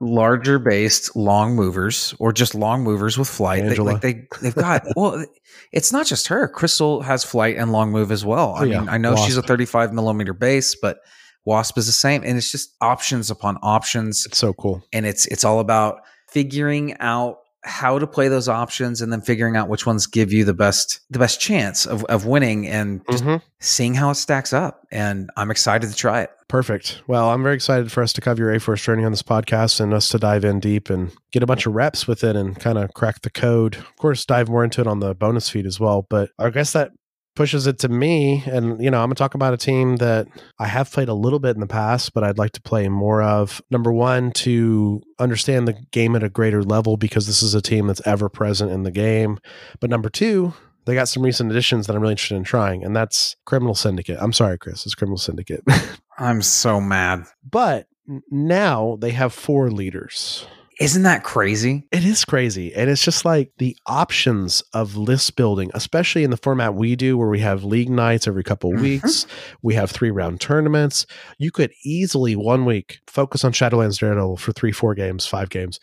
larger 0.00 0.58
based 0.58 1.16
long 1.16 1.54
movers 1.56 2.14
or 2.18 2.32
just 2.32 2.54
long 2.54 2.82
movers 2.82 3.16
with 3.18 3.28
flight. 3.28 3.64
They, 3.64 3.76
like 3.76 4.00
they 4.02 4.26
they've 4.42 4.54
got 4.54 4.84
well, 4.96 5.24
it's 5.72 5.92
not 5.92 6.06
just 6.06 6.28
her. 6.28 6.48
Crystal 6.48 7.00
has 7.02 7.24
flight 7.24 7.56
and 7.56 7.72
long 7.72 7.90
move 7.90 8.12
as 8.12 8.24
well. 8.24 8.54
I 8.54 8.60
Oh, 8.60 8.64
yeah. 8.64 8.80
mean, 8.80 8.88
I 8.88 8.98
know 8.98 9.16
she's 9.16 9.36
a 9.36 9.42
35 9.42 9.92
millimeter 9.92 10.32
base, 10.34 10.74
but 10.80 10.98
Wasp 11.44 11.78
is 11.78 11.86
the 11.86 11.92
same, 11.92 12.22
and 12.24 12.36
it's 12.36 12.50
just 12.50 12.74
options 12.80 13.30
upon 13.30 13.56
options, 13.62 14.26
It's 14.26 14.38
so 14.38 14.52
cool. 14.52 14.82
and 14.92 15.06
it's 15.06 15.26
it's 15.26 15.44
all 15.44 15.60
about 15.60 16.00
figuring 16.28 16.96
out 16.98 17.38
how 17.66 17.98
to 17.98 18.06
play 18.06 18.28
those 18.28 18.48
options 18.48 19.02
and 19.02 19.12
then 19.12 19.20
figuring 19.20 19.56
out 19.56 19.68
which 19.68 19.84
ones 19.84 20.06
give 20.06 20.32
you 20.32 20.44
the 20.44 20.54
best 20.54 21.00
the 21.10 21.18
best 21.18 21.40
chance 21.40 21.84
of, 21.84 22.04
of 22.04 22.24
winning 22.24 22.66
and 22.66 23.02
just 23.10 23.24
Mhm. 23.24 23.42
seeing 23.60 23.92
how 23.94 24.10
it 24.10 24.14
stacks 24.14 24.52
up 24.52 24.86
and 24.92 25.28
i'm 25.36 25.50
excited 25.50 25.90
to 25.90 25.96
try 25.96 26.22
it 26.22 26.30
Perfect. 26.48 27.02
Well, 27.08 27.30
I'm 27.30 27.42
very 27.42 27.56
excited 27.56 27.90
for 27.90 28.04
us 28.04 28.12
to 28.12 28.20
cover 28.20 28.40
your 28.40 28.52
A 28.54 28.60
Force 28.60 28.80
journey 28.80 29.02
on 29.04 29.10
this 29.10 29.20
podcast 29.20 29.80
and 29.80 29.92
us 29.92 30.08
to 30.10 30.18
dive 30.20 30.44
in 30.44 30.60
deep 30.60 30.90
and 30.90 31.10
get 31.32 31.42
a 31.42 31.46
bunch 31.46 31.66
of 31.66 31.74
reps 31.74 32.06
with 32.06 32.22
it 32.22 32.36
and 32.36 32.54
kind 32.56 32.78
of 32.78 32.94
crack 32.94 33.22
the 33.22 33.30
code. 33.30 33.74
Of 33.74 33.96
course, 33.96 34.24
dive 34.24 34.48
more 34.48 34.62
into 34.62 34.80
it 34.80 34.86
on 34.86 35.00
the 35.00 35.12
bonus 35.12 35.50
feed 35.50 35.66
as 35.66 35.80
well. 35.80 36.06
But 36.08 36.30
I 36.38 36.50
guess 36.50 36.72
that 36.72 36.92
pushes 37.36 37.66
it 37.66 37.78
to 37.80 37.88
me. 37.88 38.42
And, 38.46 38.82
you 38.82 38.90
know, 38.90 38.98
I'm 38.98 39.08
going 39.08 39.14
to 39.14 39.18
talk 39.18 39.34
about 39.34 39.54
a 39.54 39.58
team 39.58 39.96
that 39.96 40.26
I 40.58 40.66
have 40.66 40.90
played 40.90 41.08
a 41.08 41.14
little 41.14 41.38
bit 41.38 41.54
in 41.54 41.60
the 41.60 41.66
past, 41.66 42.12
but 42.12 42.24
I'd 42.24 42.38
like 42.38 42.52
to 42.52 42.62
play 42.62 42.88
more 42.88 43.22
of. 43.22 43.62
Number 43.70 43.92
one, 43.92 44.32
to 44.32 45.02
understand 45.18 45.68
the 45.68 45.74
game 45.92 46.16
at 46.16 46.24
a 46.24 46.28
greater 46.28 46.62
level 46.62 46.96
because 46.96 47.26
this 47.26 47.42
is 47.42 47.54
a 47.54 47.62
team 47.62 47.86
that's 47.86 48.04
ever 48.04 48.28
present 48.28 48.72
in 48.72 48.82
the 48.82 48.90
game. 48.90 49.38
But 49.80 49.90
number 49.90 50.08
two, 50.08 50.54
they 50.86 50.94
got 50.94 51.08
some 51.08 51.22
recent 51.22 51.50
additions 51.50 51.86
that 51.86 51.94
I'm 51.94 52.02
really 52.02 52.12
interested 52.12 52.36
in 52.36 52.44
trying, 52.44 52.84
and 52.84 52.94
that's 52.94 53.36
Criminal 53.44 53.74
Syndicate. 53.74 54.18
I'm 54.20 54.32
sorry, 54.32 54.56
Chris, 54.56 54.86
it's 54.86 54.94
Criminal 54.94 55.18
Syndicate. 55.18 55.62
i'm 56.18 56.40
so 56.40 56.80
mad 56.80 57.26
but 57.44 57.86
now 58.30 58.96
they 59.00 59.10
have 59.10 59.32
four 59.32 59.70
leaders. 59.70 60.46
Isn't 60.78 61.04
that 61.04 61.24
crazy 61.24 61.84
It 61.90 62.04
is 62.04 62.24
crazy. 62.26 62.74
And 62.74 62.90
it's 62.90 63.02
just 63.02 63.24
like 63.24 63.50
the 63.58 63.76
options 63.86 64.62
of 64.74 64.94
list 64.96 65.34
building, 65.36 65.70
especially 65.72 66.22
in 66.22 66.30
the 66.30 66.36
format 66.36 66.74
we 66.74 66.96
do, 66.96 67.16
where 67.16 67.28
we 67.28 67.40
have 67.40 67.64
league 67.64 67.88
nights 67.88 68.26
every 68.28 68.44
couple 68.44 68.72
Mhm. 68.72 68.80
weeks. 68.82 69.26
We 69.62 69.74
have 69.74 69.90
three 69.90 70.10
round 70.10 70.40
tournaments. 70.40 71.06
You 71.38 71.50
could 71.50 71.70
easily 71.84 72.36
one 72.36 72.64
week 72.66 72.98
focus 73.06 73.42
on 73.42 73.52
Shadowlands 73.52 73.98
Daredevil 73.98 74.36
for 74.36 74.52
three, 74.52 74.72
four 74.72 74.94
games, 74.94 75.24
five 75.26 75.48
games. 75.48 75.78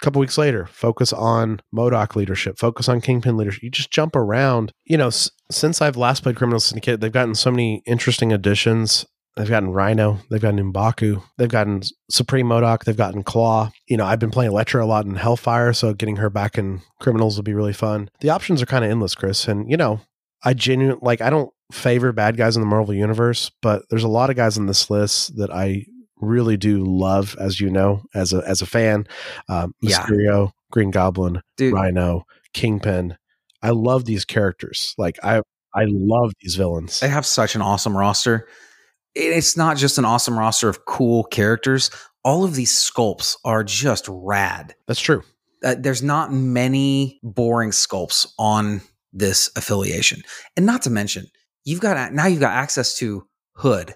A 0.00 0.04
couple 0.04 0.20
weeks 0.20 0.38
later, 0.38 0.66
focus 0.72 1.12
on 1.12 1.60
MODOK 1.74 2.14
leadership, 2.16 2.56
focus 2.58 2.88
on 2.88 3.00
Kingpin 3.00 3.36
leadership. 3.36 3.62
You 3.64 3.70
just 3.70 3.90
jump 3.90 4.14
around. 4.16 4.72
You 4.86 4.96
know, 4.96 5.08
s- 5.08 5.30
since 5.50 5.82
I've 5.82 5.96
last 5.96 6.22
played 6.22 6.36
Criminal 6.36 6.60
Syndicate, 6.60 7.00
they've 7.00 7.10
gotten 7.12 7.34
so 7.34 7.50
many 7.50 7.82
interesting 7.84 8.32
additions. 8.32 9.04
They've 9.38 9.48
gotten 9.48 9.70
Rhino, 9.70 10.18
they've 10.30 10.40
gotten 10.42 10.72
Mbaku, 10.72 11.22
they've 11.36 11.48
gotten 11.48 11.82
Supreme 12.10 12.46
MODOK, 12.46 12.84
they've 12.84 12.96
gotten 12.96 13.22
Claw. 13.22 13.70
You 13.86 13.96
know, 13.96 14.04
I've 14.04 14.18
been 14.18 14.32
playing 14.32 14.50
Elektra 14.50 14.84
a 14.84 14.86
lot 14.86 15.06
in 15.06 15.14
Hellfire, 15.14 15.72
so 15.72 15.94
getting 15.94 16.16
her 16.16 16.28
back 16.28 16.58
in 16.58 16.82
Criminals 17.00 17.36
will 17.36 17.44
be 17.44 17.54
really 17.54 17.72
fun. 17.72 18.10
The 18.20 18.30
options 18.30 18.60
are 18.60 18.66
kind 18.66 18.84
of 18.84 18.90
endless, 18.90 19.14
Chris. 19.14 19.46
And, 19.46 19.70
you 19.70 19.76
know, 19.76 20.00
I 20.44 20.54
genuinely, 20.54 21.00
like, 21.02 21.20
I 21.20 21.30
don't 21.30 21.50
favor 21.72 22.12
bad 22.12 22.36
guys 22.36 22.56
in 22.56 22.62
the 22.62 22.66
Marvel 22.68 22.94
Universe, 22.94 23.50
but 23.62 23.82
there's 23.90 24.02
a 24.04 24.08
lot 24.08 24.28
of 24.28 24.36
guys 24.36 24.58
on 24.58 24.66
this 24.66 24.90
list 24.90 25.36
that 25.36 25.50
I 25.50 25.86
really 26.20 26.56
do 26.56 26.84
love, 26.84 27.36
as 27.38 27.60
you 27.60 27.70
know, 27.70 28.02
as 28.14 28.32
a 28.32 28.42
as 28.44 28.60
a 28.60 28.66
fan. 28.66 29.06
Um, 29.48 29.72
Yeah. 29.80 30.00
Mysterio, 30.00 30.50
Green 30.72 30.90
Goblin, 30.90 31.42
dude 31.56 31.74
Rhino, 31.74 32.24
Kingpin. 32.54 33.16
I 33.62 33.70
love 33.70 34.04
these 34.04 34.24
characters. 34.24 34.94
Like, 34.98 35.18
I 35.22 35.42
I 35.74 35.84
love 35.86 36.32
these 36.40 36.56
villains. 36.56 36.98
They 36.98 37.08
have 37.08 37.26
such 37.26 37.54
an 37.54 37.62
awesome 37.62 37.96
roster. 37.96 38.48
It's 39.18 39.56
not 39.56 39.76
just 39.76 39.98
an 39.98 40.04
awesome 40.04 40.38
roster 40.38 40.68
of 40.68 40.84
cool 40.84 41.24
characters. 41.24 41.90
All 42.24 42.44
of 42.44 42.54
these 42.54 42.72
sculpts 42.72 43.36
are 43.44 43.64
just 43.64 44.06
rad. 44.08 44.74
That's 44.86 45.00
true. 45.00 45.22
Uh, 45.64 45.74
there's 45.78 46.02
not 46.02 46.32
many 46.32 47.18
boring 47.22 47.70
sculpts 47.70 48.26
on 48.38 48.80
this 49.12 49.50
affiliation, 49.56 50.22
and 50.56 50.64
not 50.64 50.82
to 50.82 50.90
mention, 50.90 51.26
you've 51.64 51.80
got 51.80 52.12
now 52.12 52.26
you've 52.26 52.40
got 52.40 52.52
access 52.52 52.96
to 52.98 53.26
Hood, 53.54 53.94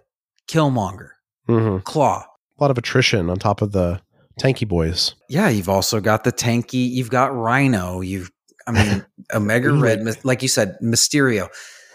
Killmonger, 0.48 1.11
hmm 1.46 1.78
Claw. 1.78 2.24
A 2.58 2.62
lot 2.62 2.70
of 2.70 2.78
attrition 2.78 3.30
on 3.30 3.38
top 3.38 3.62
of 3.62 3.72
the 3.72 4.00
tanky 4.40 4.66
boys. 4.66 5.14
Yeah, 5.28 5.48
you've 5.48 5.68
also 5.68 6.00
got 6.00 6.24
the 6.24 6.32
tanky. 6.32 6.88
You've 6.90 7.11
got 7.11 7.35
Rhino. 7.35 8.00
You've, 8.00 8.30
I 8.66 8.72
mean, 8.72 9.06
Omega 9.35 9.72
Red, 9.72 10.24
like 10.24 10.42
you 10.42 10.48
said, 10.48 10.76
Mysterio. 10.82 11.48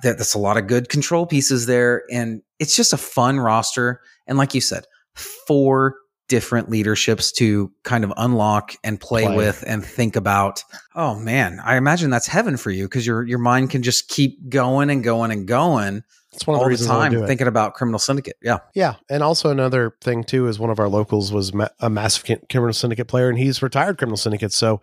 That, 0.03 0.17
that's 0.17 0.33
a 0.33 0.39
lot 0.39 0.57
of 0.57 0.67
good 0.67 0.89
control 0.89 1.25
pieces 1.25 1.65
there, 1.65 2.03
and 2.11 2.41
it's 2.59 2.75
just 2.75 2.93
a 2.93 2.97
fun 2.97 3.39
roster. 3.39 4.01
And 4.27 4.37
like 4.37 4.53
you 4.53 4.61
said, 4.61 4.85
four 5.15 5.95
different 6.27 6.69
leaderships 6.69 7.31
to 7.31 7.71
kind 7.83 8.03
of 8.03 8.11
unlock 8.17 8.75
and 8.83 8.99
play, 8.99 9.25
Play. 9.25 9.37
with 9.37 9.63
and 9.65 9.83
think 9.83 10.15
about. 10.15 10.63
Oh 10.95 11.15
man, 11.15 11.59
I 11.63 11.77
imagine 11.77 12.09
that's 12.09 12.27
heaven 12.27 12.57
for 12.57 12.69
you 12.71 12.85
because 12.85 13.07
your 13.07 13.23
your 13.23 13.39
mind 13.39 13.69
can 13.69 13.83
just 13.83 14.09
keep 14.09 14.49
going 14.49 14.89
and 14.89 15.03
going 15.03 15.31
and 15.31 15.47
going 15.47 16.03
It's 16.33 16.45
one 16.45 16.55
of 16.55 16.61
all 16.61 16.69
the 16.69 16.75
the 16.75 16.85
time 16.85 17.25
thinking 17.25 17.47
about 17.47 17.73
Criminal 17.75 17.99
Syndicate. 17.99 18.35
Yeah, 18.41 18.59
Yeah, 18.73 18.95
and 19.09 19.23
also 19.23 19.49
another 19.49 19.95
thing 20.01 20.23
too 20.23 20.47
is 20.47 20.59
one 20.59 20.69
of 20.69 20.79
our 20.79 20.89
locals 20.89 21.31
was 21.31 21.53
ma- 21.53 21.69
a 21.79 21.89
massive 21.89 22.39
Criminal 22.49 22.73
Syndicate 22.73 23.07
player, 23.07 23.29
and 23.29 23.37
he's 23.37 23.61
retired 23.61 23.97
Criminal 23.97 24.17
Syndicate. 24.17 24.53
So 24.53 24.81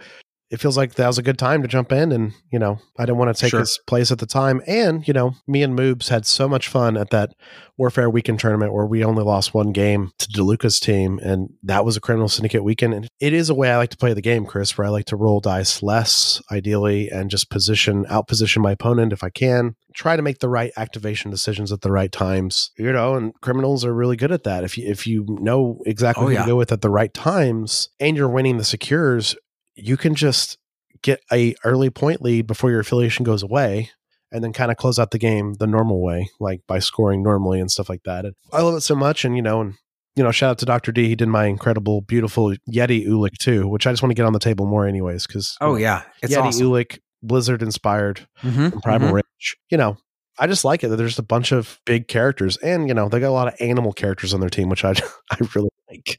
it 0.55 0.61
feels 0.61 0.77
like 0.77 0.95
that 0.95 1.07
was 1.07 1.19
a 1.19 1.23
good 1.23 1.38
time 1.38 1.61
to 1.62 1.69
jump 1.69 1.93
in, 1.93 2.12
and 2.12 2.33
you 2.53 2.59
know 2.59 2.79
I 2.99 3.05
didn't 3.05 3.19
want 3.19 3.35
to 3.37 3.40
take 3.40 3.51
Sure. 3.51 3.61
his 3.61 3.79
place 3.87 4.11
at 4.12 4.19
the 4.19 4.27
time. 4.27 4.62
And 4.67 5.07
you 5.07 5.12
know, 5.12 5.35
me 5.47 5.62
and 5.62 5.77
Moobs 5.79 6.09
had 6.09 6.25
so 6.25 6.49
much 6.49 6.69
fun 6.69 6.97
at 6.97 7.11
that 7.11 7.33
Warfare 7.77 8.09
Weekend 8.09 8.38
tournament 8.40 8.73
where 8.73 8.87
we 8.87 9.05
only 9.05 9.25
lost 9.25 9.53
one 9.53 9.73
game 9.73 10.12
to 10.19 10.29
DeLuca's 10.29 10.79
team, 10.81 11.19
and 11.23 11.51
that 11.62 11.85
was 11.85 11.97
a 11.97 12.01
Criminal 12.01 12.29
Syndicate 12.29 12.62
weekend. 12.64 12.95
And 12.95 13.09
it 13.21 13.33
is 13.33 13.51
a 13.51 13.55
way 13.55 13.71
I 13.71 13.77
like 13.77 13.90
to 13.90 13.97
play 13.97 14.12
the 14.14 14.23
game, 14.23 14.47
Chris, 14.47 14.79
where 14.79 14.87
I 14.87 14.90
like 14.90 15.07
to 15.07 15.17
roll 15.17 15.40
dice 15.40 15.83
less, 15.83 16.40
ideally, 16.53 17.09
and 17.11 17.31
just 17.31 17.51
position 17.51 18.07
out 18.09 18.29
position 18.29 18.62
my 18.62 18.73
opponent 18.73 19.12
if 19.12 19.25
I 19.25 19.31
can. 19.31 19.75
Try 19.95 20.17
to 20.17 20.23
make 20.23 20.38
the 20.40 20.49
right 20.49 20.73
activation 20.77 21.31
decisions 21.31 21.71
at 21.73 21.81
the 21.83 21.90
right 21.93 22.11
times, 22.11 22.71
you 22.79 22.93
know. 22.93 23.14
And 23.14 23.33
criminals 23.43 23.85
are 23.85 23.95
really 23.95 24.17
good 24.17 24.33
at 24.33 24.45
that. 24.45 24.64
If 24.64 24.79
you 24.79 24.88
if 24.88 25.07
you 25.07 25.25
know 25.29 25.81
exactly 25.87 26.25
Oh, 26.25 26.27
who 26.29 26.33
yeah. 26.35 26.43
to 26.43 26.47
go 26.49 26.57
with 26.57 26.73
at 26.73 26.81
the 26.81 26.90
right 26.90 27.12
times, 27.14 27.88
and 28.01 28.17
you're 28.17 28.29
winning 28.29 28.57
the 28.59 28.64
secures, 28.64 29.37
you 29.76 29.96
can 29.96 30.14
just 30.14 30.58
get 31.02 31.20
a 31.32 31.54
early 31.64 31.90
point 31.90 32.22
lead 32.22 32.46
before 32.46 32.70
your 32.70 32.80
affiliation 32.80 33.24
goes 33.24 33.42
away 33.42 33.90
and 34.32 34.42
then 34.42 34.52
kind 34.52 34.70
of 34.70 34.76
close 34.76 34.98
out 34.98 35.10
the 35.10 35.18
game 35.18 35.54
the 35.54 35.66
normal 35.66 36.02
way, 36.02 36.28
like 36.40 36.60
by 36.66 36.78
scoring 36.78 37.22
normally 37.22 37.60
and 37.60 37.70
stuff 37.70 37.88
like 37.88 38.02
that. 38.04 38.24
And 38.24 38.34
I 38.52 38.62
love 38.62 38.74
it 38.74 38.80
so 38.80 38.94
much. 38.96 39.24
And, 39.24 39.37
you 39.37 39.42
know, 39.42 39.60
and, 39.60 39.74
you 40.16 40.24
know, 40.24 40.32
shout 40.32 40.50
out 40.50 40.58
to 40.58 40.66
Dr. 40.66 40.92
D. 40.92 41.08
He 41.08 41.14
did 41.14 41.28
my 41.28 41.46
incredible, 41.46 42.00
beautiful 42.00 42.54
Yeti 42.70 43.06
Ulik 43.06 43.37
too, 43.38 43.68
which 43.68 43.87
I 43.87 43.92
just 43.92 44.02
want 44.02 44.10
to 44.10 44.14
get 44.14 44.26
on 44.26 44.32
the 44.32 44.38
table 44.38 44.66
more 44.66 44.87
anyways. 44.87 45.26
Cause 45.26 45.56
oh 45.60 45.76
yeah, 45.76 46.02
it's 46.22 46.34
Yeti 46.34 46.42
awesome. 46.42 47.00
Blizzard 47.22 47.62
inspired 47.62 48.26
Mhm, 48.42 48.70
from 48.72 48.80
Primal 48.80 49.08
mhm. 49.10 49.14
Rage. 49.14 49.56
You 49.70 49.78
know, 49.78 49.96
I 50.38 50.46
just 50.46 50.64
like 50.64 50.82
it 50.84 50.88
that 50.88 50.96
there's 50.96 51.18
a 51.18 51.22
bunch 51.22 51.52
of 51.52 51.80
big 51.87 52.08
characters 52.08 52.56
and, 52.58 52.88
you 52.88 52.94
know, 52.94 53.08
they 53.08 53.20
got 53.20 53.28
a 53.28 53.30
lot 53.30 53.48
of 53.48 53.54
animal 53.60 53.92
characters 53.92 54.34
on 54.34 54.40
their 54.40 54.50
team, 54.50 54.68
which 54.68 54.84
I, 54.84 54.90
I 55.30 55.38
really 55.54 55.70
like. 55.88 56.18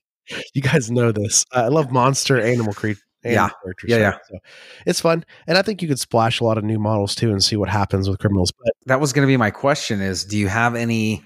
You 0.56 0.62
guys 0.62 0.90
know 0.90 1.12
this. 1.12 1.46
I 1.52 1.68
love 1.68 1.92
monster 1.92 2.42
animal 2.42 2.74
creatures. 2.74 3.04
Yeah. 3.34 3.50
Yeah, 3.88 3.98
yeah. 3.98 4.18
So 4.30 4.38
it's 4.86 5.02
fun. 5.02 5.26
And 5.48 5.58
I 5.58 5.62
think 5.62 5.82
you 5.82 5.88
could 5.88 6.00
splash 6.00 6.40
a 6.40 6.44
lot 6.44 6.58
of 6.58 6.64
new 6.64 6.80
models 6.80 7.16
too 7.16 7.32
and 7.32 7.44
see 7.44 7.56
what 7.56 7.70
happens 7.70 8.10
with 8.10 8.20
criminals. 8.20 8.52
But 8.52 8.74
that 8.86 9.00
was 9.00 9.14
going 9.14 9.26
to 9.26 9.32
be 9.32 9.38
my 9.38 9.52
question 9.52 10.02
is 10.02 10.26
do 10.26 10.38
you 10.38 10.48
have 10.48 10.76
any 10.76 11.24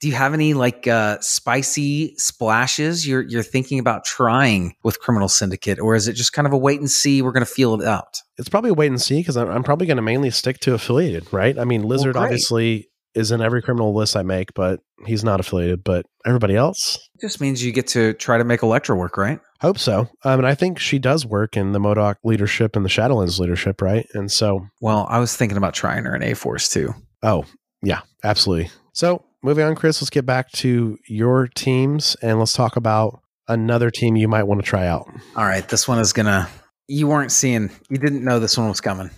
do 0.00 0.08
you 0.08 0.14
have 0.14 0.34
any 0.34 0.54
like 0.54 0.86
uh 0.86 1.18
spicy 1.20 2.14
splashes 2.16 3.06
you're 3.06 3.22
you're 3.22 3.42
thinking 3.42 3.78
about 3.78 4.04
trying 4.04 4.74
with 4.84 5.00
criminal 5.00 5.28
syndicate 5.28 5.78
or 5.78 5.94
is 5.94 6.08
it 6.08 6.12
just 6.12 6.32
kind 6.32 6.46
of 6.46 6.52
a 6.52 6.58
wait 6.58 6.80
and 6.80 6.90
see 6.90 7.22
we're 7.22 7.32
going 7.32 7.44
to 7.44 7.50
feel 7.50 7.80
it 7.80 7.86
out 7.86 8.20
it's 8.38 8.48
probably 8.48 8.70
a 8.70 8.74
wait 8.74 8.88
and 8.88 9.00
see 9.00 9.20
because 9.20 9.36
I'm, 9.36 9.48
I'm 9.48 9.62
probably 9.62 9.86
going 9.86 9.96
to 9.96 10.02
mainly 10.02 10.30
stick 10.30 10.58
to 10.60 10.74
affiliated, 10.74 11.32
right? 11.32 11.58
I 11.58 11.64
mean, 11.64 11.82
Lizard 11.82 12.14
great. 12.14 12.22
obviously 12.22 12.88
is 13.14 13.30
in 13.30 13.40
every 13.40 13.62
criminal 13.62 13.94
list 13.94 14.14
I 14.16 14.22
make, 14.22 14.52
but 14.54 14.80
he's 15.06 15.24
not 15.24 15.40
affiliated. 15.40 15.82
But 15.82 16.06
everybody 16.26 16.54
else, 16.54 16.96
it 17.14 17.22
just 17.22 17.40
means 17.40 17.64
you 17.64 17.72
get 17.72 17.88
to 17.88 18.12
try 18.14 18.38
to 18.38 18.44
make 18.44 18.62
Elektra 18.62 18.94
work 18.94 19.16
right 19.16 19.40
hope 19.60 19.78
so. 19.78 20.08
Um, 20.24 20.40
and 20.40 20.46
I 20.46 20.54
think 20.54 20.78
she 20.78 20.98
does 20.98 21.24
work 21.26 21.56
in 21.56 21.72
the 21.72 21.78
MODOK 21.78 22.16
leadership 22.24 22.76
and 22.76 22.84
the 22.84 22.88
Shadowlands 22.90 23.38
leadership, 23.38 23.80
right? 23.82 24.06
And 24.14 24.30
so, 24.30 24.66
well 24.80 25.06
i 25.10 25.18
was 25.18 25.36
thinking 25.36 25.56
about 25.56 25.74
trying 25.74 26.04
her 26.04 26.14
in 26.14 26.22
a 26.22 26.34
force 26.34 26.68
too 26.68 26.94
oh, 27.22 27.44
yeah, 27.82 28.00
absolutely. 28.24 28.70
So, 28.92 29.24
moving 29.42 29.64
on, 29.64 29.74
Chris, 29.74 30.00
let's 30.00 30.10
get 30.10 30.24
back 30.26 30.50
to 30.52 30.98
your 31.06 31.46
teams 31.48 32.16
and 32.22 32.38
let's 32.38 32.52
talk 32.52 32.76
about 32.76 33.20
another 33.48 33.90
team 33.90 34.16
you 34.16 34.28
might 34.28 34.44
want 34.44 34.60
to 34.60 34.66
try 34.66 34.86
out. 34.86 35.06
all 35.36 35.44
right 35.44 35.68
this 35.68 35.86
one 35.86 35.98
is 36.00 36.12
gonna 36.12 36.48
you 36.88 37.06
weren't 37.06 37.30
seeing 37.30 37.70
you 37.88 37.96
didn't 37.96 38.24
know 38.24 38.40
this 38.40 38.58
one 38.58 38.68
was 38.68 38.80
coming 38.80 39.08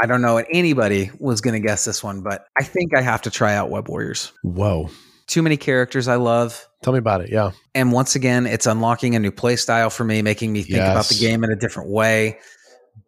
i 0.00 0.06
don't 0.06 0.22
know 0.22 0.36
if 0.38 0.46
anybody 0.52 1.10
was 1.18 1.40
gonna 1.40 1.58
guess 1.58 1.84
this 1.84 2.00
one 2.02 2.20
but 2.22 2.46
i 2.60 2.62
think 2.62 2.96
i 2.96 3.00
have 3.00 3.20
to 3.22 3.30
try 3.30 3.54
out 3.54 3.70
web 3.70 3.88
warriors 3.88 4.32
Whoa. 4.42 4.88
Too 5.26 5.42
many 5.42 5.56
characters 5.56 6.08
i 6.08 6.16
love 6.16 6.66
Tell 6.82 6.92
me 6.92 6.98
about 6.98 7.20
it. 7.20 7.30
Yeah. 7.30 7.52
And 7.76 7.92
once 7.92 8.16
again, 8.16 8.44
it's 8.44 8.66
unlocking 8.66 9.14
a 9.14 9.20
new 9.20 9.30
play 9.30 9.54
style 9.54 9.88
for 9.88 10.02
me, 10.02 10.20
making 10.20 10.52
me 10.52 10.64
think 10.64 10.78
about 10.78 11.06
the 11.06 11.14
game 11.14 11.44
in 11.44 11.52
a 11.52 11.54
different 11.54 11.90
way. 11.90 12.40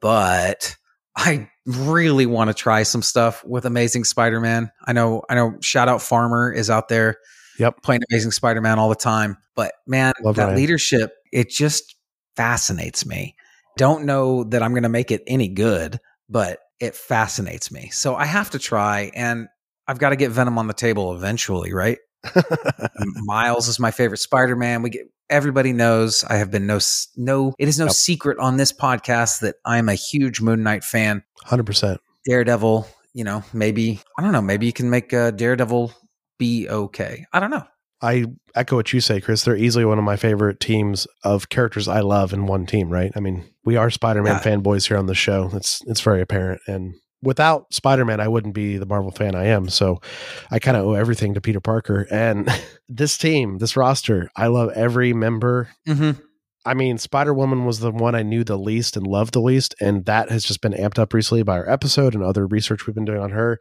But 0.01 0.77
I 1.17 1.49
really 1.67 2.27
want 2.27 2.49
to 2.51 2.55
try 2.55 2.85
some 2.85 3.03
stuff 3.03 3.45
with 3.45 3.65
Amazing 3.65 4.05
Spider-Man. 4.05 4.71
I 4.87 4.93
know, 4.93 5.23
I 5.29 5.35
know. 5.35 5.57
Shout 5.61 5.89
out 5.89 6.03
Farmer 6.03 6.53
is 6.53 6.71
out 6.71 6.89
there, 6.89 7.17
Yep. 7.59 7.83
playing 7.83 8.03
Amazing 8.11 8.31
Spider-Man 8.31 8.79
all 8.79 8.89
the 8.89 8.95
time. 8.95 9.39
But 9.57 9.73
man, 9.89 10.13
Love 10.23 10.37
that 10.37 10.45
Ryan. 10.45 10.57
leadership, 10.57 11.13
it 11.33 11.51
just 11.51 11.97
fascinates 12.37 13.05
me. 13.05 13.35
Don't 13.77 14.05
know 14.05 14.45
that 14.45 14.63
I'm 14.63 14.71
going 14.71 14.85
to 14.85 14.89
make 14.89 15.11
it 15.11 15.23
any 15.27 15.49
good, 15.49 15.99
but 16.29 16.61
it 16.79 16.95
fascinates 16.95 17.73
me. 17.73 17.89
So 17.91 18.15
I 18.15 18.25
have 18.27 18.51
to 18.51 18.59
try 18.61 19.11
and 19.17 19.49
I've 19.87 19.99
got 19.99 20.11
to 20.11 20.17
get 20.17 20.31
Venom 20.31 20.59
on 20.59 20.67
the 20.67 20.75
table 20.75 21.15
eventually, 21.15 21.73
right? 21.73 21.99
Miles 23.25 23.69
is 23.69 23.79
my 23.79 23.91
favorite 23.91 24.19
Spider-Man. 24.19 24.83
We 24.83 24.91
get 24.91 25.07
everybody 25.31 25.73
knows 25.73 26.25
I 26.25 26.37
have 26.37 26.51
been 26.51 26.67
no 26.67 26.79
no 27.17 27.55
it 27.59 27.69
is 27.69 27.79
no 27.79 27.87
yep. 27.87 27.95
secret 27.95 28.39
on 28.39 28.57
this 28.57 28.73
podcast 28.73 29.41
that 29.41 29.57
I'm 29.65 29.89
a 29.89 29.95
huge 29.95 30.41
Moon 30.41 30.63
Knight 30.63 30.85
fan. 30.85 31.23
100%. 31.47 31.99
Daredevil, 32.27 32.87
you 33.13 33.25
know, 33.25 33.43
maybe 33.53 34.01
I 34.19 34.23
don't 34.23 34.33
know, 34.33 34.43
maybe 34.43 34.67
you 34.67 34.73
can 34.73 34.91
make 34.91 35.13
uh, 35.13 35.31
Daredevil 35.31 35.93
be 36.39 36.69
okay. 36.69 37.27
I 37.33 37.41
don't 37.41 37.51
know. 37.51 37.65
I 38.03 38.27
echo 38.55 38.77
what 38.77 38.93
you 38.93 39.01
say, 39.01 39.21
Chris. 39.21 39.45
They're 39.45 39.57
easily 39.57 39.85
one 39.85 39.99
of 39.99 40.05
my 40.05 40.17
favorite 40.17 40.61
teams 40.61 41.07
of 41.23 41.49
characters 41.49 41.89
I 41.89 42.01
love 42.01 42.35
in 42.35 42.47
one 42.47 42.67
team, 42.67 42.91
right? 42.91 43.11
I 43.17 43.21
mean, 43.21 43.45
we 43.65 43.77
are 43.77 43.89
Spider-Man 43.89 44.35
yeah. 44.35 44.41
fanboys 44.43 44.89
here 44.89 44.99
on 44.99 45.07
the 45.07 45.15
show. 45.15 45.51
It's 45.55 45.83
it's 45.87 46.01
very 46.01 46.21
apparent 46.21 46.61
and 46.67 46.95
without 47.25 47.73
Spider-Man, 47.73 48.21
I 48.21 48.29
wouldn't 48.29 48.55
be 48.55 48.77
the 48.77 48.87
Marvel 48.87 49.11
fan 49.11 49.35
I 49.35 49.47
am. 49.47 49.69
So 49.69 50.01
I 50.51 50.59
kind 50.59 50.77
of 50.77 50.85
owe 50.85 50.95
everything 50.95 51.35
to 51.35 51.41
Peter 51.41 51.61
Parker. 51.61 52.07
And 52.11 52.49
this 52.89 53.19
team, 53.19 53.59
this 53.59 53.77
roster, 53.77 54.31
I 54.37 54.47
love 54.47 54.71
every 54.75 55.13
member. 55.13 55.69
Mm-hmm. 55.89 56.21
I 56.67 56.75
mean, 56.75 56.97
Spider 56.97 57.35
Woman 57.35 57.67
was 57.67 57.81
the 57.81 57.91
one 57.91 58.15
I 58.15 58.23
knew 58.23 58.43
the 58.43 58.57
least 58.57 58.97
and 58.97 59.07
loved 59.07 59.35
the 59.35 59.41
least, 59.41 59.75
and 59.81 60.07
that 60.07 60.31
has 60.31 60.45
just 60.45 60.63
been 60.63 60.73
amped 60.73 60.99
up 60.99 61.13
recently 61.13 61.43
by 61.43 61.59
our 61.59 61.69
episode 61.69 62.15
and 62.15 62.25
other 62.25 62.47
research 62.47 62.87
we've 62.87 62.95
been 62.95 63.05
doing 63.05 63.21
on 63.21 63.31
her. 63.31 63.59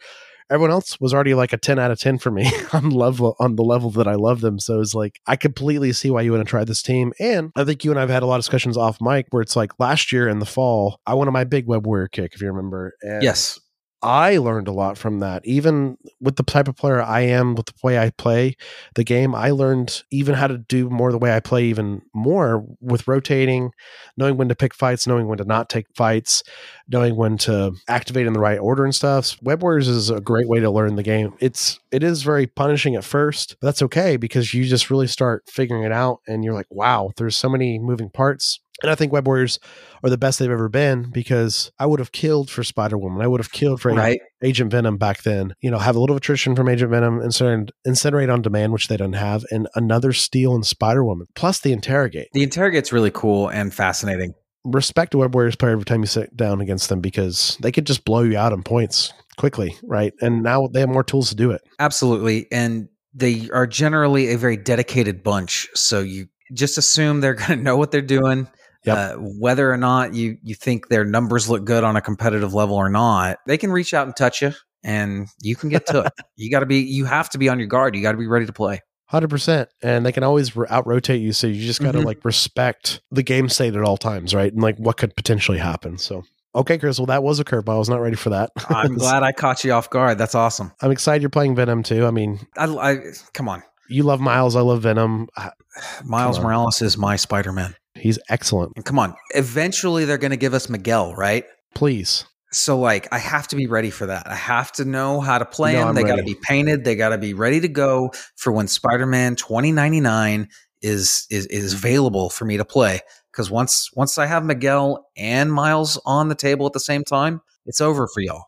Everyone 0.53 0.71
else 0.71 0.99
was 1.01 1.13
already 1.13 1.33
like 1.33 1.51
a 1.51 1.57
ten 1.57 1.79
out 1.79 1.89
of 1.89 1.99
ten 1.99 2.19
for 2.19 2.29
me 2.29 2.49
on 2.73 2.91
level 2.91 3.35
on 3.39 3.55
the 3.55 3.63
level 3.63 3.89
that 3.91 4.07
I 4.07 4.13
love 4.13 4.41
them. 4.41 4.59
So 4.59 4.79
it's 4.79 4.93
like 4.93 5.19
I 5.25 5.35
completely 5.35 5.91
see 5.93 6.11
why 6.11 6.21
you 6.21 6.31
want 6.31 6.45
to 6.45 6.49
try 6.49 6.63
this 6.63 6.83
team, 6.83 7.11
and 7.19 7.51
I 7.55 7.63
think 7.63 7.83
you 7.83 7.91
and 7.91 7.99
I've 7.99 8.09
had 8.09 8.21
a 8.21 8.27
lot 8.27 8.35
of 8.35 8.41
discussions 8.41 8.77
off 8.77 9.01
mic 9.01 9.25
where 9.31 9.41
it's 9.41 9.55
like 9.55 9.71
last 9.79 10.11
year 10.11 10.27
in 10.27 10.37
the 10.37 10.45
fall 10.45 10.99
I 11.07 11.15
wanted 11.15 11.31
my 11.31 11.43
big 11.43 11.67
web 11.67 11.87
warrior 11.87 12.07
kick, 12.07 12.35
if 12.35 12.41
you 12.41 12.47
remember. 12.47 12.93
And 13.01 13.23
yes, 13.23 13.59
I 14.03 14.37
learned 14.37 14.67
a 14.67 14.73
lot 14.73 14.97
from 14.97 15.19
that. 15.19 15.45
Even 15.45 15.97
with 16.19 16.35
the 16.35 16.43
type 16.43 16.67
of 16.67 16.75
player 16.75 17.01
I 17.01 17.21
am, 17.21 17.55
with 17.55 17.67
the 17.67 17.73
way 17.81 17.97
I 17.97 18.09
play 18.09 18.57
the 18.95 19.03
game, 19.05 19.33
I 19.33 19.51
learned 19.51 20.03
even 20.11 20.35
how 20.35 20.47
to 20.47 20.57
do 20.57 20.89
more 20.89 21.11
the 21.13 21.17
way 21.17 21.33
I 21.33 21.39
play, 21.39 21.63
even 21.65 22.01
more 22.13 22.65
with 22.81 23.07
rotating, 23.07 23.71
knowing 24.17 24.35
when 24.35 24.49
to 24.49 24.55
pick 24.55 24.73
fights, 24.75 25.07
knowing 25.07 25.27
when 25.27 25.37
to 25.37 25.45
not 25.45 25.69
take 25.69 25.87
fights, 25.95 26.43
knowing 26.89 27.15
when 27.15 27.37
to 27.39 27.73
activate 27.87 28.27
in 28.27 28.33
the 28.33 28.41
right 28.41 28.59
order 28.59 28.83
and 28.83 28.93
stuff. 28.93 29.37
Web 29.41 29.61
Warriors 29.63 29.87
is 29.87 30.09
a 30.09 30.19
great 30.19 30.49
way 30.49 30.59
to 30.59 30.69
learn 30.69 30.97
the 30.97 31.03
game. 31.03 31.33
It's 31.39 31.79
it 31.91 32.03
is 32.03 32.23
very 32.23 32.45
punishing 32.45 32.95
at 32.95 33.05
first, 33.05 33.55
but 33.61 33.67
that's 33.67 33.81
okay 33.83 34.17
because 34.17 34.53
you 34.53 34.65
just 34.65 34.89
really 34.89 35.07
start 35.07 35.43
figuring 35.49 35.83
it 35.83 35.93
out, 35.93 36.19
and 36.27 36.43
you're 36.43 36.53
like, 36.53 36.67
wow, 36.69 37.11
there's 37.15 37.37
so 37.37 37.47
many 37.47 37.79
moving 37.79 38.09
parts 38.09 38.59
and 38.84 38.91
I 38.91 38.95
think 38.95 39.13
Web 39.13 39.25
Warriors 39.25 39.59
are 40.03 40.09
the 40.09 40.17
best 40.17 40.38
they've 40.39 40.51
ever 40.51 40.67
been 40.67 41.09
because 41.09 41.71
I 41.79 41.86
would 41.86 41.99
have 41.99 42.11
killed 42.11 42.51
for 42.51 42.63
Spider 42.63 42.97
Woman. 42.97 43.21
I 43.21 43.27
would 43.27 43.39
have 43.39 43.51
killed 43.51 43.81
for 43.81 43.93
right. 43.93 44.19
Agent 44.43 44.71
Venom 44.71 44.97
back 44.97 45.23
then. 45.23 45.55
You 45.61 45.71
know, 45.71 45.79
have 45.79 45.95
a 45.95 45.99
little 45.99 46.17
attrition 46.17 46.53
from 46.53 46.67
Agent 46.67 46.91
Venom, 46.91 47.21
incinerate, 47.21 47.69
incinerate 47.88 48.31
on 48.31 48.41
demand, 48.41 48.73
which 48.73 48.89
they 48.89 48.97
don't 48.97 49.13
have, 49.13 49.45
and 49.51 49.69
another 49.75 50.11
steal 50.11 50.53
in 50.53 50.63
Spider 50.63 51.03
Woman, 51.03 51.27
plus 51.34 51.61
the 51.61 51.71
interrogate. 51.71 52.27
The 52.34 52.43
interrogate's 52.43 52.91
really 52.91 53.11
cool 53.11 53.47
and 53.47 53.73
fascinating. 53.73 54.34
Respect 54.65 55.13
a 55.13 55.17
Web 55.17 55.34
Warriors 55.34 55.55
player 55.55 55.71
every 55.71 55.86
time 55.86 56.01
you 56.01 56.07
sit 56.07 56.36
down 56.36 56.59
against 56.59 56.89
them 56.89 56.99
because 56.99 57.57
they 57.61 57.71
could 57.71 57.88
just 57.88 58.03
blow 58.03 58.23
you 58.23 58.38
out 58.38 58.51
in 58.51 58.63
points 58.63 59.13
quickly, 59.38 59.75
right? 59.84 60.13
And 60.21 60.43
now 60.43 60.67
they 60.67 60.81
have 60.81 60.89
more 60.89 61.03
tools 61.03 61.29
to 61.29 61.36
do 61.36 61.51
it. 61.51 61.61
Absolutely. 61.79 62.47
And 62.51 62.89
they 63.13 63.49
are 63.53 63.67
generally 63.67 64.34
a 64.34 64.38
very 64.38 64.57
dedicated 64.57 65.23
bunch. 65.23 65.69
So 65.73 65.99
you 65.99 66.27
just 66.53 66.77
assume 66.77 67.21
they're 67.21 67.34
going 67.34 67.57
to 67.57 67.63
know 67.63 67.77
what 67.77 67.91
they're 67.91 68.01
doing 68.01 68.47
Yep. 68.86 68.97
Uh, 68.97 69.15
whether 69.19 69.71
or 69.71 69.77
not 69.77 70.13
you 70.13 70.38
you 70.43 70.55
think 70.55 70.89
their 70.89 71.05
numbers 71.05 71.49
look 71.49 71.63
good 71.63 71.84
on 71.84 71.95
a 71.95 72.01
competitive 72.01 72.53
level 72.53 72.75
or 72.75 72.89
not, 72.89 73.38
they 73.47 73.57
can 73.57 73.71
reach 73.71 73.93
out 73.93 74.07
and 74.07 74.15
touch 74.15 74.41
you, 74.41 74.51
and 74.84 75.27
you 75.41 75.55
can 75.55 75.69
get 75.69 75.86
to 75.88 76.01
it. 76.01 76.13
You 76.36 76.49
got 76.49 76.61
to 76.61 76.65
be, 76.65 76.79
you 76.79 77.05
have 77.05 77.29
to 77.29 77.38
be 77.38 77.47
on 77.47 77.59
your 77.59 77.67
guard. 77.67 77.95
You 77.95 78.01
got 78.01 78.13
to 78.13 78.17
be 78.17 78.27
ready 78.27 78.45
to 78.45 78.53
play. 78.53 78.81
Hundred 79.05 79.29
percent, 79.29 79.69
and 79.81 80.05
they 80.05 80.11
can 80.11 80.23
always 80.23 80.51
out 80.69 80.88
rotate 80.88 81.21
you. 81.21 81.31
So 81.31 81.47
you 81.47 81.65
just 81.65 81.79
got 81.79 81.91
to 81.91 81.99
mm-hmm. 81.99 82.07
like 82.07 82.25
respect 82.25 83.01
the 83.11 83.23
game 83.23 83.47
state 83.47 83.75
at 83.75 83.84
all 83.84 83.97
times, 83.97 84.34
right? 84.34 84.51
And 84.51 84.61
like 84.61 84.77
what 84.77 84.97
could 84.97 85.15
potentially 85.15 85.59
happen. 85.59 85.97
So 85.97 86.23
Okay, 86.55 86.77
Chris. 86.77 86.99
Well, 86.99 87.07
that 87.07 87.23
was 87.23 87.39
a 87.39 87.43
curveball. 87.43 87.75
I 87.75 87.77
was 87.77 87.89
not 87.89 88.01
ready 88.01 88.15
for 88.15 88.29
that. 88.29 88.51
I'm 88.69 88.95
glad 88.95 89.23
I 89.23 89.31
caught 89.31 89.63
you 89.63 89.71
off 89.71 89.89
guard. 89.89 90.17
That's 90.17 90.36
awesome. 90.36 90.71
I'm 90.81 90.91
excited 90.91 91.21
you're 91.21 91.29
playing 91.29 91.55
Venom 91.55 91.84
too. 91.84 92.05
I 92.05 92.11
mean, 92.11 92.39
I, 92.57 92.65
I 92.65 92.97
come 93.34 93.49
on. 93.49 93.63
You 93.89 94.03
love 94.03 94.21
Miles. 94.21 94.55
I 94.55 94.61
love 94.61 94.81
Venom. 94.81 95.27
Miles 96.03 96.39
Morales 96.39 96.81
is 96.81 96.97
my 96.97 97.15
Spider 97.15 97.51
Man. 97.51 97.75
He's 98.03 98.19
excellent. 98.27 98.83
Come 98.83 98.99
on. 98.99 99.15
Eventually 99.33 100.03
they're 100.03 100.17
going 100.17 100.31
to 100.31 100.37
give 100.37 100.53
us 100.53 100.67
Miguel, 100.67 101.15
right? 101.15 101.45
Please. 101.73 102.25
So 102.51 102.77
like 102.77 103.07
I 103.13 103.17
have 103.17 103.47
to 103.47 103.55
be 103.55 103.65
ready 103.65 103.91
for 103.91 104.07
that. 104.07 104.27
I 104.27 104.35
have 104.35 104.73
to 104.73 104.83
know 104.83 105.21
how 105.21 105.37
to 105.37 105.45
play 105.45 105.71
no, 105.71 105.85
them. 105.85 105.95
they 105.95 106.03
got 106.03 106.17
to 106.17 106.23
be 106.23 106.35
painted. 106.35 106.83
They 106.83 106.97
got 106.97 107.09
to 107.09 107.17
be 107.17 107.33
ready 107.33 107.61
to 107.61 107.69
go 107.69 108.11
for 108.35 108.51
when 108.51 108.67
Spider-Man 108.67 109.37
2099 109.37 110.49
is 110.81 111.25
is 111.29 111.45
is 111.45 111.73
available 111.73 112.29
for 112.29 112.43
me 112.43 112.57
to 112.57 112.65
play 112.65 112.99
cuz 113.31 113.49
once 113.49 113.89
once 113.95 114.17
I 114.17 114.25
have 114.25 114.43
Miguel 114.43 115.07
and 115.15 115.53
Miles 115.53 115.97
on 116.05 116.27
the 116.27 116.35
table 116.35 116.65
at 116.65 116.73
the 116.73 116.81
same 116.81 117.05
time, 117.05 117.39
it's 117.65 117.79
over 117.79 118.05
for 118.13 118.19
y'all. 118.19 118.47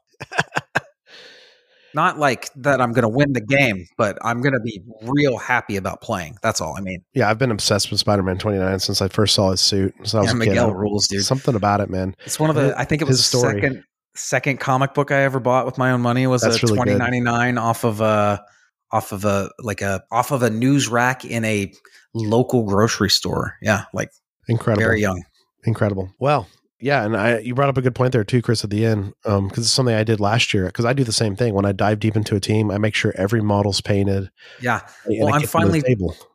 Not 1.95 2.19
like 2.19 2.49
that 2.57 2.81
I'm 2.81 2.91
going 2.91 3.03
to 3.03 3.09
win 3.09 3.31
the 3.31 3.41
game, 3.41 3.87
but 3.97 4.17
I'm 4.21 4.41
going 4.41 4.53
to 4.53 4.59
be 4.59 4.81
real 5.03 5.37
happy 5.37 5.77
about 5.77 6.01
playing. 6.01 6.37
That's 6.43 6.59
all 6.59 6.75
I 6.77 6.81
mean. 6.81 7.03
Yeah, 7.13 7.29
I've 7.29 7.37
been 7.37 7.51
obsessed 7.51 7.89
with 7.89 8.01
Spider-Man 8.01 8.37
29 8.37 8.79
since 8.79 9.01
I 9.01 9.07
first 9.07 9.33
saw 9.33 9.51
his 9.51 9.61
suit. 9.61 9.95
So 10.03 10.21
yeah, 10.21 10.33
Miguel 10.33 10.67
kid. 10.67 10.75
rules, 10.75 11.07
dude. 11.07 11.23
Something 11.23 11.55
about 11.55 11.79
it, 11.79 11.89
man. 11.89 12.13
It's 12.25 12.39
one 12.39 12.49
of 12.49 12.57
the. 12.57 12.77
I 12.77 12.83
think 12.83 13.01
it 13.01 13.07
was 13.07 13.17
his 13.17 13.31
the 13.31 13.37
story. 13.37 13.61
second 13.61 13.83
second 14.13 14.59
comic 14.59 14.93
book 14.93 15.11
I 15.11 15.21
ever 15.21 15.39
bought 15.39 15.65
with 15.65 15.77
my 15.77 15.91
own 15.91 16.01
money. 16.01 16.27
Was 16.27 16.41
That's 16.41 16.57
a 16.57 16.67
really 16.67 16.77
2099 16.77 17.57
off 17.57 17.83
of 17.85 18.01
a 18.01 18.43
off 18.91 19.11
of 19.11 19.25
a 19.25 19.49
like 19.59 19.81
a 19.81 20.03
off 20.11 20.31
of 20.31 20.43
a 20.43 20.49
news 20.49 20.87
rack 20.87 21.23
in 21.23 21.45
a 21.45 21.71
local 22.13 22.63
grocery 22.63 23.09
store. 23.09 23.55
Yeah, 23.61 23.85
like 23.93 24.09
incredible. 24.47 24.83
Very 24.83 25.01
young. 25.01 25.23
Incredible. 25.63 26.11
Well, 26.19 26.47
yeah, 26.85 27.03
and 27.03 27.17
I 27.17 27.39
you 27.39 27.55
brought 27.55 27.69
up 27.69 27.77
a 27.77 27.81
good 27.81 27.95
point 27.95 28.11
there 28.11 28.23
too, 28.23 28.43
Chris, 28.43 28.63
at 28.63 28.69
the 28.69 28.85
end, 28.85 29.15
because 29.23 29.39
um, 29.39 29.51
it's 29.55 29.71
something 29.71 29.95
I 29.95 30.03
did 30.03 30.19
last 30.19 30.53
year. 30.53 30.67
Because 30.67 30.85
I 30.85 30.93
do 30.93 31.03
the 31.03 31.11
same 31.11 31.35
thing 31.35 31.55
when 31.55 31.65
I 31.65 31.71
dive 31.71 31.99
deep 31.99 32.15
into 32.15 32.35
a 32.35 32.39
team, 32.39 32.69
I 32.69 32.77
make 32.77 32.93
sure 32.93 33.11
every 33.17 33.41
model's 33.41 33.81
painted. 33.81 34.29
Yeah, 34.61 34.81
well, 35.07 35.33
I'm 35.33 35.41
finally 35.47 35.81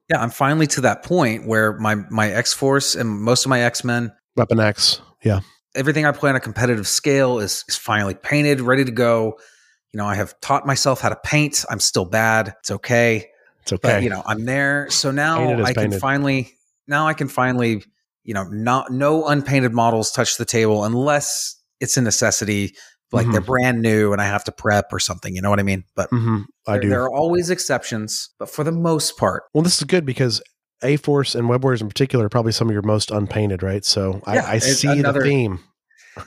yeah, 0.08 0.20
I'm 0.20 0.30
finally 0.30 0.66
to 0.66 0.80
that 0.80 1.04
point 1.04 1.46
where 1.46 1.78
my 1.78 1.94
my 1.94 2.32
X 2.32 2.52
Force 2.52 2.96
and 2.96 3.08
most 3.08 3.44
of 3.44 3.48
my 3.48 3.60
X 3.60 3.84
Men, 3.84 4.10
Weapon 4.34 4.58
X, 4.58 5.00
yeah, 5.22 5.38
everything 5.76 6.04
I 6.04 6.10
play 6.10 6.30
on 6.30 6.36
a 6.36 6.40
competitive 6.40 6.88
scale 6.88 7.38
is 7.38 7.64
is 7.68 7.76
finally 7.76 8.14
painted, 8.14 8.60
ready 8.60 8.84
to 8.84 8.90
go. 8.90 9.38
You 9.92 9.98
know, 9.98 10.06
I 10.06 10.16
have 10.16 10.34
taught 10.40 10.66
myself 10.66 11.00
how 11.00 11.10
to 11.10 11.16
paint. 11.22 11.64
I'm 11.70 11.78
still 11.78 12.04
bad. 12.04 12.56
It's 12.58 12.72
okay. 12.72 13.28
It's 13.62 13.72
okay. 13.72 13.88
But, 13.88 14.02
you 14.02 14.10
know, 14.10 14.24
I'm 14.26 14.46
there. 14.46 14.90
So 14.90 15.12
now 15.12 15.62
I 15.62 15.74
can 15.74 15.92
finally 15.92 16.54
now 16.88 17.06
I 17.06 17.14
can 17.14 17.28
finally 17.28 17.84
you 18.24 18.34
know, 18.34 18.44
not 18.44 18.90
no 18.90 19.26
unpainted 19.26 19.72
models 19.72 20.10
touch 20.10 20.36
the 20.36 20.44
table 20.44 20.84
unless 20.84 21.56
it's 21.80 21.96
a 21.96 22.02
necessity, 22.02 22.74
like 23.12 23.24
mm-hmm. 23.24 23.32
they're 23.32 23.40
brand 23.40 23.82
new 23.82 24.12
and 24.12 24.20
I 24.20 24.26
have 24.26 24.44
to 24.44 24.52
prep 24.52 24.92
or 24.92 24.98
something. 24.98 25.34
You 25.34 25.42
know 25.42 25.50
what 25.50 25.60
I 25.60 25.64
mean? 25.64 25.84
But 25.94 26.10
mm-hmm. 26.10 26.42
I 26.66 26.72
there, 26.72 26.80
do. 26.80 26.88
There 26.90 27.02
are 27.02 27.12
always 27.12 27.50
exceptions, 27.50 28.30
but 28.38 28.50
for 28.50 28.64
the 28.64 28.72
most 28.72 29.16
part, 29.16 29.44
well, 29.54 29.62
this 29.62 29.78
is 29.78 29.84
good 29.84 30.04
because 30.04 30.42
A 30.82 30.96
Force 30.96 31.34
and 31.34 31.48
Web 31.48 31.64
Warriors 31.64 31.82
in 31.82 31.88
particular 31.88 32.26
are 32.26 32.30
probably 32.30 32.52
some 32.52 32.68
of 32.68 32.72
your 32.72 32.82
most 32.82 33.10
unpainted, 33.10 33.62
right? 33.62 33.84
So 33.84 34.20
yeah, 34.26 34.44
I, 34.46 34.54
I 34.54 34.58
see 34.58 34.88
another, 34.88 35.20
the 35.20 35.28
theme. 35.28 35.60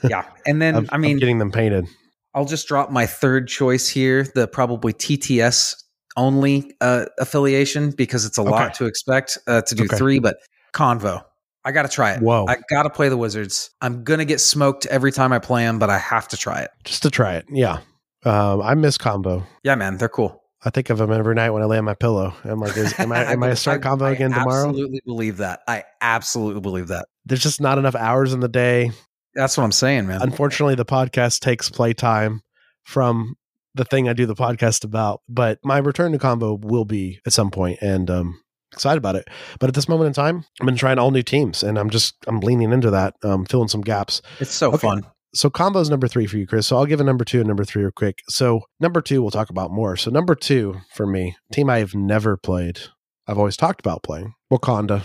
Yeah, 0.08 0.24
and 0.44 0.60
then 0.60 0.88
I 0.90 0.96
mean, 0.96 1.18
getting 1.18 1.38
them 1.38 1.52
painted. 1.52 1.86
I'll 2.34 2.46
just 2.46 2.66
drop 2.66 2.90
my 2.90 3.06
third 3.06 3.46
choice 3.46 3.88
here, 3.88 4.26
the 4.34 4.48
probably 4.48 4.92
TTS 4.92 5.76
only 6.16 6.74
uh, 6.80 7.06
affiliation 7.18 7.90
because 7.90 8.24
it's 8.24 8.38
a 8.38 8.40
okay. 8.40 8.50
lot 8.50 8.74
to 8.74 8.86
expect 8.86 9.38
uh, 9.46 9.62
to 9.62 9.74
do 9.74 9.84
okay. 9.84 9.96
three, 9.96 10.18
but 10.18 10.36
Convo. 10.72 11.22
I 11.64 11.72
got 11.72 11.82
to 11.82 11.88
try 11.88 12.12
it. 12.12 12.22
Whoa. 12.22 12.46
I 12.48 12.56
got 12.68 12.82
to 12.82 12.90
play 12.90 13.08
the 13.08 13.16
Wizards. 13.16 13.70
I'm 13.80 14.04
going 14.04 14.18
to 14.18 14.24
get 14.24 14.40
smoked 14.40 14.86
every 14.86 15.12
time 15.12 15.32
I 15.32 15.38
play 15.38 15.64
them, 15.64 15.78
but 15.78 15.90
I 15.90 15.98
have 15.98 16.28
to 16.28 16.36
try 16.36 16.60
it. 16.60 16.70
Just 16.84 17.02
to 17.04 17.10
try 17.10 17.34
it. 17.34 17.46
Yeah. 17.50 17.78
Um, 18.24 18.62
I 18.62 18.74
miss 18.74 18.98
Convo. 18.98 19.44
Yeah, 19.62 19.74
man. 19.74 19.96
They're 19.96 20.08
cool. 20.08 20.42
I 20.64 20.70
think 20.70 20.88
of 20.88 20.98
them 20.98 21.12
every 21.12 21.34
night 21.34 21.50
when 21.50 21.62
I 21.62 21.66
lay 21.66 21.78
on 21.78 21.84
my 21.84 21.94
pillow. 21.94 22.34
I'm 22.44 22.60
like, 22.60 22.76
is, 22.76 22.98
am 22.98 23.12
I, 23.12 23.24
am 23.32 23.42
I, 23.42 23.54
start 23.54 23.82
Convo 23.82 24.02
I, 24.02 24.12
again 24.12 24.32
I 24.32 24.38
tomorrow? 24.38 24.66
I 24.66 24.68
absolutely 24.68 25.02
believe 25.04 25.36
that. 25.38 25.60
I 25.68 25.84
absolutely 26.00 26.60
believe 26.60 26.88
that. 26.88 27.06
There's 27.26 27.42
just 27.42 27.60
not 27.60 27.78
enough 27.78 27.94
hours 27.94 28.32
in 28.32 28.40
the 28.40 28.48
day. 28.48 28.92
That's 29.34 29.56
what 29.56 29.64
I'm 29.64 29.72
saying, 29.72 30.06
man. 30.06 30.22
Unfortunately, 30.22 30.74
the 30.74 30.84
podcast 30.84 31.40
takes 31.40 31.68
playtime 31.68 32.42
from 32.84 33.36
the 33.74 33.84
thing 33.84 34.08
I 34.08 34.12
do 34.12 34.26
the 34.26 34.34
podcast 34.34 34.84
about, 34.84 35.22
but 35.28 35.58
my 35.64 35.78
return 35.78 36.12
to 36.12 36.18
Convo 36.18 36.60
will 36.60 36.84
be 36.84 37.20
at 37.26 37.32
some 37.32 37.50
point, 37.50 37.78
and 37.80 38.08
um, 38.08 38.40
excited 38.74 38.98
about 38.98 39.16
it. 39.16 39.28
But 39.58 39.68
at 39.68 39.74
this 39.74 39.88
moment 39.88 40.08
in 40.08 40.12
time, 40.12 40.44
I've 40.60 40.66
been 40.66 40.76
trying 40.76 40.98
all 40.98 41.10
new 41.10 41.22
teams, 41.22 41.62
and 41.62 41.78
I'm 41.78 41.90
just 41.90 42.14
I'm 42.26 42.40
leaning 42.40 42.72
into 42.72 42.90
that, 42.90 43.14
um, 43.22 43.44
filling 43.46 43.68
some 43.68 43.80
gaps. 43.80 44.20
It's 44.40 44.52
so 44.52 44.68
okay. 44.68 44.78
fun. 44.78 45.06
So 45.34 45.50
Convos 45.50 45.90
number 45.90 46.06
three 46.06 46.26
for 46.26 46.36
you, 46.36 46.46
Chris. 46.46 46.68
So 46.68 46.76
I'll 46.76 46.86
give 46.86 47.00
a 47.00 47.04
number 47.04 47.24
two 47.24 47.40
and 47.40 47.48
number 47.48 47.64
three 47.64 47.82
real 47.82 47.90
quick. 47.90 48.20
So 48.28 48.62
number 48.78 49.00
two, 49.00 49.20
we'll 49.20 49.32
talk 49.32 49.50
about 49.50 49.72
more. 49.72 49.96
So 49.96 50.10
number 50.10 50.36
two 50.36 50.76
for 50.94 51.06
me, 51.06 51.36
team 51.52 51.68
I 51.68 51.78
have 51.78 51.94
never 51.94 52.36
played. 52.36 52.78
I've 53.26 53.38
always 53.38 53.56
talked 53.56 53.80
about 53.80 54.02
playing 54.02 54.34
Wakanda. 54.52 55.02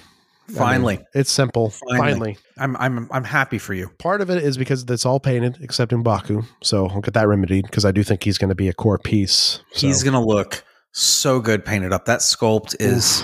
I 0.50 0.52
mean, 0.52 0.58
Finally. 0.58 1.00
it's 1.14 1.32
simple. 1.32 1.70
Finally. 1.70 2.00
Finally. 2.00 2.38
I'm 2.58 2.78
I'm 2.78 3.08
I'm 3.12 3.24
happy 3.24 3.58
for 3.58 3.74
you. 3.74 3.90
Part 4.00 4.22
of 4.22 4.30
it 4.30 4.44
is 4.44 4.58
because 4.58 4.84
it's 4.88 5.06
all 5.06 5.20
painted 5.20 5.58
except 5.62 5.92
Mbaku. 5.92 6.46
So 6.64 6.88
I'll 6.88 7.02
get 7.02 7.14
that 7.14 7.28
remedied 7.28 7.66
because 7.66 7.86
I 7.86 7.92
do 7.92 8.04
think 8.04 8.24
he's 8.24 8.38
going 8.38 8.50
to 8.50 8.56
be 8.56 8.68
a 8.68 8.74
core 8.74 8.98
piece. 8.98 9.62
So. 9.74 9.88
He's 9.88 10.04
gonna 10.04 10.24
look 10.24 10.64
so 10.92 11.40
good 11.40 11.66
painted 11.66 11.94
up. 11.94 12.06
That 12.06 12.20
sculpt 12.20 12.76
is 12.80 13.22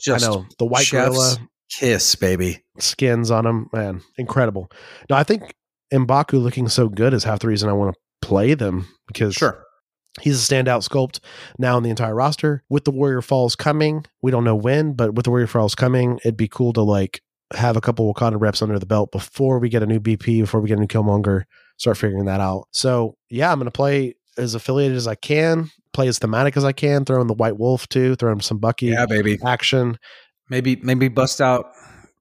just 0.00 0.24
I 0.24 0.28
know 0.28 0.46
the 0.58 0.64
white 0.66 0.86
chef's 0.86 1.08
gorilla 1.10 1.36
kiss, 1.70 2.14
baby. 2.14 2.64
skins 2.78 3.30
on 3.30 3.46
him, 3.46 3.68
man, 3.72 4.00
incredible. 4.16 4.70
No, 5.10 5.16
I 5.16 5.22
think 5.24 5.54
Mbaku 5.92 6.42
looking 6.42 6.68
so 6.68 6.88
good 6.88 7.14
is 7.14 7.24
half 7.24 7.40
the 7.40 7.48
reason 7.48 7.68
I 7.68 7.72
want 7.74 7.94
to 7.94 8.26
play 8.26 8.54
them 8.54 8.86
because 9.06 9.34
Sure. 9.34 9.62
he's 10.20 10.50
a 10.50 10.54
standout 10.54 10.86
sculpt 10.88 11.20
now 11.58 11.76
in 11.76 11.82
the 11.82 11.90
entire 11.90 12.14
roster. 12.14 12.62
With 12.68 12.84
the 12.84 12.90
Warrior 12.90 13.22
Falls 13.22 13.54
coming, 13.56 14.04
we 14.22 14.30
don't 14.30 14.44
know 14.44 14.56
when, 14.56 14.92
but 14.94 15.14
with 15.14 15.24
the 15.24 15.30
Warrior 15.30 15.46
Falls 15.46 15.74
coming, 15.74 16.18
it'd 16.24 16.36
be 16.36 16.48
cool 16.48 16.72
to 16.74 16.82
like 16.82 17.20
have 17.54 17.76
a 17.76 17.80
couple 17.80 18.12
Wakanda 18.12 18.38
reps 18.40 18.60
under 18.60 18.78
the 18.78 18.84
belt 18.86 19.10
before 19.12 19.58
we 19.58 19.68
get 19.70 19.82
a 19.82 19.86
new 19.86 20.00
BP, 20.00 20.40
before 20.40 20.60
we 20.60 20.68
get 20.68 20.76
a 20.76 20.80
new 20.80 20.86
Killmonger, 20.86 21.44
start 21.78 21.96
figuring 21.96 22.26
that 22.26 22.40
out. 22.40 22.64
So 22.72 23.16
yeah, 23.30 23.50
I'm 23.50 23.58
gonna 23.58 23.70
play 23.70 24.14
as 24.36 24.54
affiliated 24.54 24.96
as 24.96 25.06
I 25.08 25.14
can, 25.14 25.70
play 25.92 26.08
as 26.08 26.18
thematic 26.18 26.56
as 26.56 26.64
I 26.64 26.72
can, 26.72 27.04
throw 27.04 27.20
in 27.20 27.26
the 27.26 27.34
White 27.34 27.58
Wolf 27.58 27.88
too, 27.88 28.14
throw 28.16 28.32
in 28.32 28.40
some 28.40 28.58
Bucky 28.58 28.86
Yeah, 28.86 29.06
baby. 29.06 29.38
action. 29.44 29.98
Maybe 30.50 30.76
maybe 30.76 31.08
bust 31.08 31.40
out 31.40 31.66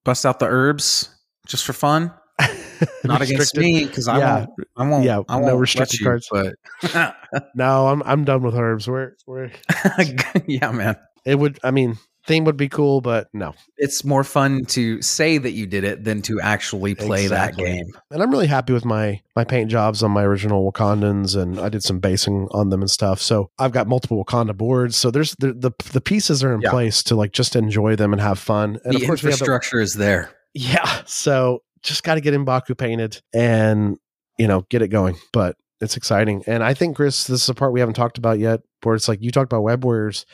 bust 0.03 0.25
out 0.25 0.39
the 0.39 0.45
herbs 0.47 1.09
just 1.45 1.65
for 1.65 1.73
fun. 1.73 2.13
Not 3.03 3.21
against 3.21 3.55
me 3.57 3.85
because 3.85 4.07
I 4.07 4.17
Yeah. 4.19 4.35
won't. 4.39 4.49
I 4.77 4.87
won't. 4.89 5.03
Yeah, 5.03 5.21
I 5.29 5.39
no 5.39 5.45
won't 5.47 5.59
restricted 5.61 6.01
let 6.01 6.05
cards. 6.05 6.27
But 6.31 7.15
No, 7.55 7.87
I'm 7.87 8.03
I'm 8.03 8.23
done 8.25 8.43
with 8.43 8.55
herbs. 8.55 8.87
We're 8.87 9.13
we're 9.25 9.51
yeah, 10.47 10.71
man. 10.71 10.95
it 11.25 11.35
would 11.39 11.59
I 11.63 11.71
mean 11.71 11.97
theme 12.27 12.43
would 12.43 12.57
be 12.57 12.69
cool, 12.69 13.01
but 13.01 13.27
no. 13.33 13.55
It's 13.77 14.03
more 14.03 14.23
fun 14.23 14.65
to 14.65 15.01
say 15.01 15.37
that 15.39 15.51
you 15.51 15.65
did 15.65 15.83
it 15.83 16.03
than 16.03 16.21
to 16.23 16.39
actually 16.41 16.93
play 16.93 17.23
Exactly. 17.23 17.63
that 17.63 17.69
game. 17.71 17.85
And 18.11 18.21
I'm 18.21 18.29
really 18.29 18.47
happy 18.47 18.73
with 18.73 18.85
my 18.85 19.21
my 19.35 19.43
paint 19.43 19.71
jobs 19.71 20.03
on 20.03 20.11
my 20.11 20.23
original 20.23 20.69
Wakandans, 20.71 21.35
and 21.41 21.59
I 21.59 21.69
did 21.69 21.83
some 21.83 21.99
basing 21.99 22.47
on 22.51 22.69
them 22.69 22.81
and 22.81 22.91
stuff. 22.91 23.21
So 23.21 23.49
I've 23.57 23.71
got 23.71 23.87
multiple 23.87 24.23
Wakanda 24.23 24.55
boards. 24.55 24.95
So 24.97 25.09
there's 25.09 25.35
the 25.39 25.53
the, 25.53 25.71
the 25.93 26.01
pieces 26.01 26.43
are 26.43 26.53
in 26.53 26.61
Yeah. 26.61 26.69
place 26.71 27.01
to 27.03 27.15
like 27.15 27.31
just 27.31 27.55
enjoy 27.55 27.95
them 27.95 28.13
and 28.13 28.21
have 28.21 28.37
fun. 28.39 28.77
And 28.83 28.93
the 28.93 29.01
of 29.01 29.07
course 29.07 29.21
have 29.21 29.29
the, 29.29 29.33
infrastructure 29.33 29.79
is 29.79 29.93
there. 29.95 30.29
yeah. 30.53 31.01
So 31.05 31.63
just 31.83 32.03
got 32.03 32.15
to 32.15 32.21
get 32.21 32.33
Mbaku 32.33 32.77
painted 32.77 33.21
and 33.33 33.97
you 34.37 34.47
know 34.47 34.65
get 34.69 34.81
it 34.81 34.89
going. 34.89 35.15
But 35.31 35.55
it's 35.79 35.95
exciting, 35.95 36.43
and 36.47 36.63
I 36.63 36.73
think 36.73 36.95
Chris, 36.95 37.25
this 37.25 37.43
is 37.43 37.49
a 37.49 37.53
part 37.53 37.71
we 37.71 37.79
haven't 37.79 37.93
talked 37.95 38.17
about 38.17 38.39
yet. 38.39 38.61
Where 38.83 38.95
it's 38.95 39.07
like 39.07 39.21
you 39.21 39.29
talked 39.31 39.51
about 39.53 39.61
Web 39.61 39.83
Warriors. 39.85 40.25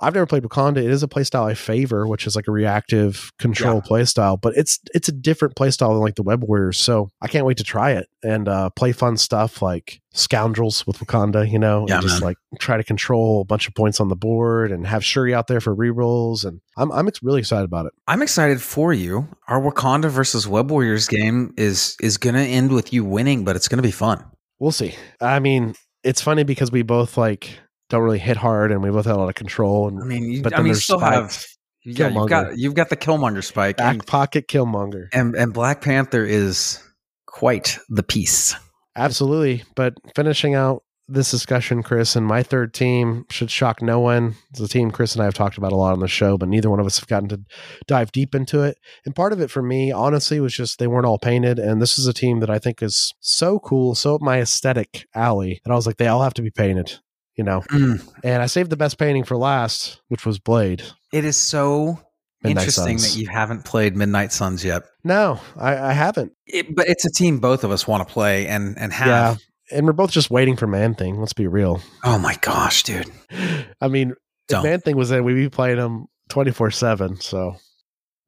I've 0.00 0.14
never 0.14 0.26
played 0.26 0.44
Wakanda. 0.44 0.78
It 0.78 0.90
is 0.90 1.02
a 1.02 1.08
playstyle 1.08 1.44
I 1.50 1.54
favor, 1.54 2.06
which 2.06 2.26
is 2.26 2.36
like 2.36 2.46
a 2.46 2.52
reactive 2.52 3.32
control 3.38 3.76
Yeah. 3.84 3.88
playstyle, 3.90 4.40
but 4.40 4.56
it's 4.56 4.78
it's 4.94 5.08
a 5.08 5.12
different 5.12 5.54
playstyle 5.56 5.88
than 5.90 5.98
like 6.00 6.14
the 6.14 6.22
Web 6.22 6.44
Warriors. 6.44 6.78
So 6.78 7.08
I 7.20 7.26
can't 7.28 7.44
wait 7.46 7.56
to 7.58 7.64
try 7.64 7.92
it 7.92 8.06
and 8.22 8.48
uh, 8.48 8.70
play 8.70 8.92
fun 8.92 9.16
stuff 9.16 9.60
like 9.60 10.00
Scoundrels 10.12 10.86
with 10.86 10.98
Wakanda, 10.98 11.50
you 11.50 11.58
know, 11.58 11.84
Yeah, 11.88 11.94
and 11.96 12.02
just 12.02 12.20
man. 12.20 12.28
like 12.28 12.36
try 12.60 12.76
to 12.76 12.84
control 12.84 13.40
a 13.40 13.44
bunch 13.44 13.66
of 13.68 13.74
points 13.74 14.00
on 14.00 14.08
the 14.08 14.16
board 14.16 14.70
and 14.72 14.86
have 14.86 15.04
Shuri 15.04 15.34
out 15.34 15.46
there 15.48 15.60
for 15.60 15.74
rerolls. 15.74 16.44
And 16.44 16.60
I'm 16.76 16.92
I'm 16.92 17.08
ex- 17.08 17.22
really 17.22 17.40
excited 17.40 17.64
about 17.64 17.86
it. 17.86 17.92
I'm 18.06 18.22
excited 18.22 18.60
for 18.62 18.92
you. 18.92 19.28
Our 19.48 19.60
Wakanda 19.60 20.10
versus 20.10 20.46
Web 20.46 20.70
Warriors 20.70 21.08
game 21.08 21.54
is 21.56 21.96
is 22.00 22.18
gonna 22.18 22.42
end 22.42 22.70
with 22.72 22.92
you 22.92 23.04
winning, 23.04 23.44
but 23.44 23.56
it's 23.56 23.68
gonna 23.68 23.82
be 23.82 23.90
fun. 23.90 24.24
We'll 24.60 24.72
see. 24.72 24.94
I 25.20 25.38
mean, 25.40 25.74
it's 26.04 26.20
funny 26.20 26.42
because 26.44 26.70
we 26.72 26.82
both 26.82 27.16
like 27.16 27.58
don't 27.88 28.02
really 28.02 28.18
hit 28.18 28.36
hard 28.36 28.72
and 28.72 28.82
we 28.82 28.90
both 28.90 29.06
have 29.06 29.16
a 29.16 29.18
lot 29.18 29.28
of 29.28 29.34
control 29.34 29.88
and 29.88 30.02
I 30.02 30.04
mean, 30.04 30.30
you, 30.30 30.42
but 30.42 30.54
I 30.54 30.58
mean, 30.58 30.68
you 30.68 30.74
still 30.74 30.98
Spike, 30.98 31.14
have 31.14 31.46
yeah, 31.84 32.08
you've 32.08 32.28
got 32.28 32.58
you've 32.58 32.74
got 32.74 32.90
the 32.90 32.96
Killmonger 32.96 33.42
spike, 33.42 33.78
back 33.78 33.94
and, 33.94 34.06
pocket 34.06 34.48
Killmonger. 34.48 35.08
and 35.12 35.34
and 35.34 35.54
Black 35.54 35.80
Panther 35.80 36.24
is 36.24 36.82
quite 37.26 37.78
the 37.88 38.02
piece. 38.02 38.54
Absolutely. 38.96 39.62
But 39.76 39.94
finishing 40.14 40.54
out 40.54 40.82
this 41.06 41.30
discussion, 41.30 41.82
Chris, 41.82 42.16
and 42.16 42.26
my 42.26 42.42
third 42.42 42.74
team 42.74 43.24
should 43.30 43.50
shock 43.50 43.80
no 43.80 44.00
one. 44.00 44.34
It's 44.50 44.60
a 44.60 44.68
team 44.68 44.90
Chris 44.90 45.14
and 45.14 45.22
I 45.22 45.24
have 45.24 45.34
talked 45.34 45.56
about 45.56 45.72
a 45.72 45.76
lot 45.76 45.92
on 45.92 46.00
the 46.00 46.08
show, 46.08 46.36
but 46.36 46.48
neither 46.48 46.68
one 46.68 46.80
of 46.80 46.86
us 46.86 46.98
have 46.98 47.08
gotten 47.08 47.28
to 47.30 47.40
dive 47.86 48.12
deep 48.12 48.34
into 48.34 48.62
it. 48.62 48.76
And 49.06 49.14
part 49.14 49.32
of 49.32 49.40
it 49.40 49.50
for 49.50 49.62
me, 49.62 49.90
honestly, 49.90 50.40
was 50.40 50.54
just 50.54 50.78
they 50.78 50.86
weren't 50.86 51.06
all 51.06 51.18
painted. 51.18 51.58
And 51.58 51.80
this 51.80 51.98
is 51.98 52.06
a 52.06 52.12
team 52.12 52.40
that 52.40 52.50
I 52.50 52.58
think 52.58 52.82
is 52.82 53.14
so 53.20 53.58
cool, 53.58 53.94
so 53.94 54.16
up 54.16 54.20
my 54.20 54.40
aesthetic 54.40 55.06
alley 55.14 55.60
that 55.64 55.72
I 55.72 55.76
was 55.76 55.86
like, 55.86 55.96
they 55.96 56.08
all 56.08 56.22
have 56.22 56.34
to 56.34 56.42
be 56.42 56.50
painted, 56.50 56.98
you 57.38 57.44
know? 57.44 57.62
Mm. 57.70 58.06
And 58.22 58.42
I 58.42 58.46
saved 58.46 58.70
the 58.70 58.76
best 58.76 58.98
painting 58.98 59.24
for 59.24 59.36
last, 59.36 60.00
which 60.08 60.26
was 60.26 60.38
Blade. 60.38 60.82
It 61.12 61.24
is 61.24 61.36
so 61.36 62.00
Midnight 62.42 62.62
interesting 62.62 62.98
Suns. 62.98 63.14
that 63.14 63.20
you 63.20 63.28
haven't 63.28 63.64
played 63.64 63.96
Midnight 63.96 64.32
Suns 64.32 64.64
yet. 64.64 64.82
No, 65.04 65.40
I, 65.56 65.76
I 65.78 65.92
haven't. 65.92 66.32
It, 66.46 66.74
but 66.74 66.88
it's 66.88 67.06
a 67.06 67.10
team 67.10 67.38
both 67.38 67.64
of 67.64 67.70
us 67.70 67.86
want 67.88 68.06
to 68.06 68.12
play 68.12 68.46
and 68.46 68.76
and 68.78 68.92
have. 68.92 69.06
Yeah. 69.06 69.36
And 69.70 69.86
we're 69.86 69.92
both 69.92 70.10
just 70.10 70.30
waiting 70.30 70.56
for 70.56 70.66
Man 70.66 70.94
Thing. 70.94 71.20
Let's 71.20 71.34
be 71.34 71.46
real. 71.46 71.80
Oh 72.04 72.18
my 72.18 72.36
gosh, 72.40 72.82
dude! 72.84 73.10
I 73.80 73.88
mean, 73.88 74.14
if. 74.48 74.62
Man 74.62 74.80
Thing 74.80 74.96
was 74.96 75.10
in, 75.10 75.24
we'd 75.24 75.34
be 75.34 75.50
playing 75.50 75.78
him 75.78 76.06
24 76.30 76.70
7. 76.70 77.20
So 77.20 77.56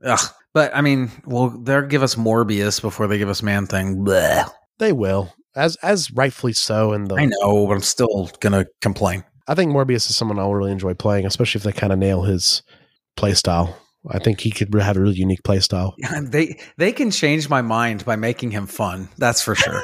Ugh. 0.04 0.20
But 0.52 0.74
I 0.74 0.80
mean, 0.80 1.10
well, 1.24 1.50
they'll 1.50 1.82
give 1.82 2.02
us 2.02 2.16
Morbius 2.16 2.80
before 2.80 3.06
they 3.06 3.18
give 3.18 3.28
us 3.28 3.42
Man 3.42 3.66
Thing. 3.66 4.04
Bleh. 4.04 4.50
they 4.78 4.92
will, 4.92 5.32
as 5.54 5.76
as 5.76 6.10
rightfully 6.12 6.52
so. 6.52 6.92
And 6.92 7.08
the 7.08 7.16
I 7.16 7.26
know, 7.26 7.66
but 7.66 7.74
I'm 7.74 7.82
still 7.82 8.30
gonna 8.40 8.66
complain. 8.80 9.24
I 9.48 9.54
think 9.54 9.72
Morbius 9.72 10.08
is 10.08 10.16
someone 10.16 10.38
I'll 10.38 10.54
really 10.54 10.72
enjoy 10.72 10.94
playing, 10.94 11.26
especially 11.26 11.58
if 11.58 11.64
they 11.64 11.72
kind 11.72 11.92
of 11.92 11.98
nail 11.98 12.22
his 12.22 12.62
play 13.16 13.34
style. 13.34 13.76
I 14.08 14.18
think 14.18 14.40
he 14.40 14.50
could 14.50 14.72
have 14.74 14.96
a 14.96 15.00
really 15.00 15.16
unique 15.16 15.42
play 15.42 15.60
style. 15.60 15.94
They 16.22 16.58
they 16.78 16.92
can 16.92 17.10
change 17.10 17.48
my 17.48 17.62
mind 17.62 18.04
by 18.04 18.16
making 18.16 18.50
him 18.52 18.66
fun. 18.66 19.08
That's 19.18 19.42
for 19.42 19.54
sure. 19.54 19.82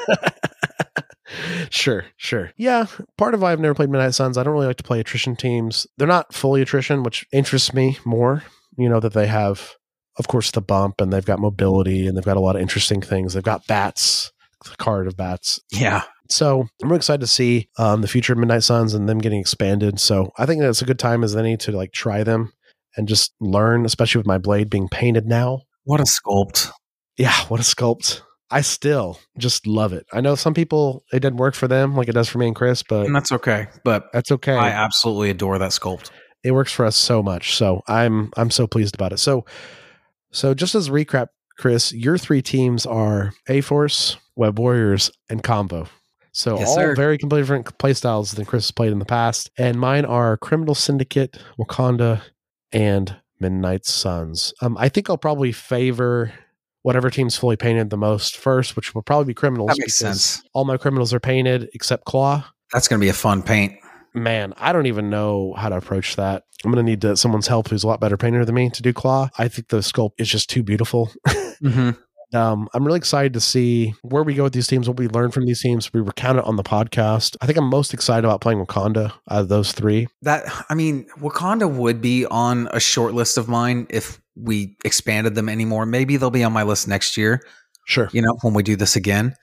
sure, 1.69 2.05
sure. 2.17 2.51
Yeah, 2.57 2.87
part 3.17 3.33
of 3.33 3.41
why 3.41 3.51
I've 3.51 3.59
never 3.59 3.75
played 3.75 3.89
Midnight 3.89 4.15
Suns, 4.15 4.37
I 4.37 4.43
don't 4.43 4.53
really 4.53 4.67
like 4.67 4.77
to 4.77 4.83
play 4.83 4.99
attrition 4.99 5.35
teams. 5.35 5.85
They're 5.97 6.07
not 6.07 6.33
fully 6.33 6.61
attrition, 6.61 7.03
which 7.03 7.25
interests 7.31 7.73
me 7.73 7.99
more. 8.05 8.43
You 8.77 8.89
know, 8.89 8.99
that 8.99 9.13
they 9.13 9.27
have, 9.27 9.73
of 10.17 10.27
course, 10.27 10.51
the 10.51 10.61
bump 10.61 11.01
and 11.01 11.11
they've 11.11 11.25
got 11.25 11.39
mobility 11.39 12.07
and 12.07 12.15
they've 12.15 12.23
got 12.23 12.37
a 12.37 12.41
lot 12.41 12.55
of 12.55 12.61
interesting 12.61 13.01
things. 13.01 13.33
They've 13.33 13.43
got 13.43 13.65
bats, 13.67 14.31
card 14.77 15.07
of 15.07 15.15
bats. 15.17 15.59
yeah. 15.71 16.03
So 16.29 16.67
I'm 16.83 16.89
really 16.89 16.97
excited 16.97 17.21
to 17.21 17.27
see 17.27 17.69
um, 17.77 18.01
the 18.01 18.07
future 18.07 18.33
of 18.33 18.39
Midnight 18.39 18.63
Suns 18.63 18.93
and 18.93 19.07
them 19.07 19.19
getting 19.19 19.39
expanded. 19.39 19.97
So 19.97 20.31
I 20.37 20.45
think 20.45 20.61
that's 20.61 20.81
a 20.81 20.85
good 20.85 20.99
time 20.99 21.23
as 21.23 21.37
any 21.37 21.55
to 21.55 21.71
like 21.71 21.93
try 21.93 22.23
them 22.23 22.51
and 22.97 23.07
just 23.07 23.31
learn, 23.39 23.85
especially 23.85 24.19
with 24.19 24.27
my 24.27 24.37
blade 24.37 24.69
being 24.69 24.89
painted 24.89 25.25
now. 25.25 25.61
What 25.85 26.01
a 26.01 26.03
sculpt. 26.03 26.69
Yeah, 27.17 27.33
what 27.47 27.61
a 27.61 27.63
sculpt. 27.63 28.23
I 28.51 28.59
still 28.59 29.19
just 29.37 29.65
love 29.65 29.93
it. 29.93 30.05
I 30.11 30.19
know 30.19 30.35
some 30.35 30.53
people 30.53 31.05
it 31.13 31.21
didn't 31.21 31.37
work 31.37 31.55
for 31.55 31.69
them 31.69 31.95
like 31.95 32.09
it 32.09 32.13
does 32.13 32.27
for 32.27 32.39
me 32.39 32.47
and 32.47 32.55
Chris, 32.55 32.83
but 32.83 33.05
And 33.05 33.15
that's 33.15 33.31
okay. 33.31 33.67
But 33.85 34.07
that's 34.11 34.29
okay. 34.31 34.53
I 34.55 34.69
absolutely 34.69 35.29
adore 35.29 35.57
that 35.59 35.71
sculpt. 35.71 36.09
it 36.43 36.51
works 36.51 36.73
for 36.73 36.85
us 36.85 36.97
so 36.97 37.23
much. 37.23 37.55
So 37.55 37.83
I'm 37.87 38.31
I'm 38.35 38.51
so 38.51 38.67
pleased 38.67 38.95
about 38.95 39.13
it. 39.13 39.19
So 39.19 39.45
so 40.33 40.53
just 40.53 40.75
as 40.75 40.89
a 40.89 40.91
recap, 40.91 41.27
Chris, 41.57 41.93
your 41.93 42.17
three 42.17 42.41
teams 42.41 42.85
are 42.85 43.31
A 43.47 43.61
Force, 43.61 44.17
Web 44.37 44.59
Warriors, 44.59 45.11
and 45.29 45.43
Convo. 45.43 45.87
So 46.31 46.59
Yes, 46.59 46.69
all 46.69 46.75
sir. 46.75 46.95
very 46.95 47.17
completely 47.17 47.43
different 47.43 47.77
play 47.79 47.93
styles 47.93 48.31
than 48.33 48.45
Chris 48.45 48.65
has 48.65 48.71
played 48.71 48.91
in 48.91 48.99
the 48.99 49.05
past. 49.05 49.49
And 49.57 49.79
mine 49.79 50.05
are 50.05 50.37
Criminal 50.37 50.75
Syndicate, 50.75 51.37
Wakanda, 51.59 52.21
and 52.71 53.15
Midnight 53.39 53.85
Suns. 53.85 54.53
Um, 54.61 54.77
I 54.77 54.89
think 54.89 55.09
I'll 55.09 55.17
probably 55.17 55.51
favor 55.51 56.31
whatever 56.83 57.09
team's 57.09 57.35
fully 57.35 57.55
painted 57.55 57.89
the 57.89 57.97
most 57.97 58.37
first, 58.37 58.75
which 58.75 58.93
will 58.93 59.01
probably 59.01 59.25
be 59.25 59.33
criminals. 59.33 59.69
That 59.69 59.79
makes 59.79 59.95
sense. 59.95 60.43
All 60.53 60.63
my 60.63 60.77
criminals 60.77 61.13
are 61.13 61.19
painted 61.19 61.69
except 61.73 62.05
Claw 62.05 62.45
That's 62.71 62.87
gonna 62.87 62.99
be 62.99 63.09
a 63.09 63.13
fun 63.13 63.41
paint. 63.41 63.73
man, 64.13 64.53
I 64.57 64.71
don't 64.73 64.85
even 64.85 65.09
know 65.09 65.53
how 65.57 65.69
to 65.69 65.77
approach 65.77 66.15
that. 66.15 66.43
I'm 66.65 66.71
going 66.71 66.83
to 66.83 66.89
need 66.89 67.01
to, 67.01 67.15
someone's 67.15 67.45
help 67.45 67.67
who's 67.67 67.83
a 67.83 67.87
lot 67.87 67.99
better 67.99 68.17
painter 68.17 68.43
than 68.43 68.55
me 68.55 68.71
to 68.71 68.81
do 68.81 68.91
claw. 68.91 69.29
I 69.37 69.47
think 69.47 69.67
the 69.67 69.77
sculpt 69.77 70.13
is 70.17 70.27
just 70.27 70.49
too 70.49 70.63
beautiful. 70.63 71.11
Mm-hmm. 71.61 71.99
Um, 72.33 72.67
I'm 72.73 72.85
really 72.85 72.97
excited 72.97 73.33
to 73.33 73.39
see 73.39 73.93
where 74.01 74.23
we 74.23 74.33
go 74.33 74.43
with 74.43 74.53
these 74.53 74.67
teams, 74.67 74.87
what 74.87 74.97
we 74.99 75.07
learn 75.07 75.31
from 75.31 75.45
these 75.45 75.61
teams. 75.61 75.93
We 75.93 76.01
recount 76.01 76.39
it 76.39 76.45
on 76.45 76.57
the 76.57 76.63
podcast. 76.63 77.37
I 77.41 77.45
think 77.45 77.57
I'm 77.57 77.69
most 77.69 77.93
excited 77.93 78.25
about 78.25 78.41
playing 78.41 78.63
Wakanda 78.65 79.13
out 79.29 79.41
of 79.41 79.49
those 79.49 79.71
three. 79.71 80.07
That 80.23 80.43
I 80.69 80.75
mean, 80.75 81.07
Wakanda 81.19 81.71
would 81.71 82.01
be 82.01 82.25
on 82.25 82.67
a 82.71 82.79
short 82.79 83.13
list 83.13 83.37
of 83.37 83.47
mine 83.47 83.87
if 83.89 84.19
we 84.35 84.75
expanded 84.83 85.35
them 85.35 85.49
anymore. 85.49 85.85
Maybe 85.85 86.17
they'll 86.17 86.29
be 86.29 86.43
on 86.43 86.53
my 86.53 86.63
list 86.63 86.87
next 86.87 87.17
year. 87.17 87.41
Sure. 87.85 88.09
You 88.11 88.21
know, 88.21 88.37
when 88.41 88.53
we 88.53 88.63
do 88.63 88.75
this 88.75 88.97
again, 88.97 89.33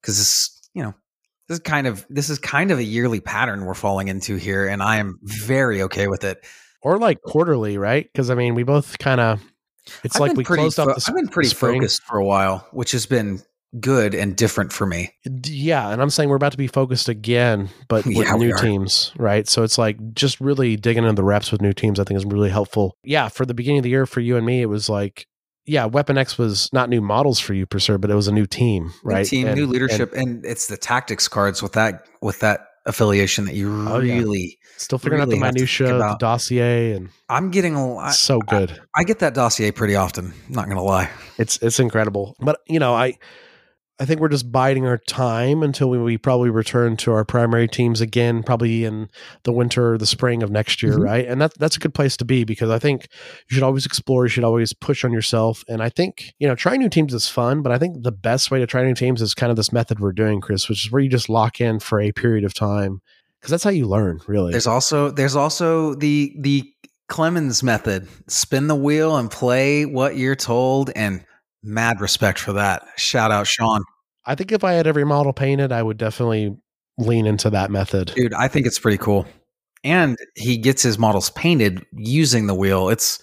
because 0.00 0.18
this, 0.18 0.68
you 0.74 0.82
know, 0.82 0.94
this 1.48 1.58
is 1.58 1.62
kind 1.62 1.86
of 1.86 2.04
this 2.10 2.28
is 2.28 2.38
kind 2.38 2.72
of 2.72 2.78
a 2.78 2.84
yearly 2.84 3.20
pattern 3.20 3.64
we're 3.64 3.74
falling 3.74 4.08
into 4.08 4.36
here, 4.36 4.66
and 4.66 4.82
I 4.82 4.96
am 4.96 5.18
very 5.22 5.82
okay 5.82 6.08
with 6.08 6.24
it. 6.24 6.44
Or 6.82 6.98
like 6.98 7.22
quarterly, 7.22 7.78
right? 7.78 8.08
Because 8.12 8.28
I 8.28 8.34
mean, 8.34 8.56
we 8.56 8.64
both 8.64 8.98
kind 8.98 9.20
of, 9.20 9.40
it's 10.04 10.16
I've 10.16 10.20
like 10.20 10.36
we 10.36 10.44
closed 10.44 10.76
fo- 10.76 10.88
up 10.90 10.96
the 10.96 11.04
I've 11.08 11.14
been 11.14 11.28
pretty 11.28 11.48
spring. 11.50 11.80
focused 11.80 12.02
for 12.04 12.18
a 12.18 12.24
while, 12.24 12.66
which 12.72 12.92
has 12.92 13.06
been 13.06 13.40
good 13.80 14.14
and 14.14 14.36
different 14.36 14.72
for 14.72 14.86
me. 14.86 15.14
Yeah, 15.46 15.88
and 15.90 16.02
I'm 16.02 16.10
saying 16.10 16.28
we're 16.28 16.36
about 16.36 16.52
to 16.52 16.58
be 16.58 16.66
focused 16.66 17.08
again, 17.08 17.70
but 17.88 18.04
with 18.06 18.16
Yeah, 18.16 18.34
new 18.36 18.54
teams, 18.56 19.12
right? 19.16 19.48
So 19.48 19.62
it's 19.62 19.78
like 19.78 19.96
just 20.14 20.40
really 20.40 20.76
digging 20.76 21.04
into 21.04 21.14
the 21.14 21.24
reps 21.24 21.50
with 21.50 21.62
new 21.62 21.72
teams. 21.72 21.98
I 21.98 22.04
think 22.04 22.18
is 22.18 22.26
really 22.26 22.50
helpful. 22.50 22.96
Yeah, 23.04 23.28
for 23.28 23.46
the 23.46 23.54
beginning 23.54 23.78
of 23.78 23.84
the 23.84 23.90
year 23.90 24.06
for 24.06 24.20
you 24.20 24.36
and 24.36 24.44
me, 24.46 24.60
it 24.62 24.66
was 24.66 24.88
like 24.88 25.26
yeah, 25.64 25.84
Weapon 25.84 26.18
X 26.18 26.36
was 26.36 26.68
not 26.72 26.88
new 26.90 27.00
models 27.00 27.38
for 27.38 27.54
you 27.54 27.66
per 27.66 27.78
se, 27.78 27.96
but 27.98 28.10
it 28.10 28.16
was 28.16 28.26
a 28.26 28.32
new 28.32 28.46
team, 28.46 28.92
right? 29.04 29.20
New 29.20 29.24
team, 29.24 29.46
And- 29.46 29.56
new 29.56 29.62
and 29.64 29.72
leadership, 29.72 30.12
and, 30.12 30.44
it's 30.44 30.66
the 30.66 30.76
tactics 30.76 31.28
cards 31.28 31.62
with 31.62 31.72
that 31.74 32.04
with 32.20 32.40
that 32.40 32.66
affiliation 32.86 33.44
that 33.46 33.54
you 33.54 33.70
Oh, 33.88 34.00
yeah. 34.00 34.14
really. 34.18 34.58
still 34.76 34.98
figuring 34.98 35.20
really 35.22 35.36
out 35.38 35.40
the 35.40 35.52
minutia, 35.52 35.86
the 35.98 36.16
dossier, 36.18 36.92
and 36.92 37.08
I'm 37.28 37.50
getting 37.50 37.74
a 37.74 37.86
lot. 37.94 38.14
so 38.14 38.40
good. 38.40 38.80
I 38.96 39.04
get 39.04 39.20
that 39.20 39.34
dossier 39.34 39.70
pretty 39.70 39.94
often. 39.94 40.32
Not 40.48 40.68
gonna 40.68 40.82
lie. 40.82 41.10
it's 41.38 41.58
it's 41.62 41.78
incredible. 41.80 42.36
But 42.40 42.60
you 42.66 42.78
know, 42.80 42.94
I 42.94 43.18
I 44.00 44.04
think 44.04 44.20
we're 44.20 44.28
just 44.28 44.50
biding 44.50 44.86
our 44.86 44.98
time 44.98 45.62
until 45.62 45.88
we, 45.88 45.98
we 45.98 46.18
probably 46.18 46.50
return 46.50 46.96
to 46.98 47.12
our 47.12 47.24
primary 47.24 47.68
teams 47.68 48.00
again, 48.00 48.42
probably 48.42 48.84
in 48.84 49.08
the 49.44 49.52
winter 49.52 49.92
or 49.94 49.98
the 49.98 50.06
spring 50.06 50.42
of 50.42 50.50
next 50.50 50.82
year, 50.82 50.94
Mhm. 50.98 51.04
right? 51.04 51.26
And 51.26 51.40
that 51.40 51.52
that's 51.58 51.76
a 51.76 51.78
good 51.78 51.94
place 51.94 52.16
to 52.16 52.24
be 52.24 52.42
because 52.44 52.70
I 52.70 52.78
think 52.78 53.06
you 53.48 53.54
should 53.54 53.62
always 53.62 53.86
explore, 53.86 54.24
you 54.24 54.30
should 54.30 54.44
always 54.44 54.72
push 54.72 55.04
on 55.04 55.12
yourself. 55.12 55.62
And 55.68 55.82
I 55.82 55.88
think, 55.88 56.32
you 56.38 56.48
know, 56.48 56.54
trying 56.54 56.80
new 56.80 56.88
teams 56.88 57.14
is 57.14 57.28
fun, 57.28 57.62
but 57.62 57.70
I 57.70 57.78
think 57.78 58.02
the 58.02 58.10
best 58.10 58.50
way 58.50 58.58
to 58.58 58.66
try 58.66 58.82
new 58.82 58.94
teams 58.94 59.22
is 59.22 59.34
kind 59.34 59.50
of 59.50 59.56
this 59.56 59.72
method 59.72 60.00
we're 60.00 60.12
doing, 60.12 60.40
Chris, 60.40 60.68
which 60.68 60.86
is 60.86 60.90
where 60.90 61.02
you 61.02 61.08
just 61.10 61.28
lock 61.28 61.60
in 61.60 61.78
for 61.78 62.00
a 62.00 62.12
period 62.12 62.44
of 62.44 62.54
time. 62.54 63.02
Because 63.40 63.50
that's 63.50 63.64
how 63.64 63.70
you 63.70 63.86
learn, 63.86 64.20
really. 64.26 64.52
There's 64.52 64.66
also 64.66 65.10
there's 65.10 65.36
also 65.36 65.94
the 65.94 66.32
the 66.40 66.64
Clemens 67.08 67.62
method. 67.62 68.08
Spin 68.26 68.68
the 68.68 68.74
wheel 68.74 69.16
and 69.16 69.30
play 69.30 69.84
what 69.84 70.16
you're 70.16 70.34
told, 70.36 70.90
and 70.96 71.24
mad 71.62 72.00
respect 72.00 72.38
for 72.38 72.52
that. 72.54 72.86
Shout 72.96 73.30
out 73.30 73.46
Sean, 73.46 73.82
I 74.26 74.34
think 74.34 74.52
if 74.52 74.64
I 74.64 74.72
had 74.72 74.86
every 74.86 75.04
model 75.04 75.32
painted, 75.32 75.72
I 75.72 75.82
would 75.82 75.96
definitely 75.96 76.56
lean 76.98 77.26
into 77.26 77.50
that 77.50 77.70
method. 77.70 78.12
dude. 78.14 78.34
I 78.34 78.48
think 78.48 78.66
it's 78.66 78.78
pretty 78.78 78.98
cool, 78.98 79.26
and 79.84 80.16
he 80.36 80.58
gets 80.58 80.82
his 80.82 80.98
models 80.98 81.30
painted 81.30 81.84
using 81.92 82.46
the 82.46 82.54
wheel. 82.54 82.88
It's 82.88 83.20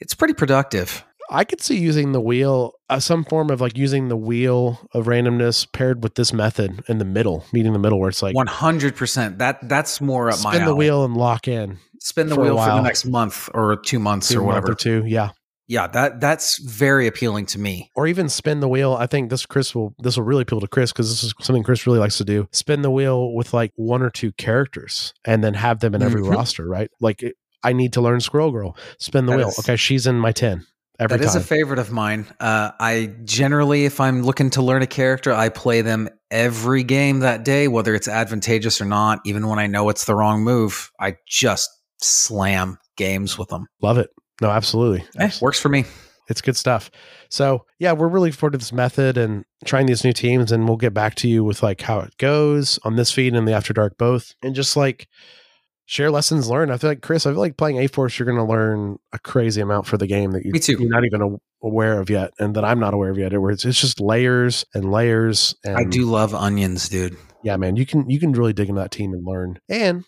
it's 0.00 0.14
pretty 0.14 0.34
productive. 0.34 1.04
I 1.28 1.42
could 1.42 1.60
see 1.60 1.76
using 1.76 2.12
the 2.12 2.20
wheel, 2.20 2.74
uh, 2.88 3.00
some 3.00 3.24
form 3.24 3.50
of 3.50 3.60
like 3.60 3.76
using 3.76 4.06
the 4.06 4.16
wheel 4.16 4.78
of 4.92 5.06
randomness 5.06 5.66
paired 5.72 6.04
with 6.04 6.14
this 6.14 6.32
method 6.32 6.84
in 6.88 6.98
the 6.98 7.04
middle, 7.04 7.44
meeting 7.52 7.72
the 7.72 7.80
middle, 7.80 7.98
where 7.98 8.08
it's 8.10 8.22
like 8.22 8.36
One 8.36 8.46
hundred 8.46 8.94
percent. 8.94 9.38
That 9.38 9.68
that's 9.68 10.00
more 10.00 10.28
up 10.30 10.36
my 10.44 10.52
spin 10.52 10.64
the 10.64 10.70
alley. 10.70 10.78
wheel 10.78 11.04
and 11.04 11.16
lock 11.16 11.48
in 11.48 11.78
Spin 12.00 12.28
the 12.28 12.36
wheel 12.38 12.56
for 12.56 12.66
the 12.66 12.82
next 12.82 13.06
month 13.06 13.48
or 13.54 13.76
two 13.76 13.98
months 13.98 14.28
two 14.28 14.38
or 14.38 14.42
month 14.42 14.54
whatever. 14.54 14.72
or 14.72 14.74
two, 14.76 15.02
yeah, 15.06 15.30
Yeah, 15.68 15.86
that 15.88 16.20
that's 16.20 16.58
very 16.62 17.06
appealing 17.06 17.46
to 17.46 17.58
me. 17.58 17.90
or 17.96 18.06
even 18.06 18.28
spin 18.28 18.60
the 18.60 18.68
wheel. 18.68 18.94
I 18.94 19.06
think 19.06 19.30
this 19.30 19.46
Chris 19.46 19.74
will 19.74 19.94
this 19.98 20.16
will 20.16 20.24
really 20.24 20.42
appeal 20.42 20.60
to 20.60 20.68
Chris 20.68 20.92
because 20.92 21.08
this 21.10 21.24
is 21.24 21.34
something 21.40 21.62
Chris 21.64 21.86
really 21.86 21.98
likes 21.98 22.18
to 22.18 22.24
do. 22.24 22.48
Spin 22.52 22.82
the 22.82 22.90
wheel 22.90 23.34
with 23.34 23.52
like 23.52 23.72
one 23.76 24.02
or 24.02 24.10
two 24.10 24.30
characters 24.32 25.12
and 25.24 25.42
then 25.42 25.54
have 25.54 25.80
them 25.80 25.94
in 25.94 26.02
every 26.02 26.22
Mhm. 26.22 26.30
roster, 26.34 26.68
right? 26.68 26.90
Like 27.00 27.22
it, 27.22 27.34
I 27.64 27.72
need 27.72 27.92
to 27.94 28.00
learn 28.00 28.20
Squirrel 28.20 28.52
Girl. 28.52 28.76
Spin 28.98 29.26
the 29.26 29.32
That 29.32 29.38
wheel. 29.38 29.48
is- 29.48 29.58
okay, 29.58 29.74
she's 29.76 30.06
in 30.06 30.16
my 30.20 30.30
ten 30.30 30.64
every 31.00 31.18
That 31.18 31.24
is 31.24 31.32
time. 31.32 31.42
a 31.42 31.44
favorite 31.44 31.80
of 31.80 31.90
mine. 31.90 32.26
Uh, 32.38 32.70
I 32.78 33.12
generally, 33.24 33.86
if 33.86 34.00
I'm 34.00 34.22
looking 34.22 34.50
to 34.50 34.62
learn 34.62 34.82
a 34.82 34.86
character, 34.86 35.32
I 35.32 35.48
play 35.48 35.80
them 35.82 36.08
every 36.30 36.84
game 36.84 37.20
that 37.20 37.44
day, 37.44 37.66
whether 37.66 37.92
it's 37.94 38.06
advantageous 38.08 38.80
or 38.80 38.84
not. 38.84 39.18
Even 39.24 39.48
when 39.48 39.58
I 39.58 39.66
know 39.66 39.88
it's 39.88 40.04
the 40.04 40.14
wrong 40.14 40.44
move, 40.44 40.92
I 41.00 41.16
just 41.26 41.68
slam 42.00 42.78
games 42.96 43.36
with 43.36 43.48
them. 43.48 43.66
Love 43.82 43.98
it. 43.98 44.10
No, 44.40 44.50
absolutely. 44.50 45.04
Eh, 45.18 45.30
works 45.40 45.60
for 45.60 45.68
me. 45.68 45.84
it's 46.28 46.40
good 46.40 46.56
stuff. 46.56 46.90
So 47.30 47.64
yeah, 47.78 47.92
we're 47.92 48.08
really 48.08 48.30
forward 48.30 48.52
to 48.52 48.58
this 48.58 48.72
method 48.72 49.16
and 49.16 49.44
trying 49.64 49.86
these 49.86 50.04
new 50.04 50.12
teams, 50.12 50.52
and 50.52 50.66
we'll 50.68 50.76
get 50.76 50.94
back 50.94 51.14
to 51.16 51.28
you 51.28 51.42
with 51.44 51.62
like 51.62 51.80
how 51.80 52.00
it 52.00 52.16
goes 52.18 52.78
on 52.84 52.96
this 52.96 53.10
feed 53.10 53.34
and 53.34 53.46
the 53.46 53.52
After 53.52 53.72
Dark 53.72 53.96
both, 53.98 54.34
and 54.42 54.54
just 54.54 54.76
like 54.76 55.08
share 55.86 56.10
lessons 56.10 56.48
learned. 56.50 56.72
I 56.72 56.78
feel 56.78 56.90
like 56.90 57.00
Chris, 57.00 57.26
I 57.26 57.30
feel 57.30 57.38
like 57.38 57.56
playing 57.56 57.78
A 57.78 57.86
Force, 57.86 58.18
you're 58.18 58.26
going 58.26 58.44
to 58.44 58.52
learn 58.52 58.96
a 59.12 59.18
crazy 59.20 59.60
amount 59.60 59.86
for 59.86 59.96
the 59.96 60.06
game 60.06 60.32
that 60.32 60.44
you, 60.44 60.52
you're 60.52 60.90
not 60.90 61.04
even 61.04 61.38
aware 61.62 62.00
of 62.00 62.10
yet, 62.10 62.32
and 62.38 62.54
that 62.56 62.64
I'm 62.64 62.80
not 62.80 62.92
aware 62.92 63.10
of 63.10 63.18
yet. 63.18 63.38
Where 63.40 63.50
it's, 63.52 63.64
it's 63.64 63.80
just 63.80 64.00
layers 64.00 64.64
and 64.74 64.90
layers. 64.90 65.54
And 65.64 65.76
I 65.76 65.84
do 65.84 66.04
love 66.04 66.34
onions, 66.34 66.88
dude. 66.88 67.16
yeah, 67.42 67.56
man, 67.56 67.76
you 67.76 67.86
can 67.86 68.10
you 68.10 68.18
can 68.18 68.32
really 68.32 68.52
dig 68.52 68.68
into 68.68 68.80
that 68.80 68.90
team 68.90 69.12
and 69.12 69.24
learn. 69.24 69.58
And 69.68 70.04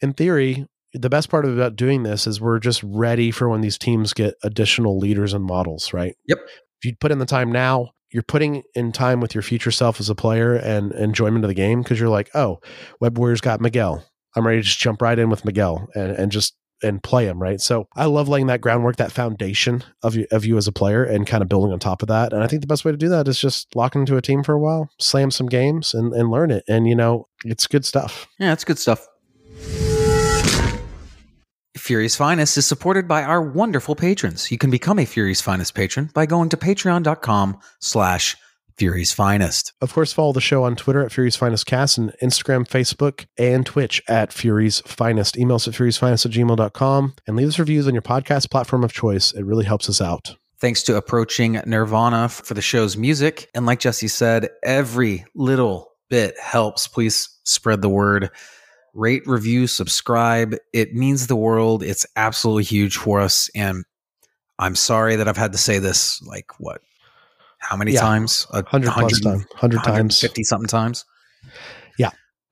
in 0.00 0.12
theory, 0.12 0.66
the 0.94 1.10
best 1.10 1.28
part 1.28 1.44
about 1.44 1.76
doing 1.76 2.04
this 2.04 2.26
is 2.26 2.40
we're 2.40 2.58
just 2.58 2.82
ready 2.82 3.30
for 3.30 3.48
when 3.48 3.60
these 3.60 3.76
teams 3.76 4.12
get 4.12 4.34
additional 4.42 4.98
leaders 4.98 5.34
and 5.34 5.44
models, 5.44 5.92
right? 5.92 6.16
Yep. 6.26 6.38
If 6.80 6.84
you 6.84 6.96
put 6.98 7.10
in 7.12 7.18
the 7.18 7.26
time 7.26 7.50
now, 7.52 7.90
you're 8.10 8.22
putting 8.22 8.62
in 8.74 8.92
time 8.92 9.20
with 9.20 9.34
your 9.34 9.42
future 9.42 9.72
self 9.72 9.98
as 9.98 10.08
a 10.08 10.14
player 10.14 10.54
and 10.54 10.92
enjoyment 10.92 11.44
of 11.44 11.48
the 11.48 11.54
game 11.54 11.82
because 11.82 11.98
you're 11.98 12.08
like, 12.08 12.30
oh, 12.34 12.60
Web 13.00 13.18
Warriors 13.18 13.40
got 13.40 13.60
Miguel. 13.60 14.04
I'm 14.36 14.46
ready 14.46 14.60
to 14.60 14.62
just 14.62 14.78
jump 14.78 15.02
right 15.02 15.18
in 15.18 15.30
with 15.30 15.44
Miguel 15.44 15.88
and, 15.94 16.12
and 16.12 16.30
just 16.30 16.54
and 16.82 17.02
play 17.02 17.26
him, 17.26 17.40
right? 17.40 17.60
So 17.60 17.88
I 17.96 18.04
love 18.04 18.28
laying 18.28 18.46
that 18.48 18.60
groundwork, 18.60 18.96
that 18.96 19.10
foundation 19.10 19.82
of 20.02 20.14
you 20.14 20.26
of 20.30 20.44
you 20.44 20.56
as 20.56 20.68
a 20.68 20.72
player 20.72 21.02
and 21.02 21.26
kind 21.26 21.42
of 21.42 21.48
building 21.48 21.72
on 21.72 21.78
top 21.78 22.02
of 22.02 22.08
that. 22.08 22.32
And 22.32 22.42
I 22.42 22.46
think 22.46 22.60
the 22.60 22.68
best 22.68 22.84
way 22.84 22.92
to 22.92 22.98
do 22.98 23.08
that 23.08 23.26
is 23.26 23.38
just 23.38 23.74
lock 23.74 23.96
into 23.96 24.16
a 24.16 24.22
team 24.22 24.44
for 24.44 24.52
a 24.52 24.60
while, 24.60 24.90
slam 25.00 25.30
some 25.30 25.46
games 25.46 25.94
and, 25.94 26.12
and 26.12 26.30
learn 26.30 26.50
it. 26.50 26.64
And 26.68 26.86
you 26.86 26.94
know, 26.94 27.26
it's 27.44 27.66
good 27.66 27.84
stuff. 27.84 28.26
Yeah, 28.38 28.52
it's 28.52 28.64
good 28.64 28.78
stuff. 28.78 29.06
Fury's 31.84 32.16
Finest 32.16 32.56
is 32.56 32.64
supported 32.64 33.06
by 33.06 33.22
our 33.22 33.42
wonderful 33.42 33.94
patrons. 33.94 34.50
You 34.50 34.56
can 34.56 34.70
become 34.70 34.98
a 34.98 35.04
Fury's 35.04 35.42
Finest 35.42 35.74
patron 35.74 36.08
by 36.14 36.24
going 36.24 36.48
to 36.48 36.56
patreon.com 36.56 37.60
slash 37.78 38.38
Fury's 38.78 39.12
Finest. 39.12 39.74
Of 39.82 39.92
course, 39.92 40.10
follow 40.10 40.32
the 40.32 40.40
show 40.40 40.64
on 40.64 40.76
Twitter 40.76 41.04
at 41.04 41.12
Fury's 41.12 41.36
Finest 41.36 41.66
Cast 41.66 41.98
and 41.98 42.14
Instagram, 42.22 42.66
Facebook, 42.66 43.26
and 43.36 43.66
Twitch 43.66 44.02
at 44.08 44.32
Fury's 44.32 44.80
Finest. 44.86 45.36
Email 45.36 45.56
us 45.56 45.68
at 45.68 45.74
furysfinest 45.74 46.24
at 46.24 46.32
gmail.com 46.32 47.16
and 47.26 47.36
leave 47.36 47.48
us 47.48 47.58
reviews 47.58 47.86
on 47.86 47.92
your 47.92 48.00
podcast 48.00 48.50
platform 48.50 48.82
of 48.82 48.94
choice. 48.94 49.32
It 49.32 49.44
really 49.44 49.66
helps 49.66 49.90
us 49.90 50.00
out. 50.00 50.36
Thanks 50.60 50.82
to 50.84 50.96
Approaching 50.96 51.60
Nirvana 51.66 52.30
for 52.30 52.54
the 52.54 52.62
show's 52.62 52.96
music. 52.96 53.50
And 53.54 53.66
like 53.66 53.80
Jesse 53.80 54.08
said, 54.08 54.48
every 54.62 55.26
little 55.34 55.92
bit 56.08 56.40
helps. 56.40 56.88
Please 56.88 57.28
spread 57.44 57.82
the 57.82 57.90
word. 57.90 58.30
Rate, 58.94 59.26
review, 59.26 59.66
subscribe. 59.66 60.56
It 60.72 60.94
means 60.94 61.26
the 61.26 61.36
world. 61.36 61.82
It's 61.82 62.06
absolutely 62.16 62.62
huge 62.64 62.96
for 62.96 63.20
us. 63.20 63.50
And 63.54 63.84
I'm 64.58 64.76
sorry 64.76 65.16
that 65.16 65.28
I've 65.28 65.36
had 65.36 65.52
to 65.52 65.58
say 65.58 65.78
this 65.80 66.22
like 66.22 66.58
what? 66.58 66.80
How 67.58 67.76
many 67.76 67.92
Yeah. 67.92 68.00
times? 68.00 68.46
A 68.52 68.62
100 68.62 68.92
plus 68.92 69.20
times, 69.20 69.44
100 69.50 69.82
times. 69.82 70.20
50 70.20 70.44
something 70.44 70.68
times. 70.68 71.04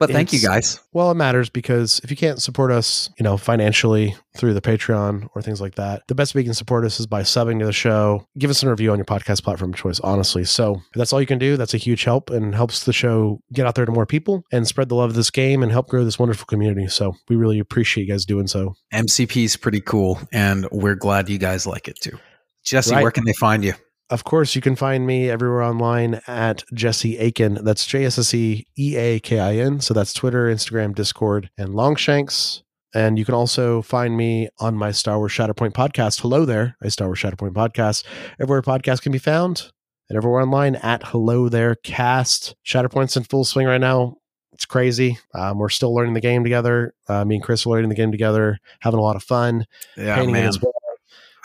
But 0.09 0.11
thank 0.11 0.33
you 0.33 0.41
guys. 0.41 0.81
Well, 0.93 1.11
it 1.11 1.15
matters 1.15 1.49
because 1.49 2.01
if 2.03 2.11
you 2.11 2.17
can't 2.17 2.43
support 2.43 2.73
us, 2.73 3.09
you 3.19 3.23
know, 3.25 3.37
financially 3.37 4.17
through 4.37 4.55
the 4.55 4.61
Patreon 4.61 5.29
or 5.35 5.43
things 5.43 5.61
like 5.61 5.77
that, 5.77 6.03
the 6.09 6.15
best 6.15 6.35
way 6.35 6.41
you 6.41 6.45
can 6.47 6.55
support 6.55 6.85
us 6.85 6.99
is 6.99 7.07
by 7.07 7.23
subbing 7.23 7.59
to 7.61 7.67
the 7.67 7.73
show. 7.73 8.27
Give 8.39 8.51
us 8.51 8.63
a 8.63 8.69
review 8.71 8.91
on 8.91 8.99
your 8.99 9.05
podcast 9.05 9.43
platform 9.45 9.73
of 9.73 9.77
choice, 9.79 10.01
honestly. 10.01 10.45
So 10.45 10.83
that's 10.95 11.13
all 11.13 11.21
you 11.21 11.27
can 11.27 11.39
do, 11.39 11.57
that's 11.57 11.75
a 11.75 11.79
huge 11.79 12.05
help 12.05 12.31
and 12.31 12.55
helps 12.55 12.85
the 12.85 12.93
show 12.93 13.41
get 13.53 13.67
out 13.67 13.75
there 13.77 13.87
to 13.87 13.93
more 13.93 14.07
people 14.07 14.45
and 14.51 14.67
spread 14.67 14.89
the 14.89 14.95
love 14.97 15.11
of 15.11 15.17
this 15.17 15.31
game 15.31 15.63
and 15.63 15.71
help 15.71 15.89
grow 15.89 16.05
this 16.05 16.19
wonderful 16.19 16.47
community. 16.47 16.89
So 16.89 17.15
we 17.29 17.37
really 17.37 17.59
appreciate 17.61 18.05
you 18.07 18.13
guys 18.13 18.25
doing 18.25 18.47
so. 18.49 18.75
MCP 18.93 19.45
is 19.45 19.57
pretty 19.57 19.81
cool, 19.81 20.19
and 20.33 20.67
we're 20.73 20.95
glad 20.97 21.29
you 21.29 21.39
guys 21.39 21.67
like 21.67 21.87
it 21.89 22.01
too. 22.01 22.19
Jesse, 22.65 22.95
Right. 22.95 23.03
where 23.03 23.11
can 23.11 23.25
they 23.25 23.33
find 23.35 23.65
you? 23.65 23.75
Of 24.13 24.25
course, 24.25 24.55
you 24.55 24.61
can 24.61 24.77
find 24.77 25.07
me 25.07 25.31
everywhere 25.31 25.63
online 25.63 26.21
at 26.27 26.65
Jesse 26.75 27.17
Eakin. 27.17 27.65
That's 27.65 27.87
J 27.87 28.05
S 28.05 28.19
S 28.19 28.35
E 28.35 28.67
E 28.79 28.95
A 28.95 29.19
K 29.21 29.39
I 29.39 29.57
N. 29.57 29.81
So 29.81 29.95
that's 29.95 30.13
Twitter, 30.13 30.55
Instagram, 30.55 30.95
Discord, 30.95 31.49
and 31.57 31.71
Longshanks. 31.75 32.63
And 32.95 33.19
you 33.19 33.25
can 33.25 33.35
also 33.35 33.81
find 33.81 34.15
me 34.15 34.51
on 34.59 34.75
my 34.77 34.91
Star 34.91 35.17
Wars 35.17 35.33
Shatterpoint 35.33 35.73
podcast. 35.73 36.21
Hello 36.21 36.45
there, 36.45 36.77
a 36.83 36.91
Star 36.91 37.09
Wars 37.09 37.21
Shatterpoint 37.21 37.55
podcast. 37.55 38.05
Everywhere 38.39 38.61
podcast 38.61 39.01
can 39.01 39.13
be 39.13 39.19
found, 39.19 39.73
and 40.11 40.19
everywhere 40.19 40.43
online 40.43 40.75
at 40.77 41.03
Hello 41.07 41.49
There 41.49 41.77
Cast. 41.77 42.55
Shatterpoint's 42.67 43.17
in 43.17 43.23
full 43.25 43.47
swing 43.47 43.67
right 43.67 43.81
now. 43.81 44.17
It's 44.53 44.67
crazy. 44.67 45.17
Um, 45.35 45.59
we're 45.59 45.71
still 45.71 45.95
learning 45.95 46.13
the 46.13 46.21
game 46.21 46.43
together. 46.45 46.93
Uh, 47.09 47.25
me 47.25 47.37
and 47.37 47.43
Chris 47.43 47.65
are 47.65 47.71
learning 47.71 47.89
the 47.89 47.95
game 47.95 48.13
together, 48.13 48.59
having 48.81 49.01
a 49.01 49.03
lot 49.03 49.17
of 49.17 49.23
fun. 49.23 49.65
Yeah, 49.97 50.23
man. 50.27 50.51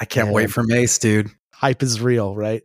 I 0.01 0.03
can't 0.03 0.27
And- 0.27 0.35
wait 0.35 0.51
for 0.51 0.63
Mace, 0.63 0.97
dude. 0.97 1.29
Hype 1.57 1.81
is 1.81 1.99
real, 1.99 2.35
right? 2.35 2.61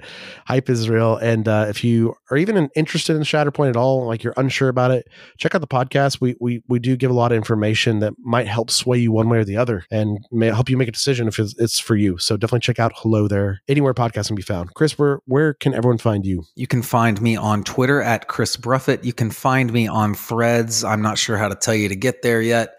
Hype 0.47 0.69
is 0.69 0.89
real. 0.89 1.17
And 1.17 1.49
uh, 1.49 1.67
if 1.69 1.83
you 1.83 2.15
are 2.31 2.37
even 2.37 2.69
interested 2.77 3.17
in 3.17 3.23
Shatterpoint 3.23 3.71
at 3.71 3.77
all, 3.77 4.07
like 4.07 4.23
you're 4.23 4.35
unsure 4.37 4.69
about 4.69 4.91
it, 4.91 5.09
check 5.39 5.55
out 5.55 5.61
the 5.61 5.67
podcast. 5.67 6.21
We 6.21 6.37
we 6.41 6.63
we 6.69 6.79
do 6.79 6.97
give 6.97 7.11
a 7.11 7.15
lot 7.15 7.33
of 7.33 7.37
information 7.37 8.01
that 8.01 8.13
might 8.19 8.47
help 8.47 8.71
sway 8.71 8.99
you 8.99 9.11
one 9.11 9.29
way 9.29 9.39
or 9.39 9.45
the 9.45 9.57
other, 9.57 9.85
and 9.91 10.19
may 10.31 10.49
help 10.49 10.69
you 10.69 10.77
make 10.77 10.89
a 10.89 10.93
decision 10.93 11.27
if 11.27 11.39
it's, 11.39 11.55
it's 11.59 11.79
for 11.79 11.97
you. 11.97 12.19
So 12.19 12.37
definitely 12.37 12.61
check 12.61 12.79
out 12.79 12.93
Hello 12.97 13.29
There. 13.29 13.61
Anywhere 13.69 13.95
podcasts 13.95 14.27
can 14.27 14.37
be 14.37 14.43
found. 14.43 14.75
Chris, 14.75 14.99
where 14.99 15.21
where 15.25 15.55
can 15.55 15.75
everyone 15.75 15.99
find 15.99 16.27
you? 16.27 16.45
You 16.55 16.67
can 16.67 16.83
find 16.83 17.21
me 17.21 17.37
on 17.37 17.65
Twitter 17.65 18.03
at 18.03 18.29
Chris 18.29 18.57
Bruffett. 18.57 19.05
You 19.05 19.13
can 19.13 19.31
find 19.31 19.73
me 19.73 19.89
on 19.89 20.15
Threads. 20.15 20.85
I'm 20.85 21.03
not 21.03 21.19
sure 21.19 21.39
how 21.39 21.49
to 21.49 21.55
tell 21.55 21.75
you 21.75 21.89
to 21.89 21.97
get 21.97 22.23
there 22.23 22.43
yet. 22.43 22.75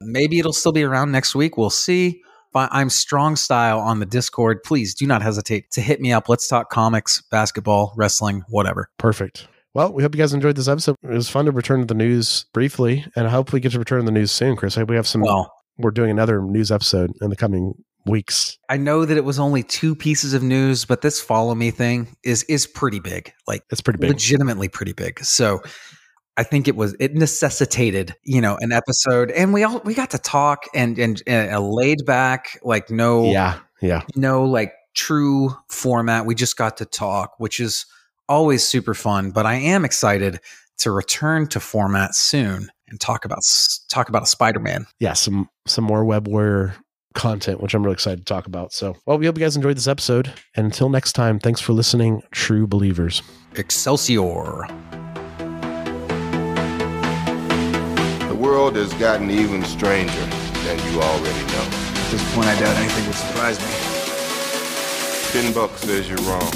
Maybe 0.00 0.38
it'll 0.38 0.52
still 0.52 0.72
be 0.72 0.84
around 0.84 1.10
next 1.10 1.34
week. 1.34 1.56
We'll 1.56 1.70
see. 1.70 2.22
I'm 2.54 2.88
strong 2.90 3.36
style 3.36 3.78
on 3.78 4.00
the 4.00 4.06
Discord. 4.06 4.62
Please 4.64 4.94
do 4.94 5.06
not 5.06 5.22
hesitate 5.22 5.70
to 5.72 5.80
hit 5.80 6.00
me 6.00 6.12
up. 6.12 6.28
Let's 6.28 6.48
talk 6.48 6.70
comics, 6.70 7.22
basketball, 7.30 7.92
wrestling, 7.96 8.42
whatever. 8.48 8.88
Perfect. 8.98 9.48
Well, 9.74 9.92
we 9.92 10.02
hope 10.02 10.14
you 10.14 10.18
guys 10.18 10.32
enjoyed 10.32 10.56
this 10.56 10.68
episode. 10.68 10.96
It 11.02 11.10
was 11.10 11.28
fun 11.28 11.44
to 11.44 11.52
return 11.52 11.80
to 11.80 11.86
the 11.86 11.94
news 11.94 12.46
briefly, 12.54 13.04
and 13.14 13.26
I 13.26 13.30
hope 13.30 13.52
we 13.52 13.60
get 13.60 13.72
to 13.72 13.78
return 13.78 14.00
to 14.00 14.06
the 14.06 14.10
news 14.12 14.32
soon, 14.32 14.56
Chris. 14.56 14.76
I 14.76 14.80
hope 14.80 14.88
we 14.90 14.96
have 14.96 15.06
some. 15.06 15.20
Well, 15.20 15.52
we're 15.76 15.90
doing 15.90 16.10
another 16.10 16.40
news 16.40 16.72
episode 16.72 17.12
in 17.20 17.28
the 17.28 17.36
coming 17.36 17.74
weeks. 18.06 18.56
I 18.70 18.78
know 18.78 19.04
that 19.04 19.16
it 19.18 19.24
was 19.24 19.38
only 19.38 19.62
two 19.62 19.94
pieces 19.94 20.32
of 20.32 20.42
news, 20.42 20.86
but 20.86 21.02
this 21.02 21.20
follow 21.20 21.54
me 21.54 21.70
thing 21.70 22.16
is 22.24 22.44
is 22.44 22.66
pretty 22.66 23.00
big. 23.00 23.32
Like 23.46 23.64
It's 23.70 23.82
pretty 23.82 23.98
big. 23.98 24.10
legitimately 24.10 24.68
pretty 24.68 24.92
big. 24.94 25.22
So 25.22 25.60
I 26.36 26.42
think 26.42 26.68
it 26.68 26.76
was 26.76 26.94
it 27.00 27.14
necessitated, 27.14 28.14
you 28.22 28.40
know, 28.40 28.58
an 28.60 28.72
episode 28.72 29.30
and 29.30 29.52
we 29.52 29.64
all 29.64 29.80
we 29.84 29.94
got 29.94 30.10
to 30.10 30.18
talk 30.18 30.64
and 30.74 30.98
and, 30.98 31.22
and 31.26 31.50
a 31.52 31.60
laid 31.60 32.04
back 32.04 32.58
like 32.62 32.90
no 32.90 33.30
Yeah, 33.30 33.58
yeah. 33.80 34.02
no 34.14 34.44
like 34.44 34.72
true 34.94 35.54
format. 35.68 36.26
We 36.26 36.34
just 36.34 36.56
got 36.56 36.76
to 36.78 36.84
talk, 36.84 37.34
which 37.38 37.60
is 37.60 37.86
always 38.28 38.66
super 38.66 38.94
fun, 38.94 39.30
but 39.30 39.46
I 39.46 39.54
am 39.54 39.84
excited 39.84 40.40
to 40.78 40.90
return 40.90 41.46
to 41.48 41.60
format 41.60 42.14
soon 42.14 42.68
and 42.88 43.00
talk 43.00 43.24
about 43.24 43.40
talk 43.88 44.08
about 44.08 44.22
a 44.22 44.26
Spider-Man. 44.26 44.86
Yeah, 45.00 45.14
some 45.14 45.48
some 45.66 45.84
more 45.84 46.04
web 46.04 46.28
warrior 46.28 46.74
content, 47.14 47.60
which 47.62 47.74
I'm 47.74 47.82
really 47.82 47.94
excited 47.94 48.18
to 48.18 48.24
talk 48.24 48.46
about. 48.46 48.72
So 48.72 48.94
well, 49.06 49.18
we 49.18 49.26
hope 49.26 49.38
you 49.38 49.44
guys 49.44 49.56
enjoyed 49.56 49.76
this 49.76 49.88
episode. 49.88 50.32
And 50.54 50.66
until 50.66 50.88
next 50.88 51.14
time, 51.14 51.38
thanks 51.38 51.60
for 51.60 51.72
listening, 51.72 52.22
true 52.30 52.66
believers. 52.66 53.22
Excelsior. 53.54 54.66
World 58.36 58.76
has 58.76 58.92
gotten 58.94 59.30
even 59.30 59.64
stranger 59.64 60.26
than 60.64 60.78
you 60.92 61.00
already 61.00 61.46
know. 61.52 61.68
At 61.68 62.10
this 62.10 62.34
point, 62.34 62.46
I 62.46 62.58
doubt 62.60 62.76
anything 62.76 63.06
would 63.06 63.16
surprise 63.16 63.58
me. 63.58 63.72
Ten 65.32 65.52
bucks 65.52 65.80
says 65.80 66.08
you're 66.08 66.18
wrong. 66.18 66.52